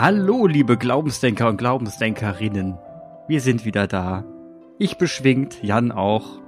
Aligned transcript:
Hallo, 0.00 0.46
liebe 0.46 0.76
Glaubensdenker 0.76 1.48
und 1.48 1.56
Glaubensdenkerinnen. 1.56 2.78
Wir 3.26 3.40
sind 3.40 3.64
wieder 3.64 3.88
da. 3.88 4.24
Ich 4.78 4.96
beschwingt, 4.96 5.60
Jan 5.60 5.90
auch. 5.90 6.38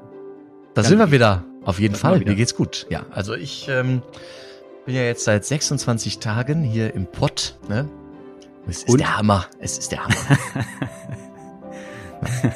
Da 0.75 0.85
sind 0.85 1.01
wir 1.01 1.11
wieder. 1.11 1.43
Auf 1.65 1.81
jeden 1.81 1.97
Fall. 1.97 2.21
Mir 2.21 2.37
geht's 2.37 2.55
gut. 2.55 2.87
Ja, 2.91 3.07
also 3.11 3.35
ich 3.35 3.67
ähm, 3.69 4.03
bin 4.87 4.95
ja 4.95 5.03
jetzt 5.03 5.25
seit 5.25 5.45
26 5.45 6.21
Tagen 6.21 6.63
hier 6.63 6.95
im 6.95 7.09
Pott. 7.09 7.59
Ne? 7.69 7.89
Es 8.69 8.85
ist 8.85 8.89
und? 8.89 9.01
der 9.01 9.19
Hammer. 9.19 9.47
Es 9.59 9.79
ist 9.79 9.91
der 9.91 10.05
Hammer. 10.05 10.39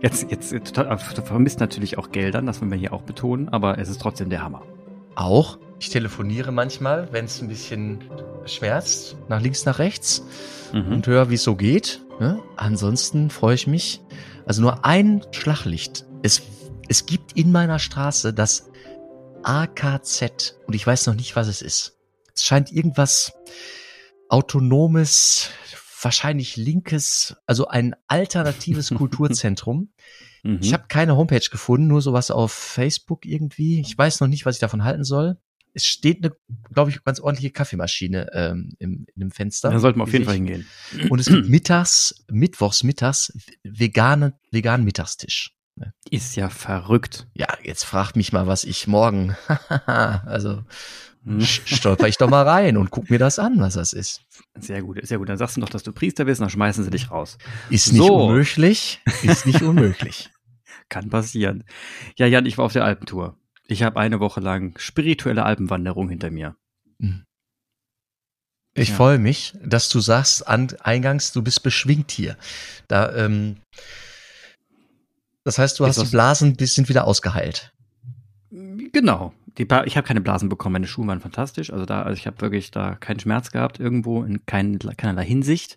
jetzt, 0.00 0.30
jetzt, 0.30 0.52
du 0.76 1.22
vermisst 1.24 1.58
natürlich 1.58 1.98
auch 1.98 2.12
Geldern, 2.12 2.46
das 2.46 2.60
wollen 2.60 2.70
wir 2.70 2.78
hier 2.78 2.92
auch 2.92 3.02
betonen, 3.02 3.48
aber 3.48 3.78
es 3.78 3.88
ist 3.88 4.00
trotzdem 4.00 4.30
der 4.30 4.44
Hammer. 4.44 4.62
Auch? 5.16 5.58
Ich 5.80 5.90
telefoniere 5.90 6.50
manchmal, 6.50 7.12
wenn 7.12 7.26
es 7.26 7.40
ein 7.40 7.48
bisschen 7.48 8.04
schmerzt, 8.46 9.16
nach 9.28 9.40
links, 9.40 9.64
nach 9.64 9.78
rechts 9.78 10.24
mhm. 10.72 10.92
und 10.92 11.06
höre, 11.06 11.30
wie 11.30 11.34
es 11.34 11.44
so 11.44 11.54
geht. 11.54 12.02
Ne? 12.18 12.42
Ansonsten 12.56 13.30
freue 13.30 13.54
ich 13.54 13.66
mich. 13.66 14.00
Also 14.44 14.60
nur 14.60 14.84
ein 14.84 15.24
Schlaglicht. 15.30 16.04
Es, 16.22 16.42
es 16.88 17.06
gibt 17.06 17.36
in 17.36 17.52
meiner 17.52 17.78
Straße 17.78 18.34
das 18.34 18.70
AKZ 19.44 20.56
und 20.66 20.74
ich 20.74 20.84
weiß 20.84 21.06
noch 21.06 21.14
nicht, 21.14 21.36
was 21.36 21.46
es 21.46 21.62
ist. 21.62 21.96
Es 22.34 22.42
scheint 22.44 22.72
irgendwas 22.72 23.32
autonomes, 24.28 25.50
wahrscheinlich 26.02 26.56
linkes, 26.56 27.36
also 27.46 27.68
ein 27.68 27.94
alternatives 28.08 28.90
Kulturzentrum. 28.96 29.92
Mhm. 30.42 30.58
Ich 30.60 30.72
habe 30.72 30.86
keine 30.88 31.16
Homepage 31.16 31.48
gefunden, 31.50 31.86
nur 31.86 32.02
sowas 32.02 32.32
auf 32.32 32.50
Facebook 32.50 33.24
irgendwie. 33.24 33.80
Ich 33.80 33.96
weiß 33.96 34.20
noch 34.20 34.28
nicht, 34.28 34.44
was 34.44 34.56
ich 34.56 34.60
davon 34.60 34.82
halten 34.82 35.04
soll 35.04 35.38
es 35.74 35.86
steht 35.86 36.24
eine, 36.24 36.34
glaube 36.72 36.90
ich, 36.90 37.02
ganz 37.04 37.20
ordentliche 37.20 37.50
Kaffeemaschine 37.50 38.28
ähm, 38.32 38.74
im, 38.78 39.06
in 39.14 39.20
dem 39.20 39.30
Fenster. 39.30 39.70
Da 39.70 39.78
sollten 39.78 39.98
wir 39.98 40.04
auf 40.04 40.12
jeden 40.12 40.24
Fall 40.24 40.34
hingehen. 40.34 40.66
Und 41.08 41.18
es 41.18 41.26
gibt 41.26 41.48
mittags, 41.48 42.24
mittwochs, 42.30 42.82
mittags, 42.82 43.32
vegane, 43.62 44.38
veganen 44.50 44.84
Mittagstisch. 44.84 45.54
Ist 46.10 46.36
ja 46.36 46.48
verrückt. 46.48 47.28
Ja, 47.34 47.46
jetzt 47.62 47.84
fragt 47.84 48.16
mich 48.16 48.32
mal, 48.32 48.46
was 48.46 48.64
ich 48.64 48.86
morgen, 48.86 49.36
also 49.86 50.64
hm. 51.24 51.40
stolper 51.40 52.08
ich 52.08 52.16
doch 52.16 52.30
mal 52.30 52.46
rein 52.46 52.76
und 52.76 52.90
guck 52.90 53.10
mir 53.10 53.18
das 53.18 53.38
an, 53.38 53.60
was 53.60 53.74
das 53.74 53.92
ist. 53.92 54.22
Sehr 54.58 54.82
gut, 54.82 54.98
sehr 55.06 55.18
gut. 55.18 55.28
Dann 55.28 55.38
sagst 55.38 55.56
du 55.56 55.60
noch, 55.60 55.68
dass 55.68 55.82
du 55.82 55.92
Priester 55.92 56.24
bist, 56.24 56.40
dann 56.40 56.50
schmeißen 56.50 56.84
sie 56.84 56.90
dich 56.90 57.10
raus. 57.10 57.38
Ist 57.70 57.92
nicht 57.92 58.06
so. 58.06 58.26
unmöglich, 58.26 59.00
ist 59.22 59.46
nicht 59.46 59.62
unmöglich. 59.62 60.30
Kann 60.88 61.10
passieren. 61.10 61.64
Ja, 62.16 62.26
Jan, 62.26 62.46
ich 62.46 62.56
war 62.56 62.64
auf 62.64 62.72
der 62.72 62.84
Alpentour. 62.84 63.36
Ich 63.68 63.82
habe 63.82 64.00
eine 64.00 64.18
Woche 64.18 64.40
lang 64.40 64.76
spirituelle 64.78 65.44
Alpenwanderung 65.44 66.08
hinter 66.08 66.30
mir. 66.30 66.56
Hm. 67.00 67.24
Ich 68.74 68.90
ja. 68.90 68.94
freue 68.94 69.18
mich, 69.18 69.54
dass 69.62 69.88
du 69.88 70.00
sagst, 70.00 70.46
an, 70.46 70.68
eingangs, 70.80 71.32
du 71.32 71.42
bist 71.42 71.62
beschwingt 71.62 72.10
hier. 72.10 72.36
Da, 72.86 73.14
ähm, 73.14 73.58
das 75.44 75.58
heißt, 75.58 75.78
du 75.78 75.86
hast 75.86 76.00
die 76.00 76.06
Blasen 76.06 76.56
bis 76.56 76.74
sind 76.74 76.88
wieder 76.88 77.06
ausgeheilt. 77.06 77.72
Genau. 78.50 79.34
Die, 79.58 79.66
ich 79.84 79.96
habe 79.96 80.06
keine 80.06 80.20
Blasen 80.20 80.48
bekommen. 80.48 80.74
Meine 80.74 80.86
Schuhe 80.86 81.06
waren 81.06 81.20
fantastisch. 81.20 81.72
Also 81.72 81.84
da, 81.84 82.02
also 82.02 82.16
ich 82.16 82.26
habe 82.26 82.40
wirklich 82.40 82.70
da 82.70 82.94
keinen 82.94 83.20
Schmerz 83.20 83.50
gehabt 83.50 83.80
irgendwo 83.80 84.22
in 84.22 84.46
kein, 84.46 84.78
keinerlei 84.78 85.24
Hinsicht. 85.24 85.76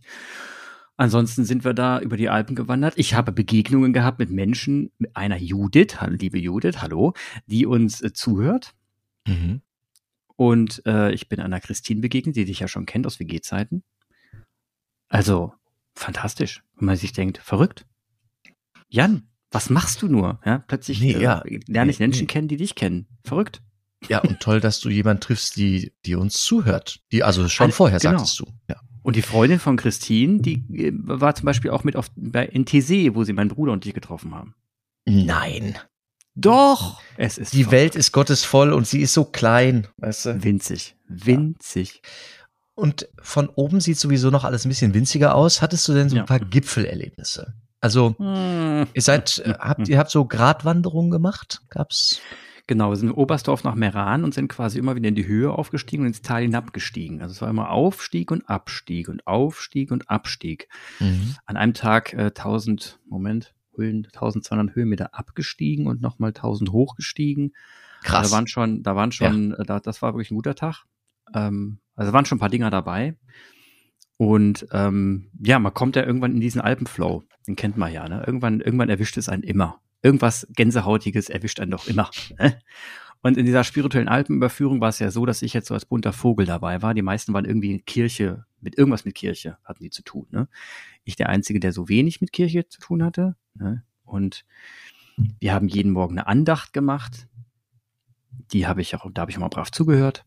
Ansonsten 1.01 1.45
sind 1.45 1.65
wir 1.65 1.73
da 1.73 1.99
über 1.99 2.15
die 2.15 2.29
Alpen 2.29 2.55
gewandert. 2.55 2.93
Ich 2.95 3.15
habe 3.15 3.31
Begegnungen 3.31 3.91
gehabt 3.91 4.19
mit 4.19 4.29
Menschen, 4.29 4.91
mit 4.99 5.17
einer 5.17 5.37
Judith, 5.37 5.97
liebe 6.09 6.37
Judith, 6.37 6.83
hallo, 6.83 7.13
die 7.47 7.65
uns 7.65 8.03
äh, 8.03 8.13
zuhört. 8.13 8.75
Mhm. 9.25 9.63
Und 10.35 10.85
äh, 10.85 11.11
ich 11.11 11.27
bin 11.27 11.39
einer 11.39 11.59
Christine 11.59 12.01
begegnet, 12.01 12.35
die 12.35 12.45
dich 12.45 12.59
ja 12.59 12.67
schon 12.67 12.85
kennt 12.85 13.07
aus 13.07 13.19
WG-Zeiten. 13.19 13.81
Also, 15.09 15.55
fantastisch, 15.95 16.61
wenn 16.75 16.85
man 16.85 16.97
sich 16.97 17.13
denkt, 17.13 17.39
verrückt. 17.39 17.87
Jan, 18.87 19.27
was 19.49 19.71
machst 19.71 20.03
du 20.03 20.07
nur? 20.07 20.39
Ja, 20.45 20.59
plötzlich 20.59 21.01
nee, 21.01 21.13
äh, 21.13 21.23
ja. 21.23 21.43
lerne 21.65 21.89
ich 21.89 21.97
Menschen 21.97 22.25
nee. 22.25 22.27
kennen, 22.27 22.47
die 22.47 22.57
dich 22.57 22.75
kennen. 22.75 23.07
Verrückt. 23.23 23.63
Ja, 24.07 24.19
und 24.19 24.39
toll, 24.39 24.59
dass 24.59 24.79
du 24.79 24.89
jemand 24.89 25.23
triffst, 25.23 25.55
die, 25.55 25.93
die 26.05 26.13
uns 26.13 26.43
zuhört. 26.43 27.01
Die, 27.11 27.23
also 27.23 27.49
schon 27.49 27.65
also, 27.65 27.75
vorher 27.75 27.97
genau. 27.97 28.19
sagtest 28.19 28.39
du. 28.39 28.45
Ja. 28.69 28.75
Und 29.11 29.17
die 29.17 29.23
Freundin 29.23 29.59
von 29.59 29.75
Christine, 29.75 30.39
die 30.39 30.63
äh, 30.73 30.93
war 30.93 31.35
zum 31.35 31.45
Beispiel 31.45 31.71
auch 31.71 31.83
mit 31.83 31.97
auf, 31.97 32.07
bei 32.15 32.45
NTC, 32.45 33.13
wo 33.13 33.25
sie 33.25 33.33
meinen 33.33 33.49
Bruder 33.49 33.73
und 33.73 33.83
dich 33.83 33.93
getroffen 33.93 34.33
haben. 34.33 34.55
Nein. 35.03 35.77
Doch, 36.33 37.01
es 37.17 37.37
ist. 37.37 37.51
Die 37.51 37.65
voll. 37.65 37.73
Welt 37.73 37.97
ist 37.97 38.13
gottesvoll 38.13 38.71
und 38.71 38.87
sie 38.87 39.01
ist 39.01 39.13
so 39.13 39.25
klein, 39.25 39.85
weißt 39.97 40.27
du? 40.27 40.43
Winzig, 40.45 40.95
winzig. 41.09 42.01
Und 42.73 43.09
von 43.21 43.49
oben 43.49 43.81
sieht 43.81 43.99
sowieso 43.99 44.29
noch 44.29 44.45
alles 44.45 44.63
ein 44.63 44.69
bisschen 44.69 44.93
winziger 44.93 45.35
aus. 45.35 45.61
Hattest 45.61 45.85
du 45.89 45.93
denn 45.93 46.07
so 46.07 46.15
ein 46.15 46.19
ja. 46.19 46.25
paar 46.25 46.39
Gipfelerlebnisse? 46.39 47.53
Also, 47.81 48.15
hm. 48.17 48.87
ihr 48.93 49.01
seid, 49.01 49.39
äh, 49.39 49.55
habt, 49.59 49.89
ihr 49.89 49.97
habt 49.97 50.09
so 50.09 50.23
Gratwanderungen 50.23 51.11
gemacht? 51.11 51.63
Gab's? 51.69 52.21
Genau, 52.71 52.89
wir 52.89 52.95
sind 52.95 53.09
in 53.09 53.15
Oberstdorf 53.15 53.65
nach 53.65 53.75
Meran 53.75 54.23
und 54.23 54.33
sind 54.33 54.47
quasi 54.47 54.79
immer 54.79 54.95
wieder 54.95 55.09
in 55.09 55.15
die 55.15 55.27
Höhe 55.27 55.51
aufgestiegen 55.51 56.03
und 56.03 56.07
ins 56.07 56.21
Tal 56.21 56.43
hinabgestiegen. 56.43 57.21
Also 57.21 57.33
es 57.33 57.41
war 57.41 57.49
immer 57.49 57.69
Aufstieg 57.69 58.31
und 58.31 58.47
Abstieg 58.47 59.09
und 59.09 59.27
Aufstieg 59.27 59.91
und 59.91 60.09
Abstieg. 60.09 60.69
Mhm. 61.01 61.35
An 61.45 61.57
einem 61.57 61.73
Tag 61.73 62.13
äh, 62.13 62.27
1000, 62.27 63.01
Moment, 63.05 63.53
Höhen, 63.75 64.05
1200 64.05 64.73
Höhenmeter 64.73 65.13
abgestiegen 65.13 65.85
und 65.85 66.01
nochmal 66.01 66.29
1000 66.29 66.71
hochgestiegen. 66.71 67.51
Krass. 68.03 68.29
Da 68.29 68.37
waren 68.37 68.47
schon, 68.47 68.83
da 68.83 68.95
waren 68.95 69.11
schon, 69.11 69.49
ja. 69.49 69.57
Äh, 69.57 69.65
da, 69.65 69.81
das 69.81 70.01
war 70.01 70.13
wirklich 70.13 70.31
ein 70.31 70.35
guter 70.35 70.55
Tag. 70.55 70.85
Ähm, 71.33 71.79
also 71.97 72.13
waren 72.13 72.23
schon 72.23 72.37
ein 72.37 72.39
paar 72.39 72.47
Dinger 72.47 72.69
dabei. 72.69 73.17
Und 74.15 74.65
ähm, 74.71 75.29
ja, 75.43 75.59
man 75.59 75.73
kommt 75.73 75.97
ja 75.97 76.05
irgendwann 76.05 76.35
in 76.35 76.39
diesen 76.39 76.61
Alpenflow. 76.61 77.25
Den 77.47 77.57
kennt 77.57 77.75
man 77.75 77.91
ja. 77.91 78.07
Ne? 78.07 78.23
Irgendwann, 78.25 78.61
irgendwann 78.61 78.87
erwischt 78.87 79.17
es 79.17 79.27
einen 79.27 79.43
immer 79.43 79.81
irgendwas 80.01 80.47
Gänsehautiges 80.51 81.29
erwischt 81.29 81.59
einen 81.59 81.71
doch 81.71 81.87
immer. 81.87 82.09
Ne? 82.39 82.59
Und 83.23 83.37
in 83.37 83.45
dieser 83.45 83.63
spirituellen 83.63 84.07
Alpenüberführung 84.07 84.81
war 84.81 84.89
es 84.89 84.97
ja 84.97 85.11
so, 85.11 85.27
dass 85.27 85.43
ich 85.43 85.53
jetzt 85.53 85.67
so 85.67 85.75
als 85.75 85.85
bunter 85.85 86.11
Vogel 86.11 86.47
dabei 86.47 86.81
war. 86.81 86.95
Die 86.95 87.03
meisten 87.03 87.33
waren 87.33 87.45
irgendwie 87.45 87.71
in 87.71 87.85
Kirche, 87.85 88.45
mit 88.61 88.77
irgendwas 88.77 89.05
mit 89.05 89.13
Kirche 89.13 89.57
hatten 89.63 89.83
die 89.83 89.91
zu 89.91 90.01
tun. 90.01 90.25
Ne? 90.31 90.47
Ich 91.03 91.17
der 91.17 91.29
Einzige, 91.29 91.59
der 91.59 91.71
so 91.71 91.87
wenig 91.87 92.19
mit 92.21 92.33
Kirche 92.33 92.67
zu 92.67 92.79
tun 92.79 93.03
hatte. 93.03 93.35
Ne? 93.53 93.83
Und 94.05 94.43
wir 95.39 95.53
haben 95.53 95.67
jeden 95.67 95.91
Morgen 95.91 96.17
eine 96.17 96.27
Andacht 96.27 96.73
gemacht. 96.73 97.27
Die 98.53 98.65
habe 98.65 98.81
ich 98.81 98.95
auch, 98.95 99.07
da 99.13 99.21
habe 99.21 99.29
ich 99.29 99.37
auch 99.37 99.41
mal 99.41 99.49
brav 99.49 99.71
zugehört. 99.71 100.25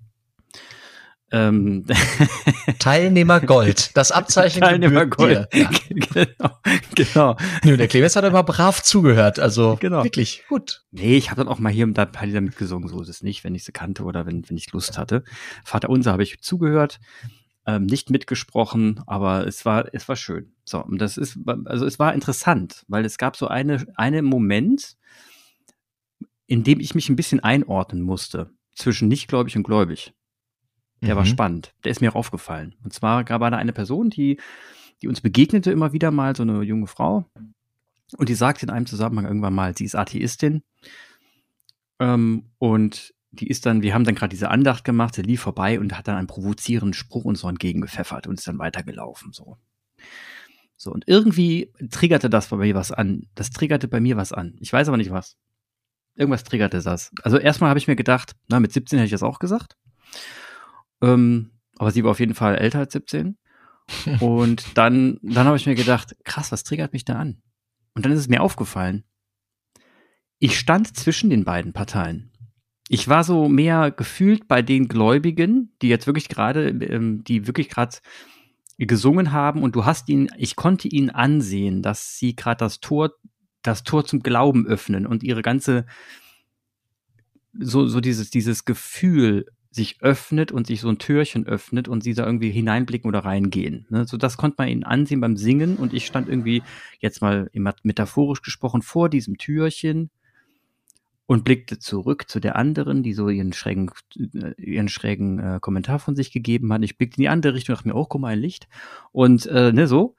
Ähm, 1.34 1.84
Teilnehmer 2.78 3.40
Gold. 3.40 3.96
Das 3.96 4.12
Abzeichen 4.12 4.60
Teilnehmer 4.60 5.06
Gold. 5.06 5.48
Ja. 5.52 5.68
genau, 5.88 6.58
genau. 6.94 7.36
Nö, 7.64 7.76
der 7.76 7.88
Clemens 7.88 8.14
hat 8.14 8.24
aber 8.24 8.44
brav 8.44 8.80
zugehört. 8.84 9.40
Also 9.40 9.76
genau. 9.80 10.04
wirklich 10.04 10.44
gut. 10.48 10.84
Nee, 10.92 11.16
ich 11.16 11.30
habe 11.30 11.42
dann 11.42 11.48
auch 11.48 11.58
mal 11.58 11.72
hier 11.72 11.86
und 11.86 11.98
da 11.98 12.02
ein 12.02 12.12
paar 12.12 12.26
Lieder 12.26 12.40
mitgesungen. 12.40 12.88
So 12.88 13.02
ist 13.02 13.08
es 13.08 13.24
nicht, 13.24 13.42
wenn 13.42 13.56
ich 13.56 13.64
sie 13.64 13.72
kannte 13.72 14.04
oder 14.04 14.26
wenn, 14.26 14.48
wenn 14.48 14.56
ich 14.56 14.70
Lust 14.70 14.96
hatte. 14.96 15.24
Vater 15.64 15.90
Unser 15.90 16.12
habe 16.12 16.22
ich 16.22 16.40
zugehört. 16.40 17.00
Ähm, 17.66 17.86
nicht 17.86 18.10
mitgesprochen, 18.10 19.02
aber 19.06 19.44
es 19.44 19.64
war, 19.64 19.92
es 19.92 20.06
war 20.06 20.14
schön. 20.14 20.52
So, 20.64 20.84
und 20.84 20.98
das 20.98 21.16
ist, 21.16 21.38
also 21.64 21.84
es 21.84 21.98
war 21.98 22.14
interessant, 22.14 22.84
weil 22.86 23.04
es 23.04 23.18
gab 23.18 23.36
so 23.36 23.48
eine, 23.48 23.84
einen 23.96 24.24
Moment, 24.24 24.96
in 26.46 26.62
dem 26.62 26.78
ich 26.78 26.94
mich 26.94 27.08
ein 27.08 27.16
bisschen 27.16 27.40
einordnen 27.40 28.02
musste 28.02 28.50
zwischen 28.74 29.08
nichtgläubig 29.08 29.56
und 29.56 29.64
gläubig. 29.64 30.12
Der 31.04 31.14
mhm. 31.14 31.18
war 31.18 31.26
spannend. 31.26 31.74
Der 31.84 31.90
ist 31.90 32.00
mir 32.00 32.12
auch 32.12 32.16
aufgefallen. 32.16 32.74
Und 32.82 32.92
zwar 32.92 33.24
gab 33.24 33.42
es 33.42 33.50
da 33.50 33.56
eine 33.56 33.72
Person, 33.72 34.10
die, 34.10 34.38
die 35.02 35.08
uns 35.08 35.20
begegnete 35.20 35.70
immer 35.70 35.92
wieder 35.92 36.10
mal, 36.10 36.34
so 36.34 36.42
eine 36.42 36.62
junge 36.62 36.86
Frau. 36.86 37.26
Und 38.16 38.28
die 38.28 38.34
sagte 38.34 38.66
in 38.66 38.70
einem 38.70 38.86
Zusammenhang 38.86 39.26
irgendwann 39.26 39.54
mal, 39.54 39.76
sie 39.76 39.84
ist 39.84 39.94
Atheistin. 39.94 40.62
Ähm, 42.00 42.50
und 42.58 43.14
die 43.30 43.48
ist 43.48 43.66
dann, 43.66 43.82
wir 43.82 43.94
haben 43.94 44.04
dann 44.04 44.14
gerade 44.14 44.30
diese 44.30 44.50
Andacht 44.50 44.84
gemacht, 44.84 45.14
sie 45.14 45.22
lief 45.22 45.40
vorbei 45.40 45.80
und 45.80 45.96
hat 45.96 46.08
dann 46.08 46.16
einen 46.16 46.26
provozierenden 46.26 46.94
Spruch 46.94 47.24
uns 47.24 47.40
so 47.40 47.48
entgegengepfeffert 47.48 48.26
und 48.26 48.38
ist 48.38 48.46
dann 48.46 48.58
weitergelaufen, 48.58 49.32
so. 49.32 49.56
So, 50.76 50.92
und 50.92 51.04
irgendwie 51.06 51.72
triggerte 51.90 52.28
das 52.28 52.48
bei 52.48 52.56
mir 52.56 52.74
was 52.74 52.92
an. 52.92 53.26
Das 53.34 53.50
triggerte 53.50 53.88
bei 53.88 54.00
mir 54.00 54.16
was 54.16 54.32
an. 54.32 54.56
Ich 54.60 54.72
weiß 54.72 54.88
aber 54.88 54.96
nicht 54.96 55.10
was. 55.10 55.36
Irgendwas 56.14 56.44
triggerte 56.44 56.80
das. 56.82 57.10
Also 57.22 57.38
erstmal 57.38 57.70
habe 57.70 57.78
ich 57.78 57.88
mir 57.88 57.96
gedacht, 57.96 58.36
na, 58.48 58.60
mit 58.60 58.72
17 58.72 58.98
hätte 58.98 59.06
ich 59.06 59.12
das 59.12 59.22
auch 59.22 59.38
gesagt. 59.38 59.76
Ähm, 61.02 61.50
aber 61.76 61.90
sie 61.90 62.04
war 62.04 62.10
auf 62.12 62.20
jeden 62.20 62.34
Fall 62.34 62.56
älter 62.56 62.80
als 62.80 62.92
17. 62.92 63.36
Und 64.20 64.76
dann, 64.76 65.18
dann 65.22 65.46
habe 65.46 65.56
ich 65.56 65.66
mir 65.66 65.74
gedacht, 65.74 66.16
krass, 66.24 66.52
was 66.52 66.64
triggert 66.64 66.92
mich 66.92 67.04
da 67.04 67.14
an? 67.14 67.42
Und 67.94 68.04
dann 68.04 68.12
ist 68.12 68.20
es 68.20 68.28
mir 68.28 68.42
aufgefallen. 68.42 69.04
Ich 70.38 70.58
stand 70.58 70.96
zwischen 70.96 71.30
den 71.30 71.44
beiden 71.44 71.72
Parteien. 71.72 72.32
Ich 72.88 73.08
war 73.08 73.24
so 73.24 73.48
mehr 73.48 73.90
gefühlt 73.90 74.46
bei 74.46 74.60
den 74.62 74.88
Gläubigen, 74.88 75.74
die 75.80 75.88
jetzt 75.88 76.06
wirklich 76.06 76.28
gerade, 76.28 76.68
ähm, 76.68 77.24
die 77.24 77.46
wirklich 77.46 77.68
gerade 77.68 77.96
gesungen 78.76 79.32
haben 79.32 79.62
und 79.62 79.76
du 79.76 79.84
hast 79.84 80.08
ihn, 80.08 80.28
ich 80.36 80.56
konnte 80.56 80.88
ihn 80.88 81.10
ansehen, 81.10 81.80
dass 81.80 82.18
sie 82.18 82.34
gerade 82.34 82.58
das 82.58 82.80
Tor, 82.80 83.12
das 83.62 83.84
Tor 83.84 84.04
zum 84.04 84.20
Glauben 84.20 84.66
öffnen 84.66 85.06
und 85.06 85.22
ihre 85.22 85.42
ganze, 85.42 85.86
so, 87.52 87.86
so 87.86 88.00
dieses, 88.00 88.30
dieses 88.30 88.64
Gefühl 88.64 89.46
sich 89.74 90.00
öffnet 90.02 90.52
und 90.52 90.66
sich 90.66 90.80
so 90.80 90.88
ein 90.88 90.98
Türchen 90.98 91.46
öffnet 91.46 91.88
und 91.88 92.02
sie 92.04 92.14
da 92.14 92.24
irgendwie 92.24 92.50
hineinblicken 92.50 93.08
oder 93.08 93.20
reingehen. 93.20 93.86
Ne? 93.90 94.06
So 94.06 94.16
das 94.16 94.36
konnte 94.36 94.56
man 94.58 94.68
ihnen 94.68 94.84
ansehen 94.84 95.20
beim 95.20 95.36
Singen 95.36 95.76
und 95.76 95.92
ich 95.92 96.06
stand 96.06 96.28
irgendwie 96.28 96.62
jetzt 97.00 97.20
mal 97.20 97.50
metaphorisch 97.82 98.42
gesprochen 98.42 98.82
vor 98.82 99.08
diesem 99.08 99.36
Türchen 99.36 100.10
und 101.26 101.44
blickte 101.44 101.78
zurück 101.78 102.28
zu 102.28 102.38
der 102.38 102.54
anderen, 102.56 103.02
die 103.02 103.14
so 103.14 103.28
ihren 103.28 103.52
schrägen, 103.52 103.90
äh, 104.16 104.52
ihren 104.62 104.88
schrägen 104.88 105.38
äh, 105.38 105.58
Kommentar 105.60 105.98
von 105.98 106.14
sich 106.14 106.30
gegeben 106.30 106.72
hat. 106.72 106.82
Ich 106.84 106.96
blickte 106.96 107.16
in 107.16 107.22
die 107.22 107.28
andere 107.28 107.54
Richtung, 107.54 107.74
dachte 107.74 107.88
mir, 107.88 107.96
oh, 107.96 108.04
guck 108.04 108.20
mal, 108.20 108.34
ein 108.34 108.38
Licht. 108.38 108.68
Und 109.10 109.46
äh, 109.46 109.72
ne, 109.72 109.88
so. 109.88 110.14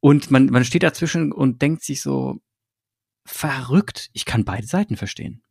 Und 0.00 0.30
man, 0.30 0.46
man 0.46 0.64
steht 0.64 0.82
dazwischen 0.82 1.32
und 1.32 1.60
denkt 1.60 1.82
sich 1.82 2.00
so, 2.00 2.38
verrückt, 3.26 4.10
ich 4.12 4.24
kann 4.24 4.44
beide 4.44 4.66
Seiten 4.66 4.96
verstehen 4.96 5.43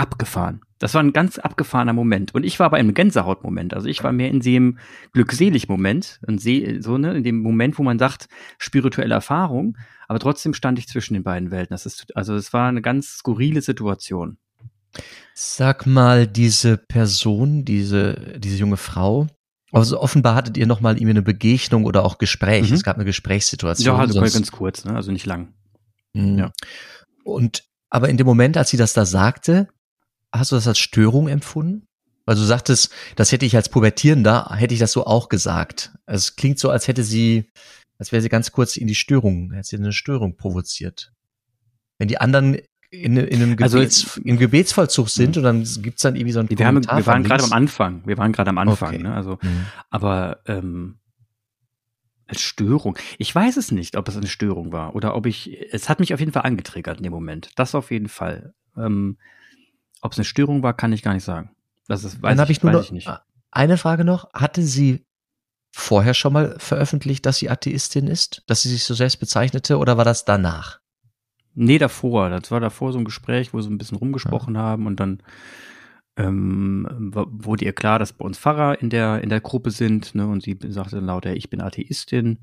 abgefahren. 0.00 0.62
Das 0.78 0.94
war 0.94 1.02
ein 1.02 1.12
ganz 1.12 1.38
abgefahrener 1.38 1.92
Moment. 1.92 2.34
Und 2.34 2.42
ich 2.42 2.58
war 2.58 2.66
aber 2.66 2.78
im 2.78 2.94
Gänsehautmoment. 2.94 3.74
Also 3.74 3.86
ich 3.86 4.02
war 4.02 4.12
mehr 4.12 4.30
in 4.30 4.40
dem 4.40 4.78
glückselig 5.12 5.68
Moment 5.68 6.18
und 6.26 6.40
sehe 6.40 6.82
so 6.82 6.96
ne 6.96 7.14
in 7.14 7.22
dem 7.22 7.42
Moment, 7.42 7.78
wo 7.78 7.82
man 7.82 7.98
sagt 7.98 8.28
spirituelle 8.58 9.14
Erfahrung. 9.14 9.76
Aber 10.08 10.18
trotzdem 10.18 10.54
stand 10.54 10.78
ich 10.78 10.88
zwischen 10.88 11.12
den 11.12 11.22
beiden 11.22 11.50
Welten. 11.50 11.74
Das 11.74 11.84
ist 11.84 12.16
also 12.16 12.34
es 12.34 12.54
war 12.54 12.68
eine 12.68 12.80
ganz 12.80 13.18
skurrile 13.18 13.60
Situation. 13.60 14.38
Sag 15.34 15.86
mal, 15.86 16.26
diese 16.26 16.78
Person, 16.78 17.66
diese 17.66 18.38
diese 18.38 18.56
junge 18.56 18.78
Frau. 18.78 19.26
Also 19.72 20.00
offenbar 20.00 20.34
hattet 20.34 20.56
ihr 20.56 20.66
noch 20.66 20.80
mal 20.80 20.96
irgendwie 20.96 21.10
eine 21.10 21.22
Begegnung 21.22 21.84
oder 21.84 22.04
auch 22.04 22.16
Gespräch. 22.16 22.70
Mhm. 22.70 22.74
Es 22.74 22.82
gab 22.82 22.96
eine 22.96 23.04
Gesprächssituation. 23.04 23.94
Ja, 23.94 24.00
also 24.00 24.14
sonst... 24.14 24.32
ganz 24.32 24.50
kurz, 24.50 24.84
ne? 24.86 24.96
also 24.96 25.12
nicht 25.12 25.26
lang. 25.26 25.52
Mhm. 26.14 26.38
Ja. 26.38 26.52
Und 27.22 27.64
aber 27.90 28.08
in 28.08 28.16
dem 28.16 28.26
Moment, 28.26 28.56
als 28.56 28.70
sie 28.70 28.76
das 28.78 28.94
da 28.94 29.04
sagte, 29.04 29.68
hast 30.32 30.52
du 30.52 30.56
das 30.56 30.68
als 30.68 30.78
Störung 30.78 31.28
empfunden? 31.28 31.86
Weil 32.26 32.36
du 32.36 32.42
sagtest, 32.42 32.92
das 33.16 33.32
hätte 33.32 33.46
ich 33.46 33.56
als 33.56 33.68
Pubertierender, 33.68 34.54
hätte 34.54 34.74
ich 34.74 34.80
das 34.80 34.92
so 34.92 35.04
auch 35.04 35.28
gesagt. 35.28 35.92
Also 36.06 36.18
es 36.18 36.36
klingt 36.36 36.58
so, 36.58 36.70
als 36.70 36.86
hätte 36.86 37.02
sie, 37.02 37.50
als 37.98 38.12
wäre 38.12 38.22
sie 38.22 38.28
ganz 38.28 38.52
kurz 38.52 38.76
in 38.76 38.86
die 38.86 38.94
Störung, 38.94 39.52
hätte 39.52 39.68
sie 39.68 39.76
eine 39.76 39.92
Störung 39.92 40.36
provoziert. 40.36 41.12
Wenn 41.98 42.08
die 42.08 42.20
anderen 42.20 42.58
in, 42.90 43.16
in 43.16 43.42
einem 43.42 43.56
also 43.60 43.78
Gebets, 43.78 44.04
also, 44.04 44.20
im 44.22 44.38
Gebetsvollzug 44.38 45.08
sind 45.08 45.36
und 45.36 45.44
dann 45.44 45.64
gibt's 45.82 46.02
dann 46.02 46.16
irgendwie 46.16 46.32
so 46.32 46.40
ein 46.40 46.50
wir, 46.50 46.66
haben, 46.66 46.84
wir 46.84 47.06
waren 47.06 47.22
gerade 47.22 47.44
am 47.44 47.52
Anfang. 47.52 48.02
Wir 48.04 48.18
waren 48.18 48.32
gerade 48.32 48.50
am 48.50 48.58
Anfang. 48.58 48.94
Okay. 48.94 49.02
Ne? 49.02 49.14
Also, 49.14 49.38
mhm. 49.42 49.66
aber 49.90 50.40
ähm, 50.46 50.98
als 52.26 52.40
Störung. 52.40 52.98
Ich 53.18 53.34
weiß 53.34 53.56
es 53.56 53.70
nicht, 53.70 53.96
ob 53.96 54.08
es 54.08 54.16
eine 54.16 54.26
Störung 54.26 54.72
war 54.72 54.94
oder 54.94 55.14
ob 55.14 55.26
ich. 55.26 55.72
Es 55.72 55.88
hat 55.88 56.00
mich 56.00 56.14
auf 56.14 56.20
jeden 56.20 56.32
Fall 56.32 56.42
angetriggert 56.42 56.98
in 56.98 57.04
dem 57.04 57.12
Moment. 57.12 57.50
Das 57.56 57.74
auf 57.74 57.90
jeden 57.90 58.08
Fall. 58.08 58.54
Ähm, 58.76 59.18
ob 60.00 60.12
es 60.12 60.18
eine 60.18 60.24
Störung 60.24 60.62
war, 60.62 60.74
kann 60.74 60.92
ich 60.92 61.02
gar 61.02 61.14
nicht 61.14 61.24
sagen. 61.24 61.50
Das 61.86 62.04
ist, 62.04 62.22
weiß 62.22 62.30
Dann 62.30 62.40
habe 62.40 62.52
ich 62.52 62.62
nur 62.62 62.72
noch 62.72 62.90
ich 62.90 63.08
eine 63.50 63.76
Frage 63.76 64.04
noch. 64.04 64.32
Hatte 64.32 64.62
sie 64.62 65.04
vorher 65.72 66.14
schon 66.14 66.32
mal 66.32 66.56
veröffentlicht, 66.58 67.26
dass 67.26 67.38
sie 67.38 67.50
Atheistin 67.50 68.06
ist? 68.06 68.42
Dass 68.46 68.62
sie 68.62 68.68
sich 68.68 68.84
so 68.84 68.94
selbst 68.94 69.18
bezeichnete 69.18 69.78
oder 69.78 69.96
war 69.96 70.04
das 70.04 70.24
danach? 70.24 70.80
Nee, 71.54 71.78
davor. 71.78 72.30
Das 72.30 72.50
war 72.50 72.60
davor 72.60 72.92
so 72.92 72.98
ein 72.98 73.04
Gespräch, 73.04 73.52
wo 73.52 73.60
sie 73.60 73.70
ein 73.70 73.78
bisschen 73.78 73.98
rumgesprochen 73.98 74.54
ja. 74.54 74.60
haben 74.60 74.86
und 74.86 75.00
dann 75.00 75.22
ähm, 76.16 76.86
wurde 77.12 77.64
ihr 77.64 77.72
klar, 77.72 77.98
dass 77.98 78.12
bei 78.12 78.24
uns 78.24 78.38
Pfarrer 78.38 78.80
in 78.80 78.90
der, 78.90 79.22
in 79.22 79.30
der 79.30 79.40
Gruppe 79.40 79.70
sind, 79.70 80.14
ne, 80.14 80.26
und 80.26 80.42
sie 80.42 80.58
sagte 80.68 80.96
dann 80.96 81.06
lauter, 81.06 81.34
ich 81.34 81.50
bin 81.50 81.60
Atheistin 81.60 82.38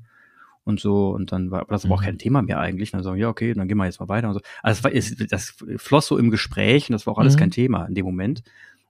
und 0.68 0.78
so. 0.78 1.10
Und 1.10 1.32
dann 1.32 1.50
war 1.50 1.64
das 1.68 1.84
aber 1.84 1.94
auch 1.94 2.00
mhm. 2.00 2.04
kein 2.04 2.18
Thema 2.18 2.42
mehr 2.42 2.60
eigentlich. 2.60 2.92
Und 2.92 2.98
dann 2.98 3.04
sagen, 3.04 3.18
ja, 3.18 3.28
okay, 3.28 3.52
dann 3.54 3.66
gehen 3.66 3.78
wir 3.78 3.86
jetzt 3.86 4.00
mal 4.00 4.08
weiter 4.08 4.28
und 4.28 4.34
so. 4.34 4.40
Also 4.62 4.78
es 4.88 5.18
war, 5.18 5.26
das 5.26 5.54
floss 5.76 6.06
so 6.06 6.18
im 6.18 6.30
Gespräch 6.30 6.88
und 6.88 6.92
das 6.92 7.06
war 7.06 7.14
auch 7.14 7.18
alles 7.18 7.34
mhm. 7.34 7.40
kein 7.40 7.50
Thema 7.50 7.86
in 7.86 7.94
dem 7.94 8.06
Moment. 8.06 8.42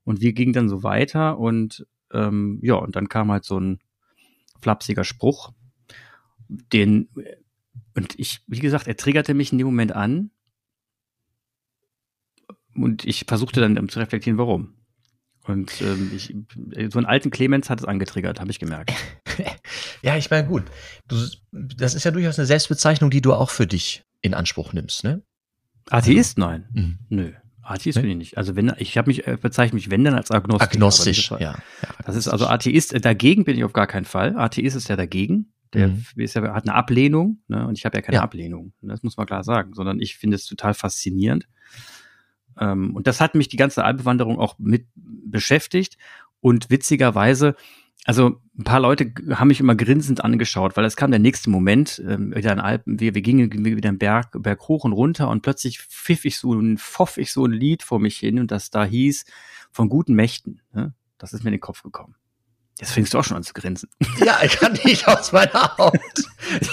Und 0.05 0.21
wir 0.21 0.33
gingen 0.33 0.53
dann 0.53 0.69
so 0.69 0.83
weiter 0.83 1.39
und 1.39 1.87
ähm, 2.13 2.59
ja, 2.63 2.75
und 2.75 2.97
dann 2.97 3.09
kam 3.09 3.31
halt 3.31 3.45
so 3.45 3.59
ein 3.59 3.79
flapsiger 4.61 5.05
Spruch, 5.05 5.53
den, 6.49 7.09
und 7.95 8.19
ich, 8.19 8.41
wie 8.47 8.59
gesagt, 8.59 8.87
er 8.87 8.97
triggerte 8.97 9.35
mich 9.35 9.53
in 9.53 9.59
dem 9.59 9.67
Moment 9.67 9.93
an. 9.93 10.31
Und 12.75 13.05
ich 13.05 13.25
versuchte 13.27 13.61
dann 13.61 13.89
zu 13.89 13.99
reflektieren, 13.99 14.39
warum. 14.39 14.75
Und 15.49 15.81
ähm, 15.81 16.11
ich, 16.15 16.35
so 16.91 16.99
einen 16.99 17.07
alten 17.07 17.31
Clemens 17.31 17.71
hat 17.71 17.81
es 17.81 17.87
angetriggert, 17.87 18.39
habe 18.39 18.51
ich 18.51 18.59
gemerkt. 18.59 18.93
ja, 20.03 20.17
ich 20.17 20.31
meine, 20.31 20.47
gut. 20.47 20.65
Du, 21.09 21.17
das 21.53 21.95
ist 21.95 22.05
ja 22.05 22.11
durchaus 22.11 22.39
eine 22.39 22.47
Selbstbezeichnung, 22.47 23.11
die 23.11 23.23
du 23.23 23.33
auch 23.33 23.51
für 23.51 23.67
dich 23.67 24.05
in 24.21 24.35
Anspruch 24.35 24.75
nimmst, 24.75 25.05
ne? 25.05 25.23
Atheist? 25.89 26.39
Also, 26.39 26.51
nein. 26.51 26.69
Mhm. 26.73 26.99
Nö. 27.09 27.33
Atheist 27.63 27.97
nee? 27.97 28.03
bin 28.03 28.11
ich 28.11 28.17
nicht. 28.17 28.39
Also 28.39 28.57
wenn 28.57 28.73
ich 28.79 28.99
habe 28.99 29.09
mich 29.09 29.27
äh, 29.27 29.39
bezeichne 29.41 29.77
mich 29.77 29.91
wenn 29.91 30.05
dann 30.05 30.15
als 30.15 30.31
Agnostiker. 30.31 30.73
Agnostisch, 30.73 31.31
ja, 31.31 31.39
ja. 31.41 31.57
Das 32.05 32.17
ist 32.17 32.29
also 32.29 32.47
Atheist. 32.47 32.93
Äh, 32.93 33.01
dagegen 33.01 33.45
bin 33.45 33.57
ich 33.57 33.65
auf 33.65 33.73
gar 33.73 33.87
keinen 33.87 34.05
Fall. 34.05 34.37
Atheist 34.37 34.77
ist 34.77 34.89
ja 34.89 34.97
dagegen. 34.97 35.53
Der 35.75 35.89
mhm. 35.89 36.05
ist 36.17 36.35
ja, 36.35 36.43
hat 36.55 36.67
eine 36.67 36.75
Ablehnung, 36.75 37.43
ne? 37.49 37.67
Und 37.67 37.77
ich 37.77 37.85
habe 37.85 37.97
ja 37.97 38.03
keine 38.03 38.17
ja. 38.17 38.23
Ablehnung. 38.23 38.73
Das 38.83 39.03
muss 39.03 39.17
man 39.17 39.27
klar 39.27 39.45
sagen. 39.45 39.75
Sondern 39.75 40.01
ich 40.01 40.17
finde 40.17 40.37
es 40.37 40.47
total 40.47 40.75
faszinierend. 40.75 41.47
Ähm, 42.59 42.95
und 42.95 43.07
das 43.07 43.21
hat 43.21 43.35
mich 43.35 43.49
die 43.49 43.57
ganze 43.57 43.85
Alpenwanderung 43.85 44.39
auch 44.39 44.57
mit 44.59 44.87
beschäftigt. 44.95 45.97
Und 46.41 46.71
witzigerweise, 46.71 47.57
also 48.05 48.41
ein 48.59 48.65
paar 48.65 48.81
Leute 48.81 49.13
haben 49.31 49.49
mich 49.49 49.61
immer 49.61 49.75
grinsend 49.75 50.25
angeschaut, 50.25 50.77
weil 50.77 50.85
es 50.85 50.97
kam 50.97 51.11
der 51.11 51.21
nächste 51.21 51.51
Moment, 51.51 52.03
ähm, 52.07 52.35
wieder 52.35 52.53
in 52.53 52.61
Alpen, 52.61 53.01
wir, 53.01 53.15
wir 53.15 53.23
gingen 53.23 53.53
wieder 53.53 53.89
einen 53.89 53.99
Berg, 53.99 54.31
Berg 54.43 54.69
hoch 54.69 54.85
und 54.85 54.93
runter 54.93 55.29
und 55.29 55.43
plötzlich 55.43 55.81
pfiff 55.81 56.25
ich 56.25 56.39
so 56.39 56.55
ein, 56.55 56.79
pfoff 56.79 57.19
ich 57.19 57.33
so 57.33 57.45
ein 57.45 57.53
Lied 57.53 57.83
vor 57.83 57.99
mich 57.99 58.17
hin 58.17 58.39
und 58.39 58.51
das 58.51 58.71
da 58.71 58.85
hieß 58.85 59.25
von 59.73 59.89
guten 59.89 60.15
Mächten. 60.15 60.61
Ne? 60.73 60.95
Das 61.19 61.33
ist 61.33 61.43
mir 61.43 61.51
in 61.51 61.57
den 61.57 61.61
Kopf 61.61 61.83
gekommen. 61.83 62.15
Jetzt 62.81 62.93
fängst 62.93 63.13
du 63.13 63.19
auch 63.19 63.25
schon 63.25 63.37
an 63.37 63.43
zu 63.43 63.53
grinsen. 63.55 63.89
Ja, 64.25 64.39
ich 64.43 64.57
kann 64.57 64.73
nicht 64.85 65.09
aus 65.09 65.33
meiner 65.33 65.77
Haut. 65.79 65.99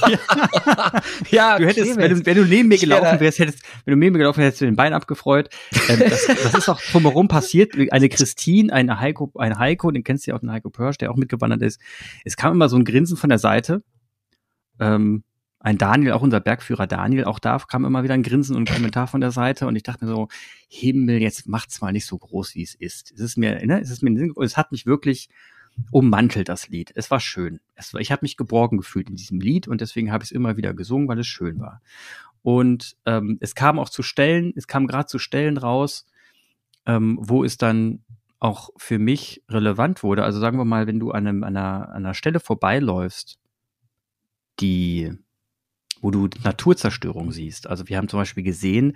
ja, 0.08 1.02
ja 1.32 1.58
du 1.58 1.66
hättest, 1.66 1.98
wenn 1.98 2.14
du, 2.14 2.26
wenn 2.26 2.38
du 2.38 2.46
neben 2.46 2.70
mir 2.70 2.78
gelaufen 2.78 3.20
wärst, 3.20 3.40
hättest, 3.40 3.64
wenn 3.86 3.94
du 3.94 3.98
neben 3.98 4.14
mir 4.14 4.20
gelaufen 4.20 4.38
wärst, 4.38 4.48
hättest 4.48 4.62
du 4.62 4.66
den 4.66 4.76
Bein 4.76 4.94
abgefreut. 4.94 5.50
Ähm, 5.90 6.00
das, 6.00 6.28
das 6.28 6.54
ist 6.54 6.70
auch 6.70 6.80
drumherum 6.80 7.28
passiert. 7.28 7.74
Eine 7.92 8.10
Christine, 8.10 8.72
ein 8.72 9.00
Heiko, 9.00 9.32
ein 9.36 9.58
Heiko, 9.58 9.90
den 9.90 10.04
kennst 10.04 10.28
du 10.28 10.32
ja 10.32 10.36
auch, 10.36 10.42
den 10.42 10.52
Heiko 10.52 10.70
Pörsch, 10.70 11.00
der 11.00 11.10
auch 11.10 11.16
mitgewandert 11.16 11.64
ist. 11.64 11.82
Es 12.24 12.38
kam 12.38 12.54
immer 12.54 12.70
so 12.70 12.78
ein 12.78 12.86
Grinsen 12.86 13.18
von 13.18 13.30
der 13.30 13.40
Seite. 13.40 13.84
Ähm, 14.80 15.24
ein 15.60 15.80
Daniel, 15.80 16.12
auch 16.12 16.22
unser 16.22 16.42
Bergführer 16.42 16.86
Daniel, 16.86 17.26
auch 17.26 17.40
da 17.40 17.58
kam 17.58 17.86
immer 17.86 18.04
wieder 18.04 18.14
ein 18.14 18.22
Grinsen 18.22 18.56
und 18.56 18.70
ein 18.70 18.76
Kommentar 18.76 19.08
von 19.08 19.22
der 19.22 19.32
Seite 19.32 19.66
und 19.66 19.76
ich 19.76 19.82
dachte 19.82 20.06
mir 20.06 20.12
so, 20.12 20.28
Himmel, 20.68 21.20
jetzt 21.20 21.48
macht's 21.48 21.82
mal 21.82 21.92
nicht 21.92 22.06
so 22.06 22.16
groß, 22.20 22.54
wie 22.54 22.62
es 22.62 22.76
ist. 22.76 23.12
Es 23.12 23.20
ist 23.20 23.38
mir, 23.38 23.66
ne, 23.66 23.82
es 23.82 23.90
ist 23.90 24.04
mir, 24.04 24.32
es 24.44 24.58
hat 24.58 24.72
mich 24.72 24.86
wirklich 24.86 25.30
ummantelt 25.92 26.50
das 26.50 26.70
Lied. 26.70 26.92
Es 26.96 27.12
war 27.12 27.20
schön. 27.20 27.60
Es 27.76 27.94
war, 27.94 28.02
ich 28.02 28.12
habe 28.12 28.22
mich 28.24 28.38
geborgen 28.38 28.78
gefühlt 28.78 29.10
in 29.10 29.16
diesem 29.16 29.40
Lied 29.40 29.68
und 29.68 29.82
deswegen 29.82 30.12
habe 30.12 30.24
ich 30.24 30.32
es 30.32 30.36
immer 30.36 30.58
wieder 30.58 30.74
gesungen, 30.74 31.08
weil 31.08 31.20
es 31.20 31.28
schön 31.28 31.60
war. 31.60 31.82
Und 32.42 32.96
ähm, 33.06 33.38
es 33.42 33.56
kam 33.56 33.80
auch 33.80 33.90
zu 33.90 34.04
Stellen, 34.04 34.54
es 34.56 34.68
kam 34.68 34.88
gerade 34.88 35.08
zu 35.08 35.20
Stellen 35.20 35.58
raus, 35.58 36.06
ähm, 36.86 37.18
wo 37.20 37.44
es 37.44 37.58
dann 37.58 38.04
auch 38.40 38.70
für 38.78 39.00
mich 39.00 39.44
relevant 39.50 40.04
wurde. 40.04 40.24
Also 40.24 40.40
sagen 40.40 40.58
wir 40.58 40.66
mal, 40.66 40.88
wenn 40.88 41.00
du 41.00 41.12
an, 41.12 41.28
einem, 41.28 41.44
an, 41.44 41.58
einer, 41.58 41.90
an 41.90 42.06
einer 42.06 42.14
Stelle 42.14 42.40
vorbeiläufst, 42.40 43.40
die, 44.60 45.12
wo 46.02 46.12
du 46.12 46.30
Naturzerstörung 46.44 47.32
siehst. 47.32 47.68
Also 47.68 47.90
wir 47.90 47.98
haben 47.98 48.08
zum 48.08 48.20
Beispiel 48.20 48.44
gesehen, 48.44 48.96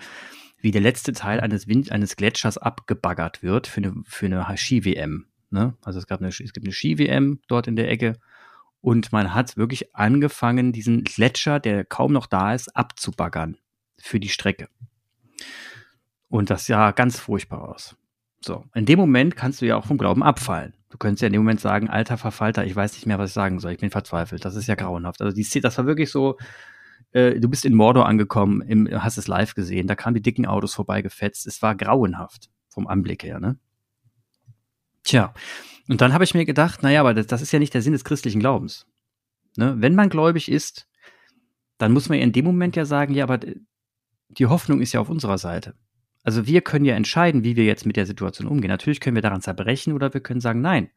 wie 0.62 0.72
der 0.72 0.82
letzte 0.82 1.14
Teil 1.14 1.40
eines, 1.40 1.68
Wind, 1.68 1.92
eines 1.92 2.16
Gletschers 2.16 2.58
abgebaggert 2.58 3.42
wird 3.42 3.68
für 3.68 3.78
eine, 3.78 3.94
für 4.06 4.26
eine 4.26 4.58
Ski-WM. 4.58 5.26
Ne? 5.52 5.76
Also 5.84 6.00
es 6.00 6.08
gab 6.08 6.20
eine, 6.20 6.30
es 6.30 6.38
gibt 6.38 6.66
eine 6.66 6.74
Ski-WM 6.74 7.40
dort 7.48 7.68
in 7.68 7.76
der 7.76 7.90
Ecke 7.90 8.20
und 8.82 9.12
man 9.12 9.34
hat 9.34 9.58
wirklich 9.58 9.96
angefangen, 9.96 10.72
diesen 10.72 11.04
Gletscher, 11.04 11.60
der 11.60 11.84
kaum 11.84 12.14
noch 12.14 12.28
da 12.28 12.54
ist, 12.54 12.76
abzubaggern 12.76 13.58
für 13.98 14.20
die 14.20 14.30
Strecke. 14.30 14.70
Und 16.30 16.50
das 16.50 16.68
sah 16.68 16.92
ganz 16.92 17.20
furchtbar 17.20 17.68
aus. 17.68 17.96
So, 18.42 18.64
in 18.74 18.86
dem 18.86 19.00
Moment 19.00 19.36
kannst 19.36 19.62
du 19.62 19.66
ja 19.66 19.76
auch 19.76 19.86
vom 19.86 19.98
Glauben 19.98 20.24
abfallen. 20.24 20.74
Du 20.90 20.98
könntest 20.98 21.22
ja 21.22 21.28
in 21.28 21.34
dem 21.34 21.42
Moment 21.42 21.60
sagen, 21.60 21.90
alter 21.90 22.18
Verfalter, 22.18 22.66
ich 22.66 22.76
weiß 22.76 22.94
nicht 22.94 23.06
mehr, 23.06 23.20
was 23.20 23.32
ich 23.32 23.34
sagen 23.34 23.60
soll, 23.60 23.74
ich 23.74 23.80
bin 23.80 23.90
verzweifelt. 23.90 24.46
Das 24.46 24.56
ist 24.56 24.68
ja 24.68 24.76
grauenhaft. 24.76 25.22
Also 25.22 25.36
die 25.36 25.44
Szene, 25.44 25.64
das 25.64 25.78
war 25.78 25.86
wirklich 25.86 26.10
so, 26.10 26.38
äh, 27.12 27.40
du 27.40 27.50
bist 27.50 27.66
in 27.66 27.76
Mordor 27.76 28.08
angekommen, 28.08 28.62
im, 28.62 28.88
hast 28.92 29.18
es 29.18 29.28
live 29.28 29.56
gesehen, 29.56 29.88
da 29.88 29.96
kamen 29.96 30.16
die 30.16 30.22
dicken 30.22 30.46
Autos 30.46 30.74
vorbeigefetzt. 30.74 31.48
Es 31.48 31.62
war 31.62 31.76
grauenhaft 31.76 32.50
vom 32.70 32.88
Anblick 32.88 33.24
her, 33.24 33.40
ne? 33.40 33.58
Tja, 35.04 35.34
und 35.88 36.02
dann 36.02 36.14
habe 36.14 36.24
ich 36.24 36.34
mir 36.34 36.46
gedacht, 36.46 36.84
naja, 36.84 37.02
aber 37.02 37.14
das, 37.14 37.28
das 37.28 37.42
ist 37.42 37.52
ja 37.52 37.60
nicht 37.60 37.74
der 37.74 37.82
Sinn 37.82 37.94
des 37.94 38.04
christlichen 38.04 38.40
Glaubens. 38.40 38.86
Ne? 39.58 39.76
Wenn 39.80 39.96
man 39.96 40.10
gläubig 40.10 40.50
ist, 40.52 40.88
dann 41.78 41.92
muss 41.92 42.10
man 42.10 42.20
ja 42.20 42.24
in 42.24 42.32
dem 42.32 42.46
Moment 42.46 42.76
ja 42.76 42.86
sagen, 42.86 43.14
ja, 43.14 43.24
aber 43.24 43.40
die 44.30 44.46
Hoffnung 44.46 44.82
ist 44.82 44.94
ja 44.94 45.00
auf 45.00 45.10
unserer 45.10 45.38
Seite. 45.38 45.76
Also 46.24 46.46
wir 46.46 46.62
können 46.62 46.86
ja 46.86 46.96
entscheiden, 46.96 47.44
wie 47.44 47.56
wir 47.56 47.64
jetzt 47.64 47.86
mit 47.86 47.96
der 47.96 48.06
Situation 48.06 48.48
umgehen. 48.48 48.70
Natürlich 48.70 49.00
können 49.00 49.16
wir 49.16 49.22
daran 49.22 49.42
zerbrechen 49.42 49.94
oder 49.94 50.14
wir 50.14 50.22
können 50.22 50.42
sagen, 50.42 50.62
nein. 50.62 50.90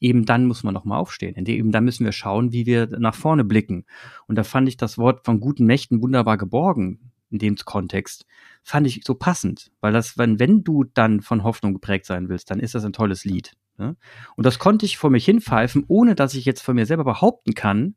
Eben 0.00 0.24
dann 0.24 0.46
muss 0.46 0.62
man 0.62 0.72
nochmal 0.72 0.98
aufstehen. 0.98 1.44
Eben 1.46 1.72
dann 1.72 1.84
müssen 1.84 2.04
wir 2.04 2.12
schauen, 2.12 2.52
wie 2.52 2.66
wir 2.66 2.86
nach 2.98 3.14
vorne 3.14 3.44
blicken. 3.44 3.84
Und 4.26 4.36
da 4.36 4.44
fand 4.44 4.68
ich 4.68 4.76
das 4.76 4.96
Wort 4.96 5.24
von 5.24 5.40
guten 5.40 5.64
Mächten 5.66 6.00
wunderbar 6.00 6.38
geborgen 6.38 7.09
in 7.30 7.38
dem 7.38 7.56
Kontext, 7.56 8.26
fand 8.62 8.86
ich 8.86 9.02
so 9.04 9.14
passend, 9.14 9.70
weil 9.80 9.92
das, 9.92 10.18
wenn, 10.18 10.38
wenn 10.38 10.64
du 10.64 10.84
dann 10.84 11.20
von 11.20 11.42
Hoffnung 11.42 11.72
geprägt 11.72 12.06
sein 12.06 12.28
willst, 12.28 12.50
dann 12.50 12.60
ist 12.60 12.74
das 12.74 12.84
ein 12.84 12.92
tolles 12.92 13.24
Lied. 13.24 13.56
Ne? 13.78 13.96
Und 14.36 14.44
das 14.44 14.58
konnte 14.58 14.84
ich 14.84 14.98
vor 14.98 15.10
mich 15.10 15.24
hinpfeifen, 15.24 15.84
ohne 15.88 16.14
dass 16.14 16.34
ich 16.34 16.44
jetzt 16.44 16.60
von 16.60 16.74
mir 16.74 16.86
selber 16.86 17.04
behaupten 17.04 17.54
kann, 17.54 17.94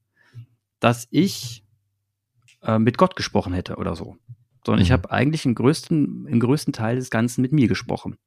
dass 0.80 1.08
ich 1.12 1.64
äh, 2.62 2.80
mit 2.80 2.98
Gott 2.98 3.16
gesprochen 3.16 3.54
hätte 3.54 3.76
oder 3.76 3.96
so. 3.96 4.18
Sondern 4.66 4.80
mhm. 4.80 4.86
ich 4.86 4.92
habe 4.92 5.12
eigentlich 5.12 5.46
im 5.46 5.56
größten, 5.56 6.28
im 6.28 6.40
größten 6.40 6.74
Teil 6.74 6.96
des 6.96 7.10
Ganzen 7.10 7.42
mit 7.42 7.52
mir 7.52 7.68
gesprochen. 7.68 8.18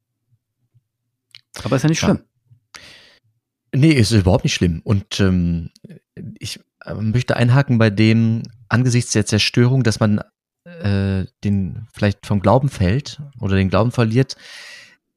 Aber 1.65 1.77
ist 1.77 1.83
ja 1.83 1.89
nicht 1.89 2.01
schlimm. 2.01 2.19
Ja. 2.19 2.81
Nee, 3.75 3.93
ist 3.93 4.13
überhaupt 4.13 4.45
nicht 4.45 4.55
schlimm. 4.55 4.81
Und 4.85 5.21
ähm, 5.21 5.71
ich 6.39 6.61
äh, 6.85 6.95
möchte 6.95 7.37
einhaken 7.37 7.79
bei 7.79 7.91
dem, 7.91 8.43
angesichts 8.69 9.13
der 9.13 9.27
Zerstörung, 9.27 9.83
dass 9.83 10.01
man 10.01 10.21
äh, 10.83 11.27
den 11.45 11.87
vielleicht 11.93 12.27
vom 12.27 12.41
Glauben 12.41 12.69
fällt 12.69 13.21
oder 13.41 13.57
den 13.57 13.69
Glauben 13.69 13.93
verliert. 13.93 14.37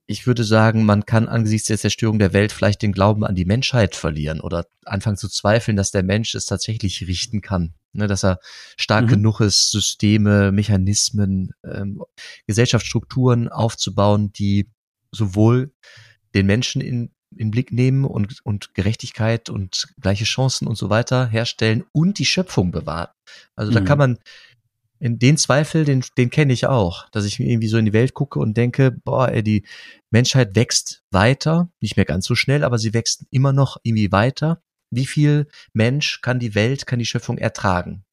Ich 0.06 0.26
würde 0.26 0.44
sagen, 0.44 0.86
man 0.86 1.06
kann 1.06 1.28
angesichts 1.28 1.68
der 1.68 1.78
Zerstörung 1.78 2.18
der 2.18 2.34
Welt 2.34 2.52
vielleicht 2.52 2.82
den 2.82 2.94
Glauben 2.94 3.24
an 3.24 3.36
die 3.36 3.46
Menschheit 3.46 3.96
verlieren 3.96 4.42
oder 4.42 4.66
anfangen 4.84 5.18
zu 5.18 5.30
zweifeln, 5.30 5.78
dass 5.78 5.92
der 5.92 6.04
Mensch 6.04 6.34
es 6.34 6.46
tatsächlich 6.46 7.08
richten 7.08 7.42
kann. 7.42 7.74
Ne, 7.92 8.06
dass 8.06 8.24
er 8.24 8.40
stark 8.78 9.06
mhm. 9.06 9.10
genug 9.10 9.40
ist, 9.40 9.72
Systeme, 9.72 10.52
Mechanismen, 10.52 11.54
ähm, 11.64 12.04
Gesellschaftsstrukturen 12.46 13.50
aufzubauen, 13.50 14.32
die 14.32 14.70
sowohl 15.12 15.74
den 16.36 16.46
Menschen 16.46 16.82
in, 16.82 17.12
in 17.36 17.50
Blick 17.50 17.72
nehmen 17.72 18.06
und, 18.06 18.42
und 18.44 18.76
Gerechtigkeit 18.76 19.50
und 19.50 19.88
gleiche 20.00 20.26
Chancen 20.26 20.68
und 20.68 20.78
so 20.78 20.92
weiter 20.92 21.28
herstellen 21.28 21.84
und 21.92 22.20
die 22.20 22.26
Schöpfung 22.26 22.72
bewahren. 22.72 23.10
Also 23.56 23.72
da 23.72 23.82
mhm. 23.82 23.86
kann 23.86 23.98
man 23.98 24.18
in 25.00 25.18
den 25.18 25.38
Zweifel, 25.38 25.86
den, 25.86 26.04
den 26.18 26.30
kenne 26.30 26.54
ich 26.54 26.68
auch, 26.68 27.10
dass 27.10 27.26
ich 27.26 27.40
irgendwie 27.40 27.68
so 27.68 27.78
in 27.78 27.86
die 27.86 27.94
Welt 27.94 28.14
gucke 28.14 28.40
und 28.40 28.56
denke, 28.56 28.92
boah, 28.92 29.30
ey, 29.30 29.44
die 29.44 29.66
Menschheit 30.12 30.56
wächst 30.56 31.04
weiter, 31.12 31.72
nicht 31.80 31.96
mehr 31.96 32.06
ganz 32.06 32.26
so 32.26 32.36
schnell, 32.36 32.64
aber 32.64 32.78
sie 32.78 32.94
wächst 32.94 33.26
immer 33.32 33.54
noch 33.54 33.78
irgendwie 33.84 34.12
weiter. 34.12 34.62
Wie 34.92 35.06
viel 35.06 35.48
Mensch 35.74 36.22
kann 36.22 36.40
die 36.40 36.56
Welt, 36.56 36.86
kann 36.86 37.00
die 37.00 37.06
Schöpfung 37.06 37.38
ertragen? 37.38 38.04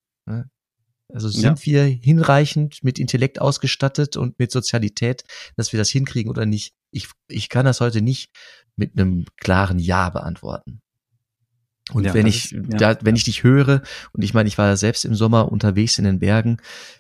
Also 1.13 1.29
sind 1.29 1.65
ja. 1.65 1.67
wir 1.67 1.85
hinreichend 1.85 2.83
mit 2.83 2.99
Intellekt 2.99 3.41
ausgestattet 3.41 4.17
und 4.17 4.39
mit 4.39 4.51
Sozialität, 4.51 5.25
dass 5.57 5.73
wir 5.73 5.79
das 5.79 5.91
hinkriegen 5.91 6.31
oder 6.31 6.47
nicht? 6.47 6.75
Ich, 6.91 7.09
ich 7.29 7.49
kann 7.49 7.65
das 7.65 7.81
heute 7.81 8.03
nicht 8.03 8.31
mit 8.77 8.99
einem 8.99 9.27
klaren 9.37 9.79
Ja 9.79 10.11
beantworten. 10.11 10.81
Und 11.93 12.05
ja, 12.05 12.15
wenn 12.15 12.27
ich, 12.27 12.53
ist, 12.53 12.73
ja, 12.73 12.95
da, 12.95 12.99
wenn 13.03 13.15
ich 13.15 13.25
dich 13.25 13.45
höre, 13.45 13.83
und 14.13 14.25
ich 14.25 14.35
meine, 14.35 14.49
ich 14.49 14.59
war 14.59 14.67
ja 14.67 14.77
selbst 14.77 15.05
im 15.05 15.15
Sommer 15.15 15.53
unterwegs 15.53 15.99
in 15.99 16.05
den 16.05 16.19
Bergen, 16.19 16.57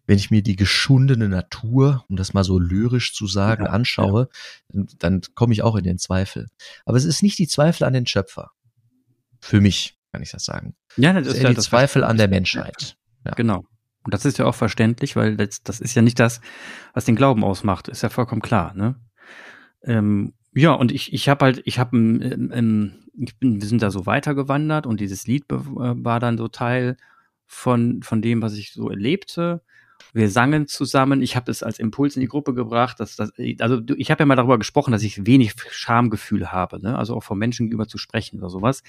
wenn 0.06 0.16
ich 0.16 0.30
mir 0.30 0.42
die 0.42 0.54
geschundene 0.54 1.28
Natur, 1.28 2.04
um 2.08 2.16
das 2.16 2.34
mal 2.34 2.44
so 2.44 2.58
lyrisch 2.58 3.12
zu 3.12 3.26
sagen, 3.26 3.64
ja, 3.64 3.70
anschaue, 3.70 4.28
dann, 4.68 4.86
dann 4.98 5.20
komme 5.34 5.52
ich 5.52 5.62
auch 5.62 5.74
in 5.74 5.84
den 5.84 5.98
Zweifel. 5.98 6.46
Aber 6.84 6.96
es 6.96 7.04
ist 7.04 7.22
nicht 7.22 7.38
die 7.38 7.48
Zweifel 7.48 7.84
an 7.84 7.94
den 7.94 8.06
Schöpfer. 8.06 8.52
Für 9.40 9.60
mich 9.60 9.98
kann 10.12 10.22
ich 10.22 10.30
das 10.30 10.44
sagen. 10.44 10.76
Ja, 10.96 11.12
das, 11.12 11.26
ist 11.34 11.42
ja 11.42 11.50
die 11.50 11.56
Zweifel 11.56 12.04
an 12.04 12.16
der 12.16 12.28
Menschheit. 12.28 12.96
Genau. 13.36 13.64
Und 14.04 14.14
das 14.14 14.24
ist 14.24 14.38
ja 14.38 14.44
auch 14.44 14.54
verständlich, 14.54 15.16
weil 15.16 15.36
das, 15.36 15.64
das 15.64 15.80
ist 15.80 15.96
ja 15.96 16.02
nicht 16.02 16.20
das, 16.20 16.40
was 16.94 17.04
den 17.04 17.16
Glauben 17.16 17.42
ausmacht. 17.42 17.88
Ist 17.88 18.02
ja 18.02 18.08
vollkommen 18.08 18.40
klar, 18.40 18.72
ne? 18.74 18.94
Ähm, 19.82 20.32
ja, 20.56 20.72
und 20.72 20.90
ich, 20.90 21.12
ich 21.12 21.28
habe 21.28 21.44
halt, 21.44 21.62
ich 21.66 21.78
habe, 21.78 21.92
wir 21.92 23.66
sind 23.66 23.82
da 23.82 23.90
so 23.90 24.06
weitergewandert 24.06 24.86
und 24.86 25.00
dieses 25.00 25.26
Lied 25.26 25.44
äh, 25.52 25.56
war 25.58 26.18
dann 26.18 26.38
so 26.38 26.48
Teil 26.48 26.96
von, 27.44 28.02
von 28.02 28.22
dem, 28.22 28.40
was 28.40 28.54
ich 28.54 28.72
so 28.72 28.88
erlebte. 28.88 29.60
Wir 30.14 30.30
sangen 30.30 30.66
zusammen. 30.66 31.20
Ich 31.20 31.36
habe 31.36 31.50
es 31.50 31.62
als 31.62 31.78
Impuls 31.78 32.16
in 32.16 32.20
die 32.20 32.28
Gruppe 32.28 32.54
gebracht. 32.54 33.00
Dass, 33.00 33.16
dass, 33.16 33.32
also 33.58 33.82
ich 33.96 34.10
habe 34.10 34.22
ja 34.22 34.26
mal 34.26 34.34
darüber 34.34 34.56
gesprochen, 34.56 34.92
dass 34.92 35.02
ich 35.02 35.26
wenig 35.26 35.52
Schamgefühl 35.70 36.50
habe, 36.52 36.80
ne? 36.80 36.96
also 36.96 37.14
auch 37.14 37.22
von 37.22 37.38
Menschen 37.38 37.66
gegenüber 37.66 37.86
zu 37.86 37.98
sprechen 37.98 38.38
oder 38.38 38.48
sowas. 38.48 38.82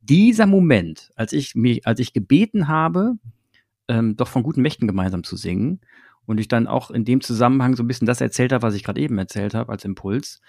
Dieser 0.00 0.46
Moment, 0.46 1.10
als 1.16 1.34
ich 1.34 1.54
mich, 1.54 1.86
als 1.86 2.00
ich 2.00 2.14
gebeten 2.14 2.66
habe, 2.66 3.16
ähm, 3.88 4.16
doch 4.16 4.28
von 4.28 4.42
guten 4.42 4.62
Mächten 4.62 4.88
gemeinsam 4.88 5.22
zu 5.22 5.36
singen 5.36 5.80
und 6.24 6.40
ich 6.40 6.48
dann 6.48 6.66
auch 6.66 6.90
in 6.90 7.04
dem 7.04 7.20
Zusammenhang 7.20 7.76
so 7.76 7.82
ein 7.82 7.88
bisschen 7.88 8.06
das 8.06 8.22
erzählt 8.22 8.52
habe, 8.52 8.62
was 8.62 8.74
ich 8.74 8.84
gerade 8.84 9.00
eben 9.00 9.18
erzählt 9.18 9.52
habe 9.52 9.72
als 9.72 9.84
Impuls, 9.84 10.40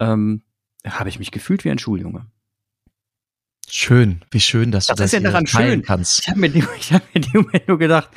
ähm, 0.00 0.42
habe 0.84 1.08
ich 1.08 1.18
mich 1.18 1.30
gefühlt 1.30 1.64
wie 1.64 1.70
ein 1.70 1.78
Schuljunge. 1.78 2.26
Schön, 3.68 4.22
wie 4.32 4.40
schön, 4.40 4.72
dass 4.72 4.86
das 4.86 4.96
du 4.96 5.02
das 5.02 5.12
ist 5.12 5.22
ja 5.22 5.30
daran 5.30 5.46
schön. 5.46 5.82
kannst. 5.82 6.20
Ich 6.20 6.28
habe 6.28 6.40
mir, 6.40 6.52
ich 6.78 6.92
hab 6.92 7.02
mir 7.14 7.22
in 7.22 7.22
dem 7.22 7.42
Moment 7.42 7.68
nur 7.68 7.78
gedacht, 7.78 8.10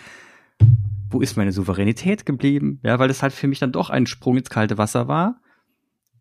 wo 1.10 1.22
ist 1.22 1.38
meine 1.38 1.52
Souveränität 1.52 2.26
geblieben? 2.26 2.80
Ja, 2.84 2.98
weil 2.98 3.08
das 3.08 3.22
halt 3.22 3.34
für 3.34 3.48
mich 3.48 3.60
dann 3.60 3.72
doch 3.72 3.92
ein 3.92 4.08
Sprung 4.08 4.38
ins 4.38 4.50
kalte 4.50 4.80
Wasser 4.80 5.08
war. 5.08 5.40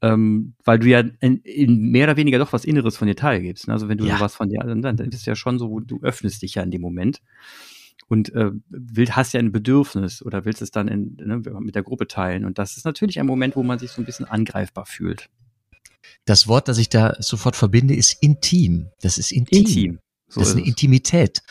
Ähm, 0.02 0.54
weil 0.64 0.81
du 0.81 0.88
ja 0.88 0.99
in, 1.21 1.38
in, 1.38 1.90
mehr 1.92 2.09
oder 2.09 2.16
weniger 2.16 2.38
doch 2.40 2.52
was 2.52 2.64
Inneres 2.64 2.97
von 2.97 3.07
dir 3.07 3.14
teilgibst. 3.14 3.69
Ne? 3.69 3.73
Also 3.73 3.88
wenn 3.88 3.99
du 3.99 4.04
ja. 4.04 4.16
sowas 4.16 4.35
von 4.35 4.49
dir, 4.49 4.59
dann, 4.59 4.83
dann 4.83 4.97
bist 4.97 5.26
du 5.26 5.31
ja 5.31 5.37
schon 5.37 5.61
so, 5.61 5.78
du 5.78 6.00
öffnest 6.02 6.42
dich 6.42 6.57
ja 6.57 6.62
in 6.64 6.73
dem 6.73 6.81
Moment 6.81 7.23
und 8.09 8.35
äh, 8.35 8.50
will, 8.69 9.11
hast 9.11 9.33
ja 9.33 9.38
ein 9.38 9.52
Bedürfnis 9.52 10.21
oder 10.21 10.45
willst 10.45 10.61
es 10.61 10.73
dann 10.73 10.88
in, 10.88 11.16
ne, 11.16 11.38
mit 11.61 11.76
der 11.76 11.85
Gruppe 11.85 12.09
teilen. 12.09 12.45
Und 12.45 12.59
das 12.59 12.76
ist 12.76 12.85
natürlich 12.85 13.21
ein 13.21 13.26
Moment, 13.26 13.54
wo 13.54 13.62
man 13.62 13.78
sich 13.78 13.92
so 13.92 14.02
ein 14.02 14.04
bisschen 14.04 14.26
angreifbar 14.26 14.87
fühlt. 14.87 15.31
Das 16.25 16.47
Wort, 16.47 16.69
das 16.69 16.79
ich 16.79 16.89
da 16.89 17.17
sofort 17.19 17.57
verbinde, 17.57 17.95
ist 17.95 18.17
intim. 18.21 18.91
Das 19.01 19.19
ist 19.19 19.33
intim. 19.33 19.59
Intim. 19.59 19.99
So 20.29 20.41
das 20.41 20.51
ist 20.51 20.57
eine 20.57 20.67
Intimität. 20.67 21.43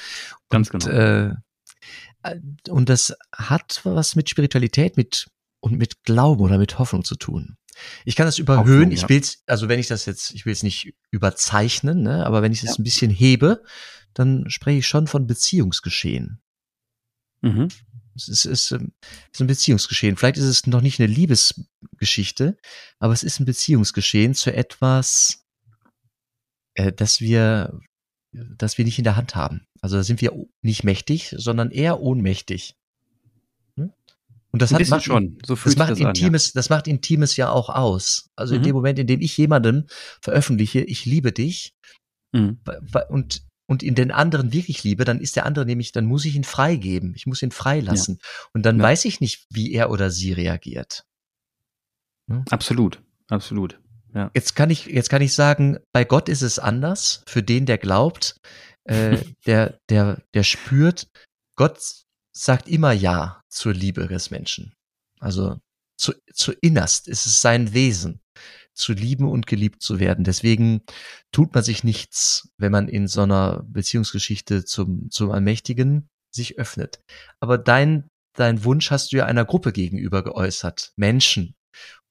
Ganz 0.49 0.69
und, 0.69 0.85
genau. 0.85 1.35
Äh, 2.23 2.39
und 2.69 2.89
das 2.89 3.15
hat 3.35 3.81
was 3.83 4.15
mit 4.15 4.29
Spiritualität 4.29 4.97
mit 4.97 5.27
und 5.59 5.77
mit 5.77 6.03
Glauben 6.03 6.41
oder 6.41 6.57
mit 6.57 6.79
Hoffnung 6.79 7.03
zu 7.03 7.15
tun. 7.15 7.57
Ich 8.05 8.15
kann 8.15 8.25
das 8.25 8.37
überhöhen. 8.37 8.67
Hoffnung, 8.67 8.91
ich 8.91 9.09
will's, 9.09 9.43
also 9.47 9.69
wenn 9.69 9.79
ich 9.79 9.87
das 9.87 10.05
jetzt, 10.05 10.31
ich 10.31 10.45
will 10.45 10.53
es 10.53 10.63
nicht 10.63 10.93
überzeichnen, 11.09 12.03
ne, 12.03 12.25
aber 12.25 12.41
wenn 12.41 12.51
ich 12.51 12.63
es 12.63 12.71
ja. 12.71 12.75
ein 12.77 12.83
bisschen 12.83 13.11
hebe, 13.11 13.63
dann 14.13 14.49
spreche 14.49 14.79
ich 14.79 14.87
schon 14.87 15.07
von 15.07 15.27
Beziehungsgeschehen. 15.27 16.41
Mhm. 17.41 17.69
Es 18.27 18.45
ist, 18.45 18.45
ist, 18.45 18.71
ähm, 18.71 18.91
ist 19.31 19.41
ein 19.41 19.47
Beziehungsgeschehen. 19.47 20.17
Vielleicht 20.17 20.37
ist 20.37 20.45
es 20.45 20.67
noch 20.67 20.81
nicht 20.81 20.99
eine 20.99 21.11
Liebesgeschichte, 21.11 22.57
aber 22.99 23.13
es 23.13 23.23
ist 23.23 23.39
ein 23.39 23.45
Beziehungsgeschehen 23.45 24.33
zu 24.33 24.53
etwas, 24.53 25.45
äh, 26.75 26.91
das 26.91 27.21
wir, 27.21 27.79
das 28.31 28.77
wir 28.77 28.85
nicht 28.85 28.97
in 28.97 29.03
der 29.03 29.15
Hand 29.15 29.35
haben. 29.35 29.65
Also 29.81 29.97
da 29.97 30.03
sind 30.03 30.21
wir 30.21 30.33
nicht 30.61 30.83
mächtig, 30.83 31.35
sondern 31.37 31.71
eher 31.71 31.99
ohnmächtig. 31.99 32.75
Hm? 33.77 33.91
Und 34.51 34.61
das 34.61 34.73
hat, 34.73 34.87
macht, 34.89 35.03
schon. 35.03 35.37
So 35.45 35.55
das 35.55 35.75
macht 35.75 35.91
das 35.91 35.99
Intimes, 35.99 36.45
an, 36.45 36.51
ja. 36.53 36.59
das 36.59 36.69
macht 36.69 36.87
Intimes 36.87 37.35
ja 37.35 37.49
auch 37.49 37.69
aus. 37.69 38.29
Also 38.35 38.53
mhm. 38.53 38.57
in 38.57 38.63
dem 38.63 38.75
Moment, 38.75 38.99
in 38.99 39.07
dem 39.07 39.21
ich 39.21 39.37
jemandem 39.37 39.87
veröffentliche, 40.21 40.81
ich 40.81 41.05
liebe 41.05 41.31
dich, 41.31 41.73
mhm. 42.31 42.59
und 43.09 43.43
und 43.71 43.83
in 43.83 43.95
den 43.95 44.11
anderen 44.11 44.51
wirklich 44.51 44.83
liebe, 44.83 45.05
dann 45.05 45.21
ist 45.21 45.37
der 45.37 45.45
andere 45.45 45.65
nämlich, 45.65 45.93
dann 45.93 46.03
muss 46.03 46.25
ich 46.25 46.35
ihn 46.35 46.43
freigeben. 46.43 47.13
Ich 47.15 47.25
muss 47.25 47.41
ihn 47.41 47.51
freilassen. 47.51 48.19
Ja. 48.21 48.27
Und 48.51 48.65
dann 48.65 48.79
ja. 48.79 48.83
weiß 48.83 49.05
ich 49.05 49.21
nicht, 49.21 49.45
wie 49.49 49.71
er 49.71 49.91
oder 49.91 50.11
sie 50.11 50.33
reagiert. 50.33 51.05
Hm? 52.27 52.43
Absolut, 52.49 53.01
absolut. 53.29 53.79
Ja. 54.13 54.29
Jetzt 54.33 54.57
kann 54.57 54.71
ich, 54.71 54.87
jetzt 54.87 55.09
kann 55.09 55.21
ich 55.21 55.33
sagen, 55.33 55.77
bei 55.93 56.03
Gott 56.03 56.27
ist 56.27 56.41
es 56.41 56.59
anders. 56.59 57.23
Für 57.27 57.41
den, 57.41 57.65
der 57.65 57.77
glaubt, 57.77 58.41
äh, 58.83 59.17
der, 59.45 59.79
der, 59.87 60.21
der 60.33 60.43
spürt, 60.43 61.07
Gott 61.55 61.79
sagt 62.33 62.67
immer 62.67 62.91
Ja 62.91 63.41
zur 63.47 63.73
Liebe 63.73 64.05
des 64.07 64.31
Menschen. 64.31 64.73
Also 65.21 65.61
zu, 65.95 66.11
zu 66.33 66.51
innerst 66.59 67.07
ist 67.07 67.25
es 67.25 67.39
sein 67.39 67.73
Wesen 67.73 68.19
zu 68.73 68.93
lieben 68.93 69.29
und 69.29 69.47
geliebt 69.47 69.81
zu 69.81 69.99
werden. 69.99 70.23
Deswegen 70.23 70.81
tut 71.31 71.53
man 71.53 71.63
sich 71.63 71.83
nichts, 71.83 72.49
wenn 72.57 72.71
man 72.71 72.87
in 72.87 73.07
so 73.07 73.21
einer 73.21 73.63
Beziehungsgeschichte 73.67 74.65
zum, 74.65 75.09
zum 75.11 75.31
Allmächtigen 75.31 76.09
sich 76.31 76.57
öffnet. 76.57 77.01
Aber 77.39 77.57
dein, 77.57 78.09
dein 78.33 78.63
Wunsch 78.63 78.91
hast 78.91 79.11
du 79.11 79.17
ja 79.17 79.25
einer 79.25 79.45
Gruppe 79.45 79.71
gegenüber 79.73 80.23
geäußert. 80.23 80.93
Menschen. 80.95 81.55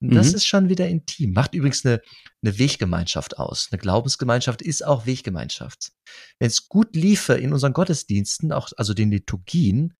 Und 0.00 0.14
das 0.14 0.30
mhm. 0.30 0.34
ist 0.36 0.46
schon 0.46 0.68
wieder 0.68 0.88
intim. 0.88 1.32
Macht 1.32 1.54
übrigens 1.54 1.84
eine, 1.84 2.00
eine 2.42 2.58
Weggemeinschaft 2.58 3.38
aus. 3.38 3.68
Eine 3.70 3.80
Glaubensgemeinschaft 3.80 4.62
ist 4.62 4.84
auch 4.84 5.04
Weggemeinschaft. 5.04 5.92
Wenn 6.38 6.48
es 6.48 6.68
gut 6.68 6.96
liefe 6.96 7.34
in 7.34 7.52
unseren 7.52 7.74
Gottesdiensten, 7.74 8.52
auch, 8.52 8.70
also 8.76 8.94
den 8.94 9.10
Liturgien, 9.10 9.94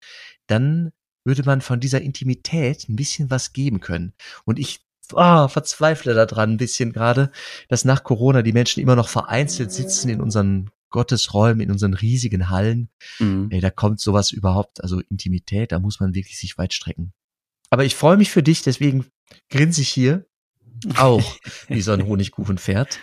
dann 0.46 0.90
würde 1.26 1.42
man 1.42 1.60
von 1.60 1.80
dieser 1.80 2.00
Intimität 2.00 2.88
ein 2.88 2.96
bisschen 2.96 3.30
was 3.30 3.52
geben 3.52 3.80
können. 3.80 4.14
Und 4.46 4.58
ich 4.58 4.80
ah, 5.16 5.48
verzweifle 5.48 6.14
daran 6.14 6.52
ein 6.52 6.56
bisschen 6.56 6.92
gerade, 6.92 7.30
dass 7.68 7.84
nach 7.84 8.04
Corona 8.04 8.42
die 8.42 8.52
Menschen 8.52 8.82
immer 8.82 8.96
noch 8.96 9.08
vereinzelt 9.08 9.72
sitzen 9.72 10.08
in 10.08 10.20
unseren 10.20 10.70
Gottesräumen, 10.90 11.60
in 11.60 11.70
unseren 11.70 11.94
riesigen 11.94 12.50
Hallen. 12.50 12.90
Mhm. 13.18 13.48
Ey, 13.50 13.60
da 13.60 13.70
kommt 13.70 14.00
sowas 14.00 14.32
überhaupt, 14.32 14.82
also 14.82 15.00
Intimität, 15.08 15.72
da 15.72 15.78
muss 15.78 16.00
man 16.00 16.14
wirklich 16.14 16.38
sich 16.38 16.58
weit 16.58 16.74
strecken. 16.74 17.12
Aber 17.70 17.84
ich 17.84 17.94
freue 17.94 18.16
mich 18.16 18.30
für 18.30 18.42
dich, 18.42 18.62
deswegen 18.62 19.06
grinse 19.48 19.80
ich 19.80 19.88
hier 19.88 20.26
auch 20.96 21.36
wie 21.68 21.82
so 21.82 21.92
ein 21.92 22.04
Honigkuchenpferd. 22.06 22.98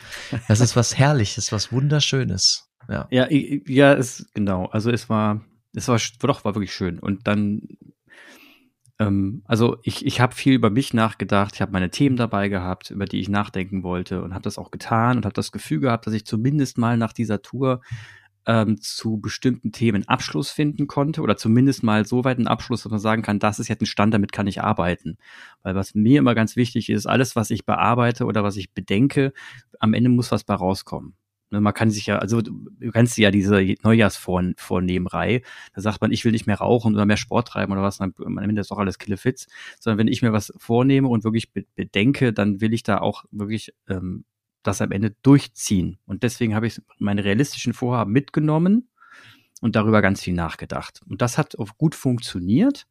Das 0.47 0.59
ist 0.59 0.75
was 0.75 0.97
Herrliches, 0.97 1.51
was 1.51 1.71
Wunderschönes. 1.71 2.69
Ja, 2.89 3.07
ja, 3.11 3.27
ja, 3.29 3.93
es, 3.93 4.29
genau. 4.33 4.65
Also 4.67 4.91
es 4.91 5.09
war, 5.09 5.45
es 5.73 5.87
war, 5.87 5.99
doch, 6.19 6.45
war 6.45 6.55
wirklich 6.55 6.73
schön. 6.73 6.99
Und 6.99 7.27
dann 7.27 7.61
ähm, 8.99 9.43
also 9.45 9.77
ich, 9.83 10.05
ich 10.05 10.19
habe 10.21 10.33
viel 10.33 10.53
über 10.53 10.69
mich 10.69 10.93
nachgedacht, 10.93 11.55
ich 11.55 11.61
habe 11.61 11.71
meine 11.71 11.89
Themen 11.91 12.17
dabei 12.17 12.49
gehabt, 12.49 12.91
über 12.91 13.05
die 13.05 13.19
ich 13.19 13.29
nachdenken 13.29 13.83
wollte 13.83 14.21
und 14.23 14.33
habe 14.33 14.43
das 14.43 14.57
auch 14.57 14.71
getan 14.71 15.17
und 15.17 15.25
habe 15.25 15.33
das 15.33 15.51
Gefühl 15.51 15.79
gehabt, 15.79 16.07
dass 16.07 16.13
ich 16.13 16.25
zumindest 16.25 16.77
mal 16.77 16.97
nach 16.97 17.13
dieser 17.13 17.41
Tour 17.41 17.81
ähm, 18.47 18.81
zu 18.81 19.17
bestimmten 19.19 19.71
Themen 19.71 20.07
Abschluss 20.07 20.49
finden 20.49 20.87
konnte 20.87 21.21
oder 21.21 21.37
zumindest 21.37 21.83
mal 21.83 22.05
so 22.05 22.23
weit 22.23 22.37
einen 22.37 22.47
Abschluss, 22.47 22.83
dass 22.83 22.91
man 22.91 22.99
sagen 22.99 23.21
kann, 23.21 23.39
das 23.39 23.59
ist 23.59 23.67
jetzt 23.67 23.81
ein 23.81 23.85
Stand, 23.85 24.13
damit 24.13 24.31
kann 24.31 24.47
ich 24.47 24.61
arbeiten. 24.61 25.17
Weil 25.63 25.75
was 25.75 25.93
mir 25.93 26.19
immer 26.19 26.33
ganz 26.33 26.55
wichtig 26.55 26.89
ist, 26.89 27.05
alles, 27.05 27.35
was 27.35 27.51
ich 27.51 27.65
bearbeite 27.65 28.25
oder 28.25 28.43
was 28.43 28.55
ich 28.55 28.73
bedenke, 28.73 29.33
am 29.79 29.93
Ende 29.93 30.09
muss 30.09 30.31
was 30.31 30.45
bei 30.45 30.55
rauskommen. 30.55 31.15
Ne, 31.49 31.61
man 31.61 31.73
kann 31.73 31.89
sich 31.89 32.05
ja, 32.07 32.17
also 32.17 32.41
du 32.41 32.91
kannst 32.91 33.17
ja 33.17 33.31
diese 33.31 33.75
Neujahrsvornehmerei, 33.81 35.43
da 35.73 35.81
sagt 35.81 36.01
man, 36.01 36.11
ich 36.11 36.25
will 36.25 36.33
nicht 36.33 36.45
mehr 36.45 36.57
rauchen 36.57 36.93
oder 36.93 37.05
mehr 37.05 37.15
Sport 37.15 37.47
treiben 37.47 37.71
oder 37.71 37.81
was, 37.81 37.99
dann 37.99 38.13
Ende 38.37 38.59
ist 38.59 38.69
doch 38.71 38.79
alles 38.79 38.99
Killefits, 38.99 39.47
sondern 39.79 39.99
wenn 39.99 40.07
ich 40.09 40.21
mir 40.21 40.33
was 40.33 40.51
vornehme 40.57 41.07
und 41.07 41.23
wirklich 41.23 41.51
bedenke, 41.53 42.33
dann 42.33 42.59
will 42.59 42.73
ich 42.73 42.83
da 42.83 42.97
auch 42.97 43.23
wirklich 43.31 43.73
ähm, 43.87 44.25
das 44.63 44.81
am 44.81 44.91
Ende 44.91 45.15
durchziehen. 45.21 45.97
Und 46.05 46.23
deswegen 46.23 46.53
habe 46.53 46.67
ich 46.67 46.81
meine 46.99 47.23
realistischen 47.23 47.73
Vorhaben 47.73 48.11
mitgenommen 48.11 48.89
und 49.61 49.77
darüber 49.77 50.01
ganz 50.01 50.21
viel 50.21 50.33
nachgedacht. 50.33 51.01
Und 51.07 51.21
das 51.21 51.37
hat 51.37 51.57
auch 51.57 51.77
gut 51.77 51.95
funktioniert. 51.95 52.87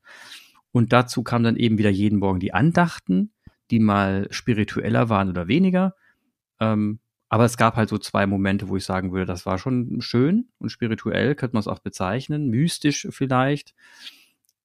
Und 0.73 0.93
dazu 0.93 1.23
kamen 1.23 1.45
dann 1.45 1.57
eben 1.57 1.77
wieder 1.77 1.91
jeden 1.91 2.19
Morgen 2.19 2.41
die 2.41 2.55
Andachten, 2.55 3.33
die 3.71 3.81
mal 3.81 4.29
spiritueller 4.31 5.11
waren 5.11 5.29
oder 5.29 5.49
weniger. 5.49 5.95
Ähm, 6.59 7.01
aber 7.29 7.45
es 7.45 7.57
gab 7.57 7.77
halt 7.77 7.89
so 7.89 7.99
zwei 7.99 8.27
Momente, 8.27 8.69
wo 8.69 8.77
ich 8.77 8.85
sagen 8.85 9.13
würde, 9.13 9.27
das 9.27 9.47
war 9.47 9.59
schon 9.59 10.01
schön 10.01 10.49
und 10.59 10.71
spirituell, 10.71 11.35
könnte 11.35 11.55
man 11.55 11.61
es 11.61 11.69
auch 11.69 11.81
bezeichnen, 11.81 12.49
mystisch 12.49 13.09
vielleicht, 13.11 13.75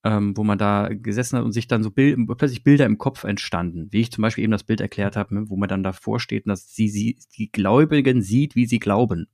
ähm, 0.04 0.36
wo 0.38 0.44
man 0.44 0.58
da 0.58 0.90
gesessen 0.92 1.38
hat 1.38 1.46
und 1.46 1.54
sich 1.54 1.68
dann 1.68 1.84
so 1.84 1.92
Bild, 1.92 2.20
plötzlich 2.38 2.64
Bilder 2.64 2.86
im 2.86 2.98
Kopf 2.98 3.24
entstanden, 3.24 3.88
wie 3.92 4.02
ich 4.02 4.12
zum 4.12 4.22
Beispiel 4.22 4.44
eben 4.44 4.52
das 4.52 4.64
Bild 4.64 4.82
erklärt 4.82 5.16
habe, 5.16 5.34
ne, 5.34 5.50
wo 5.50 5.56
man 5.56 5.70
dann 5.70 5.84
davor 5.84 6.20
steht 6.20 6.46
und 6.46 6.50
dass 6.50 6.74
sie, 6.74 6.90
sie 6.90 7.18
die 7.36 7.52
Gläubigen 7.52 8.22
sieht, 8.22 8.56
wie 8.56 8.66
sie 8.66 8.80
glauben. 8.80 9.28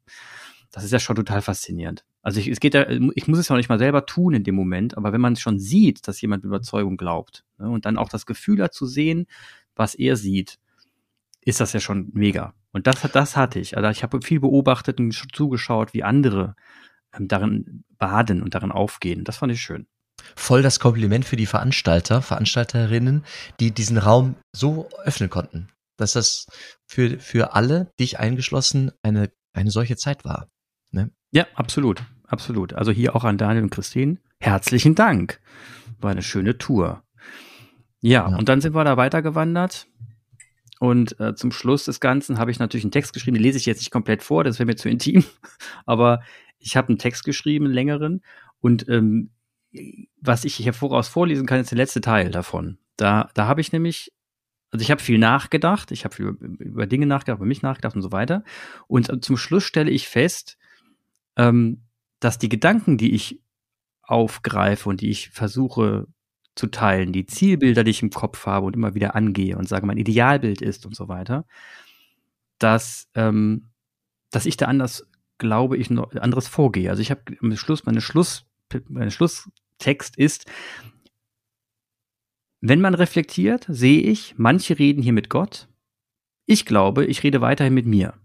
Das 0.71 0.83
ist 0.83 0.91
ja 0.91 0.99
schon 0.99 1.15
total 1.15 1.41
faszinierend. 1.41 2.05
Also 2.21 2.39
ich, 2.39 2.47
es 2.49 2.59
geht 2.59 2.73
ja, 2.73 2.89
ich 2.89 3.27
muss 3.27 3.39
es 3.39 3.47
ja 3.47 3.55
auch 3.55 3.57
nicht 3.57 3.69
mal 3.69 3.79
selber 3.79 4.05
tun 4.05 4.33
in 4.33 4.43
dem 4.43 4.55
Moment, 4.55 4.97
aber 4.97 5.13
wenn 5.13 5.21
man 5.21 5.37
schon 5.37 5.59
sieht, 5.59 6.07
dass 6.07 6.19
jemand 6.21 6.43
mit 6.43 6.49
Überzeugung 6.49 6.97
glaubt 6.97 7.45
ne, 7.57 7.69
und 7.69 7.85
dann 7.85 7.97
auch 7.97 8.09
das 8.09 8.25
Gefühl 8.25 8.61
hat 8.61 8.73
zu 8.73 8.85
sehen, 8.85 9.27
was 9.75 9.95
er 9.95 10.17
sieht, 10.17 10.59
ist 11.41 11.61
das 11.61 11.71
ja 11.71 11.79
schon 11.79 12.09
mega. 12.13 12.53
Und 12.71 12.87
das, 12.87 13.01
das 13.11 13.35
hatte 13.35 13.59
ich. 13.59 13.77
Also 13.77 13.89
ich 13.89 14.03
habe 14.03 14.21
viel 14.21 14.39
beobachtet 14.39 14.99
und 14.99 15.13
zugeschaut, 15.33 15.93
wie 15.93 16.03
andere 16.03 16.55
ähm, 17.13 17.27
darin 17.27 17.83
baden 17.97 18.41
und 18.41 18.55
darin 18.55 18.71
aufgehen. 18.71 19.23
Das 19.23 19.37
fand 19.37 19.51
ich 19.51 19.61
schön. 19.61 19.87
Voll 20.35 20.61
das 20.61 20.79
Kompliment 20.79 21.25
für 21.25 21.35
die 21.35 21.45
Veranstalter, 21.45 22.21
Veranstalterinnen, 22.21 23.23
die 23.59 23.71
diesen 23.71 23.97
Raum 23.97 24.35
so 24.51 24.89
öffnen 25.03 25.29
konnten, 25.29 25.69
dass 25.95 26.13
das 26.13 26.47
für, 26.87 27.19
für 27.19 27.53
alle, 27.53 27.91
dich 27.99 28.19
eingeschlossen, 28.19 28.91
eine, 29.03 29.31
eine 29.53 29.71
solche 29.71 29.95
Zeit 29.95 30.25
war. 30.25 30.49
Ne? 30.91 31.11
Ja, 31.31 31.45
absolut. 31.53 32.03
Absolut. 32.27 32.73
Also 32.73 32.91
hier 32.91 33.15
auch 33.15 33.23
an 33.23 33.37
Daniel 33.37 33.63
und 33.63 33.69
Christine. 33.69 34.17
Herzlichen 34.39 34.95
Dank. 34.95 35.39
War 35.99 36.11
eine 36.11 36.21
schöne 36.21 36.57
Tour. 36.57 37.03
Ja, 38.01 38.29
ja. 38.29 38.37
und 38.37 38.49
dann 38.49 38.61
sind 38.61 38.75
wir 38.75 38.83
da 38.83 38.97
weitergewandert 38.97 39.87
und 40.79 41.19
äh, 41.19 41.35
zum 41.35 41.51
Schluss 41.51 41.85
des 41.85 41.99
Ganzen 41.99 42.37
habe 42.37 42.51
ich 42.51 42.59
natürlich 42.59 42.83
einen 42.83 42.91
Text 42.91 43.13
geschrieben, 43.13 43.35
den 43.35 43.43
lese 43.43 43.57
ich 43.57 43.65
jetzt 43.65 43.79
nicht 43.79 43.91
komplett 43.91 44.21
vor, 44.21 44.43
das 44.43 44.59
wäre 44.59 44.67
mir 44.67 44.75
zu 44.75 44.89
intim. 44.89 45.23
Aber 45.85 46.21
ich 46.59 46.77
habe 46.77 46.89
einen 46.89 46.99
Text 46.99 47.23
geschrieben, 47.23 47.65
einen 47.65 47.73
längeren. 47.73 48.21
Und 48.59 48.87
ähm, 48.87 49.31
was 50.21 50.45
ich 50.45 50.55
hier 50.55 50.73
voraus 50.73 51.07
vorlesen 51.07 51.45
kann, 51.45 51.59
ist 51.59 51.71
der 51.71 51.77
letzte 51.77 52.01
Teil 52.01 52.31
davon. 52.31 52.77
Da, 52.95 53.29
da 53.33 53.47
habe 53.47 53.61
ich 53.61 53.71
nämlich, 53.71 54.13
also 54.71 54.83
ich 54.83 54.91
habe 54.91 55.01
viel 55.01 55.17
nachgedacht, 55.17 55.91
ich 55.91 56.03
habe 56.03 56.15
viel 56.15 56.25
über, 56.27 56.45
über, 56.45 56.87
Dinge 56.87 57.05
nachgedacht, 57.05 57.39
über 57.39 57.47
mich 57.47 57.61
nachgedacht 57.61 57.95
und 57.95 58.01
so 58.01 58.11
weiter. 58.11 58.43
Und 58.87 59.09
äh, 59.09 59.19
zum 59.19 59.37
Schluss 59.37 59.63
stelle 59.63 59.91
ich 59.91 60.07
fest, 60.07 60.57
ähm, 61.35 61.83
dass 62.19 62.37
die 62.37 62.49
Gedanken, 62.49 62.97
die 62.97 63.13
ich 63.13 63.41
aufgreife 64.01 64.89
und 64.89 65.01
die 65.01 65.09
ich 65.09 65.29
versuche 65.29 66.07
zu 66.57 66.67
teilen, 66.67 67.13
die 67.13 67.25
Zielbilder, 67.25 67.83
die 67.83 67.91
ich 67.91 68.01
im 68.01 68.09
Kopf 68.09 68.45
habe 68.45 68.65
und 68.65 68.75
immer 68.75 68.95
wieder 68.95 69.15
angehe 69.15 69.57
und 69.57 69.69
sage, 69.69 69.85
mein 69.85 69.97
Idealbild 69.97 70.61
ist 70.61 70.85
und 70.85 70.95
so 70.95 71.07
weiter, 71.07 71.45
dass, 72.59 73.07
ähm, 73.15 73.69
dass 74.31 74.45
ich 74.45 74.57
da 74.57 74.65
anders, 74.65 75.07
glaube 75.37 75.77
ich, 75.77 75.89
noch 75.89 76.13
anderes 76.15 76.47
vorgehe. 76.47 76.89
Also 76.89 77.01
ich 77.01 77.11
habe 77.11 77.21
am 77.41 77.55
Schluss, 77.55 77.85
meine 77.85 78.01
Schluss, 78.01 78.45
mein 78.89 79.11
Schlusstext 79.11 80.17
ist, 80.17 80.45
wenn 82.59 82.81
man 82.81 82.95
reflektiert, 82.95 83.65
sehe 83.69 84.01
ich, 84.01 84.33
manche 84.37 84.79
reden 84.79 85.03
hier 85.03 85.13
mit 85.13 85.29
Gott. 85.29 85.67
Ich 86.45 86.65
glaube, 86.65 87.05
ich 87.05 87.21
rede 87.23 87.39
weiterhin 87.39 87.73
mit 87.73 87.85
mir. 87.85 88.15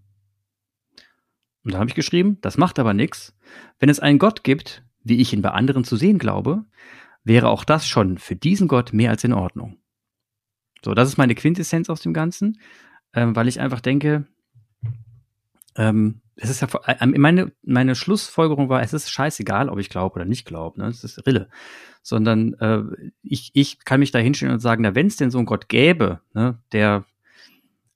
Und 1.64 1.74
da 1.74 1.78
habe 1.78 1.90
ich 1.90 1.94
geschrieben, 1.94 2.38
das 2.40 2.56
macht 2.56 2.78
aber 2.78 2.94
nichts. 2.94 3.34
Wenn 3.78 3.90
es 3.90 4.00
einen 4.00 4.18
Gott 4.18 4.42
gibt, 4.42 4.82
wie 5.04 5.20
ich 5.20 5.32
ihn 5.32 5.42
bei 5.42 5.50
anderen 5.50 5.84
zu 5.84 5.96
sehen 5.96 6.18
glaube, 6.18 6.64
wäre 7.24 7.48
auch 7.48 7.64
das 7.64 7.86
schon 7.86 8.18
für 8.18 8.36
diesen 8.36 8.68
Gott 8.68 8.92
mehr 8.92 9.10
als 9.10 9.24
in 9.24 9.32
Ordnung. 9.32 9.78
So, 10.84 10.94
das 10.94 11.08
ist 11.08 11.16
meine 11.16 11.34
Quintessenz 11.34 11.88
aus 11.88 12.00
dem 12.00 12.12
Ganzen, 12.12 12.60
ähm, 13.14 13.36
weil 13.36 13.48
ich 13.48 13.60
einfach 13.60 13.80
denke, 13.80 14.26
ähm, 15.76 16.20
es 16.36 16.50
ist 16.50 16.60
ja, 16.60 16.68
äh, 16.86 17.06
meine, 17.06 17.52
meine 17.62 17.94
Schlussfolgerung 17.94 18.68
war, 18.68 18.82
es 18.82 18.92
ist 18.92 19.10
scheißegal, 19.10 19.68
ob 19.68 19.78
ich 19.78 19.88
glaube 19.88 20.16
oder 20.16 20.24
nicht 20.24 20.44
glaube, 20.44 20.80
ne? 20.80 20.88
es 20.88 21.04
ist 21.04 21.24
Rille, 21.26 21.48
sondern 22.02 22.54
äh, 22.54 22.82
ich, 23.22 23.50
ich 23.54 23.84
kann 23.84 24.00
mich 24.00 24.10
da 24.10 24.18
hinstellen 24.18 24.54
und 24.54 24.60
sagen, 24.60 24.82
na, 24.82 24.94
wenn 24.94 25.06
es 25.06 25.16
denn 25.16 25.30
so 25.30 25.38
einen 25.38 25.46
Gott 25.46 25.68
gäbe, 25.68 26.20
ne, 26.34 26.58
der, 26.72 27.04